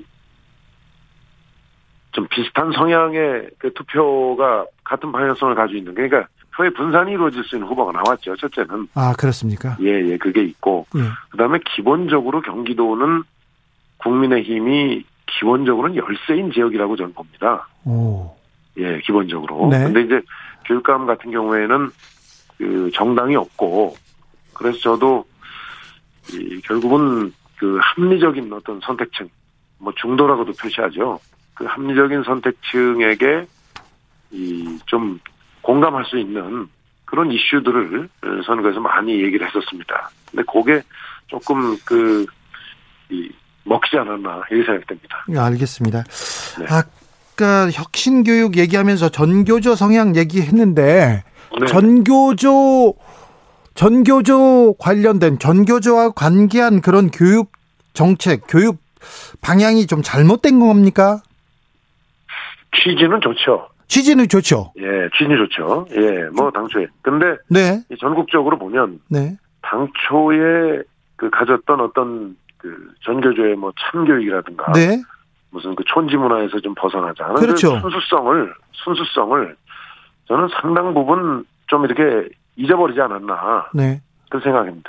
좀 2.13 2.27
비슷한 2.29 2.73
성향의 2.73 3.51
그 3.59 3.73
투표가 3.73 4.67
같은 4.85 5.13
방향성을 5.13 5.55
가지고 5.55 5.79
있는 5.79 5.95
그러니까 5.95 6.29
표의 6.57 6.73
분산이 6.75 7.13
이루어질 7.13 7.43
수 7.45 7.57
있는 7.57 7.69
후보가 7.69 7.93
나왔죠. 7.93 8.37
첫째는 8.37 8.89
아, 8.95 9.13
그렇습니까? 9.15 9.77
예, 9.81 9.87
예, 10.11 10.17
그게 10.19 10.43
있고 10.43 10.87
예. 10.97 11.01
그다음에 11.31 11.59
기본적으로 11.75 12.41
경기도는 12.43 13.23
국민의힘이 13.99 15.05
기본적으로는 15.27 15.97
열세인 15.97 16.53
지역이라고 16.53 16.97
저는 16.97 17.15
봅니다. 17.15 17.69
오. 17.85 18.31
예, 18.79 18.99
기본적으로. 19.01 19.69
네. 19.71 19.85
근데 19.85 20.03
이제 20.03 20.21
교육감 20.67 21.07
같은 21.07 21.31
경우에는 21.31 21.91
그 22.59 22.91
정당이 22.95 23.37
없고 23.37 23.97
그래서 24.55 24.79
저도 24.79 25.25
이 26.33 26.61
결국은 26.63 27.33
그 27.57 27.79
합리적인 27.81 28.53
어떤 28.53 28.81
선택층 28.81 29.29
뭐 29.79 29.93
중도라고도 29.97 30.53
표시하죠. 30.53 31.19
그 31.55 31.65
합리적인 31.65 32.23
선택층에게 32.25 33.47
이 34.33 34.79
좀 34.87 35.19
공감할 35.63 36.05
수 36.05 36.19
있는 36.19 36.69
그런 37.05 37.31
이슈들을 37.31 38.09
선거에서 38.47 38.81
많이 38.81 39.23
얘기를 39.23 39.47
했었습니다. 39.47 40.11
근데 40.31 40.43
그게 40.51 40.83
조금 41.27 41.77
그, 41.85 42.27
이, 43.11 43.31
먹지 43.65 43.97
않았나, 43.97 44.43
이렇게 44.51 44.67
생각됩니다. 44.67 45.25
예, 45.31 45.39
알겠습니다. 45.39 46.05
네. 46.59 46.67
아까 46.69 47.71
혁신교육 47.71 48.57
얘기하면서 48.57 49.11
전교조 49.11 49.75
성향 49.75 50.17
얘기했는데 50.17 51.23
네. 51.61 51.67
전교조 51.67 52.95
전교조 53.75 54.75
관련된 54.79 55.39
전교조와 55.39 56.11
관계한 56.11 56.81
그런 56.81 57.11
교육 57.11 57.53
정책, 57.95 58.43
교육 58.49 58.79
방향이 59.41 59.87
좀 59.87 60.03
잘못된 60.03 60.61
겁니까? 60.61 61.21
취지는 62.75 63.21
좋죠. 63.21 63.69
취지는 63.93 64.27
좋죠. 64.27 64.73
예, 64.79 65.11
취지는 65.13 65.37
좋죠. 65.37 65.87
예, 65.91 66.25
뭐, 66.35 66.51
당초에. 66.51 66.87
근데, 67.03 67.37
네, 67.49 67.83
이 67.91 67.97
전국적으로 67.99 68.59
보면, 68.59 69.01
네, 69.11 69.37
당초에 69.61 70.83
그 71.17 71.29
가졌던 71.29 71.79
어떤 71.79 72.35
그 72.57 72.95
전교조의 73.05 73.57
뭐 73.57 73.71
참교육이라든가, 73.79 74.73
네, 74.73 75.03
무슨 75.51 75.75
그 75.75 75.85
촌지 75.85 76.17
문화에서 76.17 76.59
좀 76.61 76.75
벗어나자 76.75 77.25
하는 77.25 77.37
그렇죠. 77.37 77.75
그 77.75 77.81
순수성을, 77.81 78.55
순수성을 78.73 79.57
저는 80.27 80.49
상당 80.63 80.95
부분 80.95 81.45
좀 81.67 81.85
이렇게 81.85 82.31
잊어버리지 82.57 82.99
않았나, 82.99 83.69
네, 83.75 84.01
그 84.31 84.41
생각인데, 84.41 84.89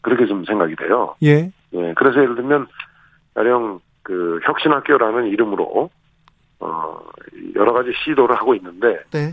그렇게 0.00 0.24
좀 0.24 0.46
생각이 0.46 0.76
돼요. 0.76 1.14
예, 1.24 1.52
예, 1.74 1.92
그래서 1.94 2.22
예를 2.22 2.36
들면, 2.36 2.68
가령 3.34 3.80
그 4.02 4.40
혁신학교라는 4.44 5.26
이름으로, 5.26 5.90
어, 6.60 7.00
여러 7.56 7.72
가지 7.72 7.90
시도를 8.04 8.36
하고 8.36 8.54
있는데, 8.54 9.00
네, 9.10 9.32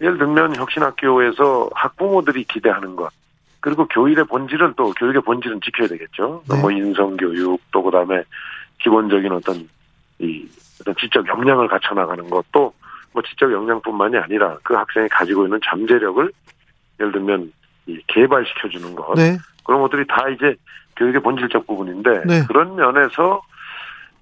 예를 0.00 0.18
들면 0.18 0.56
혁신학교에서 0.56 1.70
학부모들이 1.74 2.44
기대하는 2.44 2.94
것, 2.94 3.10
그리고 3.60 3.86
교육의 3.88 4.24
본질은 4.24 4.74
또 4.76 4.92
교육의 4.92 5.22
본질은 5.22 5.60
지켜야 5.62 5.88
되겠죠. 5.88 6.42
네. 6.48 6.60
뭐 6.60 6.70
인성 6.70 7.16
교육 7.16 7.60
또 7.72 7.82
그다음에 7.82 8.22
기본적인 8.78 9.32
어떤 9.32 9.68
이 10.20 10.48
어떤 10.80 10.94
지적 10.96 11.26
역량을 11.26 11.68
갖춰 11.68 11.94
나가는 11.94 12.28
것도 12.30 12.72
뭐 13.12 13.22
지적 13.22 13.52
역량뿐만이 13.52 14.16
아니라 14.16 14.56
그 14.62 14.74
학생이 14.74 15.08
가지고 15.08 15.44
있는 15.44 15.58
잠재력을 15.64 16.30
예를 17.00 17.12
들면 17.12 17.52
이 17.86 18.00
개발시켜 18.06 18.68
주는 18.68 18.94
것 18.94 19.14
네, 19.14 19.36
그런 19.64 19.80
것들이 19.82 20.06
다 20.06 20.28
이제 20.28 20.54
교육의 20.96 21.20
본질적 21.22 21.66
부분인데 21.66 22.24
네. 22.26 22.44
그런 22.46 22.76
면에서 22.76 23.42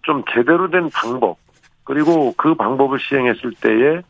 좀 0.02 0.22
제대로 0.32 0.70
된 0.70 0.88
방법 0.90 1.36
그리고 1.86 2.34
그 2.36 2.54
방법을 2.54 2.98
시행했을 3.00 3.52
때의 3.60 4.02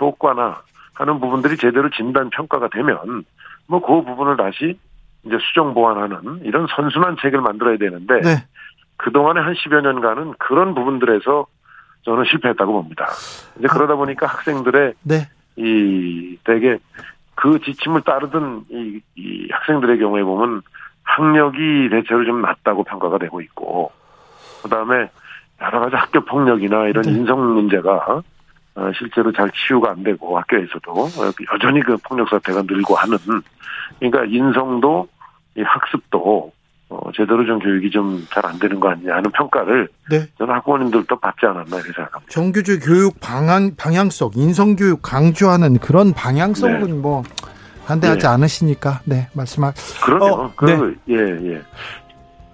효과나 0.00 0.62
하는 0.94 1.18
부분들이 1.18 1.56
제대로 1.56 1.90
진단 1.90 2.30
평가가 2.30 2.68
되면 2.68 3.24
뭐 3.66 3.80
그 3.80 4.02
부분을 4.02 4.36
다시 4.36 4.78
이제 5.24 5.38
수정 5.40 5.74
보완하는 5.74 6.40
이런 6.44 6.66
선순환 6.76 7.16
책을 7.20 7.40
만들어야 7.40 7.76
되는데 7.78 8.20
네. 8.20 8.44
그동안의 8.98 9.42
한 9.42 9.54
10여 9.54 9.80
년간은 9.80 10.34
그런 10.38 10.74
부분들에서 10.74 11.46
저는 12.02 12.24
실패했다고 12.26 12.72
봅니다. 12.72 13.08
이제 13.58 13.66
그러다 13.68 13.96
보니까 13.96 14.26
학생들의 14.26 14.92
네, 15.02 15.28
이 15.56 16.38
되게 16.44 16.78
그 17.34 17.58
지침을 17.58 18.02
따르던 18.02 18.64
이, 18.70 19.00
이 19.16 19.48
학생들의 19.50 19.98
경우에 19.98 20.22
보면 20.22 20.60
학력이 21.02 21.88
대체로 21.90 22.24
좀 22.24 22.42
낮다고 22.42 22.84
평가가 22.84 23.18
되고 23.18 23.40
있고 23.40 23.90
그다음에 24.62 25.08
여러 25.60 25.80
가지 25.80 25.96
학교 25.96 26.24
폭력이나 26.24 26.88
이런 26.88 27.02
네. 27.02 27.12
인성 27.12 27.54
문제가 27.54 28.22
어, 28.76 28.90
실제로 28.98 29.32
잘 29.32 29.50
치유가 29.52 29.90
안 29.92 30.02
되고 30.02 30.36
학교에서도 30.38 30.92
어, 30.92 31.32
여전히 31.54 31.80
그 31.82 31.96
폭력 31.98 32.28
사태가 32.28 32.62
늘고 32.66 32.94
하는 32.96 33.16
그러니까 34.00 34.24
인성도 34.24 35.06
이 35.56 35.62
학습도 35.62 36.52
어, 36.90 37.10
제대로 37.16 37.44
좀 37.46 37.58
교육이 37.60 37.90
좀 37.90 38.26
잘 38.30 38.44
안 38.46 38.58
되는 38.58 38.78
거 38.80 38.90
아니냐 38.90 39.14
하는 39.14 39.30
평가를 39.30 39.88
네. 40.10 40.26
저는 40.38 40.54
학부모님들도 40.54 41.16
받지 41.20 41.46
않았나 41.46 41.76
이렇게 41.76 41.92
생각합니다. 41.92 42.30
정규직 42.30 42.80
교육 42.84 43.20
방향 43.20 43.74
방향성, 43.76 44.32
인성 44.34 44.76
교육 44.76 45.00
강조하는 45.02 45.78
그런 45.78 46.12
방향성은 46.12 47.00
뭐 47.00 47.22
반대하지 47.86 48.20
네. 48.20 48.26
않으시니까 48.26 49.00
네 49.04 49.28
말씀하. 49.34 49.72
그럼요. 50.04 50.26
어, 50.26 50.52
그, 50.56 50.64
네. 50.66 51.14
예, 51.14 51.52
예. 51.52 51.62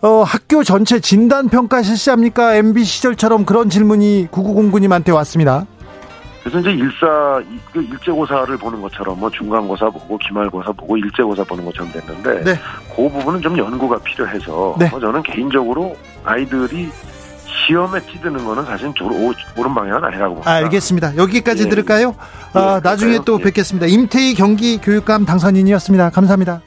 어 0.02 0.22
학교 0.22 0.64
전체 0.64 0.98
진단 0.98 1.48
평가 1.48 1.82
실시합니까? 1.82 2.54
MB 2.56 2.84
시절처럼 2.84 3.44
그런 3.44 3.68
질문이 3.68 4.28
9909님한테 4.30 5.14
왔습니다. 5.14 5.66
그래서 6.42 6.58
이제 6.60 6.70
일사, 6.70 7.42
이- 7.52 7.58
그 7.70 7.82
일제고사를 7.82 8.56
보는 8.56 8.80
것처럼 8.80 9.20
뭐 9.20 9.28
중간고사 9.28 9.90
보고 9.90 10.16
기말고사 10.16 10.72
보고 10.72 10.96
일제고사 10.96 11.44
보는 11.44 11.66
것처럼 11.66 11.92
됐는데 11.92 12.44
네. 12.44 12.58
그 12.96 13.10
부분은 13.10 13.42
좀 13.42 13.58
연구가 13.58 13.98
필요해서 13.98 14.74
네. 14.78 14.88
뭐 14.88 14.98
저는 14.98 15.22
개인적으로 15.22 15.94
아이들이 16.24 16.88
시험에 17.66 18.00
찌드는 18.06 18.42
거는 18.42 18.64
사실 18.64 18.90
조- 18.94 19.04
오- 19.04 19.34
옳은 19.58 19.74
방향은 19.74 20.02
아니라고 20.02 20.36
봅니다. 20.36 20.50
알겠습니다. 20.50 21.16
여기까지 21.18 21.64
예, 21.64 21.68
들을까요? 21.68 22.14
아, 22.54 22.76
예, 22.76 22.80
나중에 22.82 23.12
그럴까요? 23.18 23.24
또 23.26 23.38
예. 23.40 23.44
뵙겠습니다. 23.44 23.86
임태희 23.86 24.32
경기 24.34 24.78
교육감 24.78 25.26
당선인이었습니다. 25.26 26.08
감사합니다. 26.08 26.62